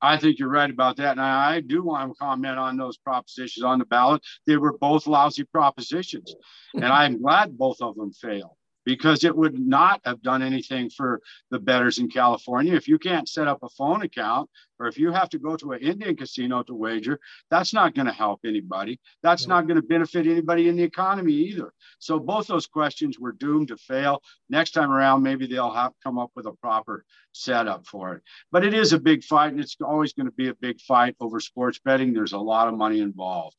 I 0.00 0.16
think 0.16 0.40
you're 0.40 0.48
right 0.48 0.68
about 0.68 0.96
that. 0.96 1.12
And 1.12 1.20
I, 1.20 1.60
do 1.60 1.84
want 1.84 2.10
to 2.10 2.18
comment 2.18 2.58
on 2.58 2.76
those 2.76 2.98
propositions 2.98 3.62
on 3.62 3.78
the 3.78 3.84
ballot. 3.84 4.20
They 4.46 4.56
were 4.56 4.76
both 4.76 5.06
lousy 5.06 5.44
propositions. 5.44 6.34
and 6.74 6.86
I'm 6.86 7.22
glad 7.22 7.56
both 7.56 7.80
of 7.80 7.94
them 7.94 8.12
failed 8.12 8.56
because 8.84 9.24
it 9.24 9.36
would 9.36 9.58
not 9.58 10.00
have 10.04 10.22
done 10.22 10.42
anything 10.42 10.90
for 10.90 11.20
the 11.50 11.58
bettors 11.58 11.98
in 11.98 12.08
California. 12.08 12.74
If 12.74 12.88
you 12.88 12.98
can't 12.98 13.28
set 13.28 13.48
up 13.48 13.58
a 13.62 13.68
phone 13.68 14.02
account 14.02 14.50
or 14.78 14.86
if 14.86 14.98
you 14.98 15.12
have 15.12 15.28
to 15.30 15.38
go 15.38 15.56
to 15.56 15.72
an 15.72 15.80
Indian 15.80 16.16
casino 16.16 16.62
to 16.64 16.74
wager, 16.74 17.20
that's 17.50 17.72
not 17.72 17.94
going 17.94 18.06
to 18.06 18.12
help 18.12 18.40
anybody. 18.44 19.00
That's 19.22 19.46
not 19.46 19.66
going 19.66 19.80
to 19.80 19.86
benefit 19.86 20.26
anybody 20.26 20.68
in 20.68 20.76
the 20.76 20.82
economy 20.82 21.32
either. 21.32 21.72
So 21.98 22.18
both 22.18 22.46
those 22.46 22.66
questions 22.66 23.18
were 23.18 23.32
doomed 23.32 23.68
to 23.68 23.76
fail. 23.76 24.22
Next 24.50 24.72
time 24.72 24.90
around, 24.90 25.22
maybe 25.22 25.46
they'll 25.46 25.72
have 25.72 25.92
come 26.02 26.18
up 26.18 26.30
with 26.34 26.46
a 26.46 26.52
proper 26.52 27.04
setup 27.32 27.86
for 27.86 28.14
it. 28.14 28.22
But 28.50 28.64
it 28.64 28.74
is 28.74 28.92
a 28.92 28.98
big 28.98 29.22
fight 29.22 29.52
and 29.52 29.60
it's 29.60 29.76
always 29.80 30.12
going 30.12 30.26
to 30.26 30.32
be 30.32 30.48
a 30.48 30.54
big 30.54 30.80
fight 30.80 31.14
over 31.20 31.40
sports 31.40 31.78
betting. 31.84 32.12
There's 32.12 32.32
a 32.32 32.38
lot 32.38 32.68
of 32.68 32.74
money 32.74 33.00
involved. 33.00 33.56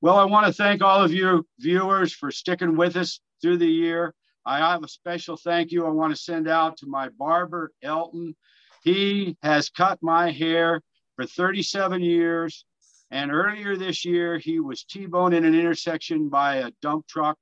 Well, 0.00 0.16
I 0.16 0.24
want 0.24 0.46
to 0.46 0.52
thank 0.52 0.82
all 0.82 1.02
of 1.02 1.12
you 1.12 1.46
viewers 1.58 2.12
for 2.12 2.30
sticking 2.30 2.76
with 2.76 2.96
us 2.96 3.20
through 3.42 3.58
the 3.58 3.66
year. 3.66 4.14
I 4.46 4.58
have 4.58 4.84
a 4.84 4.88
special 4.88 5.36
thank 5.36 5.72
you 5.72 5.84
I 5.84 5.90
want 5.90 6.14
to 6.14 6.22
send 6.22 6.46
out 6.46 6.76
to 6.78 6.86
my 6.86 7.08
barber, 7.08 7.72
Elton. 7.82 8.36
He 8.84 9.36
has 9.42 9.70
cut 9.70 9.98
my 10.00 10.30
hair 10.30 10.80
for 11.16 11.26
37 11.26 12.00
years. 12.00 12.64
And 13.10 13.32
earlier 13.32 13.76
this 13.76 14.04
year, 14.04 14.38
he 14.38 14.60
was 14.60 14.84
T 14.84 15.06
boned 15.06 15.34
in 15.34 15.44
an 15.44 15.54
intersection 15.56 16.28
by 16.28 16.56
a 16.56 16.70
dump 16.80 17.08
truck. 17.08 17.38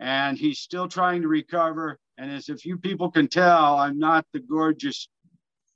And 0.00 0.36
he's 0.36 0.58
still 0.58 0.86
trying 0.86 1.22
to 1.22 1.28
recover. 1.28 1.98
And 2.18 2.30
as 2.30 2.50
if 2.50 2.66
you 2.66 2.76
people 2.76 3.10
can 3.10 3.26
tell, 3.26 3.76
I'm 3.76 3.98
not 3.98 4.26
the 4.34 4.40
gorgeous 4.40 5.08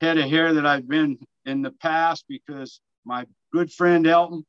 head 0.02 0.18
of 0.18 0.28
hair 0.28 0.52
that 0.52 0.66
I've 0.66 0.86
been 0.86 1.18
in 1.46 1.62
the 1.62 1.70
past 1.70 2.26
because 2.28 2.80
my 3.06 3.24
good 3.54 3.72
friend 3.72 4.06
Elton, 4.06 4.44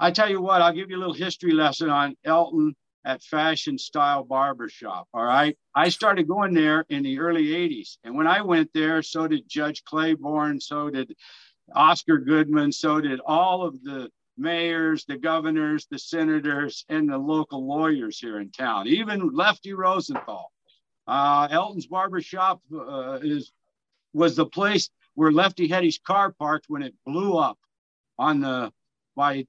I 0.00 0.10
tell 0.10 0.28
you 0.28 0.40
what, 0.40 0.60
I'll 0.60 0.72
give 0.72 0.90
you 0.90 0.96
a 0.96 0.98
little 0.98 1.14
history 1.14 1.52
lesson 1.52 1.88
on 1.88 2.16
Elton 2.24 2.74
at 3.04 3.22
Fashion 3.22 3.78
Style 3.78 4.24
Barbershop. 4.24 5.08
All 5.14 5.24
right. 5.24 5.56
I 5.74 5.88
started 5.88 6.28
going 6.28 6.54
there 6.54 6.84
in 6.88 7.02
the 7.02 7.18
early 7.18 7.46
80s. 7.46 7.96
And 8.04 8.14
when 8.14 8.26
I 8.26 8.42
went 8.42 8.70
there, 8.74 9.02
so 9.02 9.26
did 9.26 9.48
Judge 9.48 9.84
Claiborne, 9.84 10.60
so 10.60 10.90
did 10.90 11.14
Oscar 11.74 12.18
Goodman, 12.18 12.72
so 12.72 13.00
did 13.00 13.20
all 13.24 13.62
of 13.62 13.82
the 13.82 14.10
mayors, 14.36 15.04
the 15.04 15.16
governors, 15.16 15.86
the 15.90 15.98
senators, 15.98 16.84
and 16.88 17.08
the 17.08 17.18
local 17.18 17.66
lawyers 17.66 18.18
here 18.18 18.40
in 18.40 18.50
town, 18.50 18.88
even 18.88 19.34
Lefty 19.34 19.72
Rosenthal. 19.72 20.50
Uh, 21.06 21.48
Elton's 21.50 21.86
Barbershop 21.86 22.60
uh, 22.72 23.18
is, 23.22 23.52
was 24.12 24.36
the 24.36 24.46
place 24.46 24.90
where 25.14 25.32
Lefty 25.32 25.68
had 25.68 25.84
his 25.84 25.98
car 25.98 26.32
parked 26.32 26.66
when 26.68 26.82
it 26.82 26.94
blew 27.04 27.36
up 27.36 27.58
on 28.18 28.40
the 28.40 28.72
by 29.16 29.46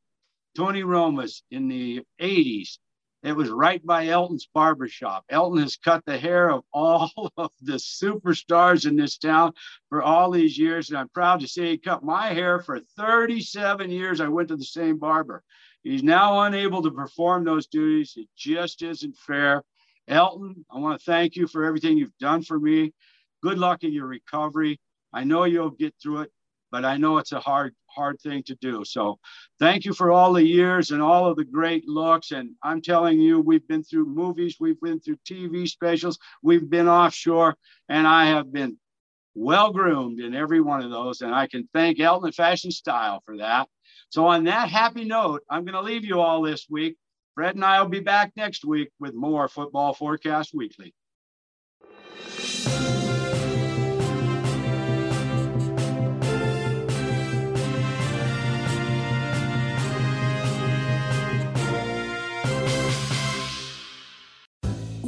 Tony 0.56 0.84
Roma's 0.84 1.44
in 1.52 1.68
the 1.68 2.02
80s 2.20 2.78
it 3.24 3.34
was 3.34 3.50
right 3.50 3.86
by 3.86 4.08
Elton's 4.08 4.48
barbershop. 4.52 5.26
Elton 5.30 5.62
has 5.62 5.76
cut 5.76 6.04
the 6.06 6.18
hair 6.18 6.50
of 6.50 6.64
all 6.74 7.12
of 7.38 7.52
the 7.62 7.74
superstars 7.74 8.88
in 8.88 8.96
this 8.96 9.18
town 9.18 9.54
for 9.90 10.02
all 10.02 10.32
these 10.32 10.58
years. 10.58 10.90
And 10.90 10.98
I'm 10.98 11.10
proud 11.10 11.42
to 11.42 11.48
say 11.48 11.70
he 11.70 11.78
cut 11.78 12.04
my 12.04 12.34
hair 12.34 12.60
for 12.60 12.80
37 12.98 13.92
years. 13.92 14.22
I 14.22 14.28
went 14.28 14.48
to 14.50 14.58
the 14.58 14.66
same 14.66 14.98
barber. 14.98 15.44
He's 15.84 16.04
now 16.04 16.42
unable 16.42 16.82
to 16.82 16.92
perform 16.92 17.44
those 17.44 17.68
duties. 17.68 18.14
It 18.16 18.28
just 18.36 18.82
isn't 18.82 19.18
fair. 19.18 19.64
Elton, 20.08 20.66
I 20.72 20.80
want 20.80 21.00
to 21.00 21.06
thank 21.06 21.36
you 21.36 21.48
for 21.48 21.64
everything 21.64 21.98
you've 21.98 22.18
done 22.20 22.44
for 22.44 22.60
me. 22.60 22.94
Good 23.42 23.58
luck 23.58 23.84
in 23.84 23.94
your 23.94 24.08
recovery. 24.08 24.80
I 25.14 25.24
know 25.24 25.44
you'll 25.44 25.72
get 25.72 25.94
through 26.02 26.22
it. 26.22 26.32
But 26.72 26.86
I 26.86 26.98
know 26.98 27.18
it's 27.18 27.32
a 27.32 27.40
hard, 27.40 27.76
hard 27.88 28.20
thing 28.22 28.44
to 28.44 28.56
do. 28.56 28.84
So 28.86 29.20
thank 29.60 29.86
you 29.86 29.94
for 29.94 30.12
all 30.12 30.34
the 30.34 30.46
years 30.46 30.92
and 30.92 31.02
all 31.02 31.30
of 31.30 31.38
the 31.38 31.44
great 31.44 31.88
looks. 31.88 32.32
And 32.32 32.52
I'm 32.64 32.82
telling 32.82 33.20
you, 33.20 33.40
we've 33.40 33.68
been 33.68 33.84
through 33.84 34.06
movies, 34.06 34.58
we've 34.60 34.80
been 34.80 35.00
through 35.00 35.18
TV 35.30 35.68
specials, 35.68 36.18
we've 36.42 36.70
been 36.70 36.88
offshore, 36.88 37.56
and 37.90 38.08
I 38.08 38.26
have 38.28 38.52
been 38.52 38.78
well 39.36 39.72
groomed 39.72 40.20
in 40.20 40.34
every 40.34 40.62
one 40.62 40.82
of 40.82 40.92
those. 40.92 41.22
And 41.22 41.34
I 41.34 41.48
can 41.48 41.68
thank 41.74 42.00
Elton 42.00 42.32
Fashion 42.32 42.72
Style 42.72 43.22
for 43.26 43.38
that. 43.38 43.68
So, 44.10 44.28
on 44.28 44.44
that 44.46 44.70
happy 44.70 45.06
note, 45.06 45.42
I'm 45.50 45.64
going 45.64 45.74
to 45.74 45.82
leave 45.82 46.04
you 46.04 46.20
all 46.20 46.42
this 46.42 46.68
week. 46.70 46.98
Fred 47.36 47.56
and 47.56 47.64
I 47.64 47.82
will 47.82 47.90
be 47.90 48.02
back 48.02 48.34
next 48.36 48.66
week 48.66 48.90
with 49.00 49.14
more 49.14 49.48
Football 49.48 49.94
Forecast 49.94 50.52
Weekly. 50.54 50.94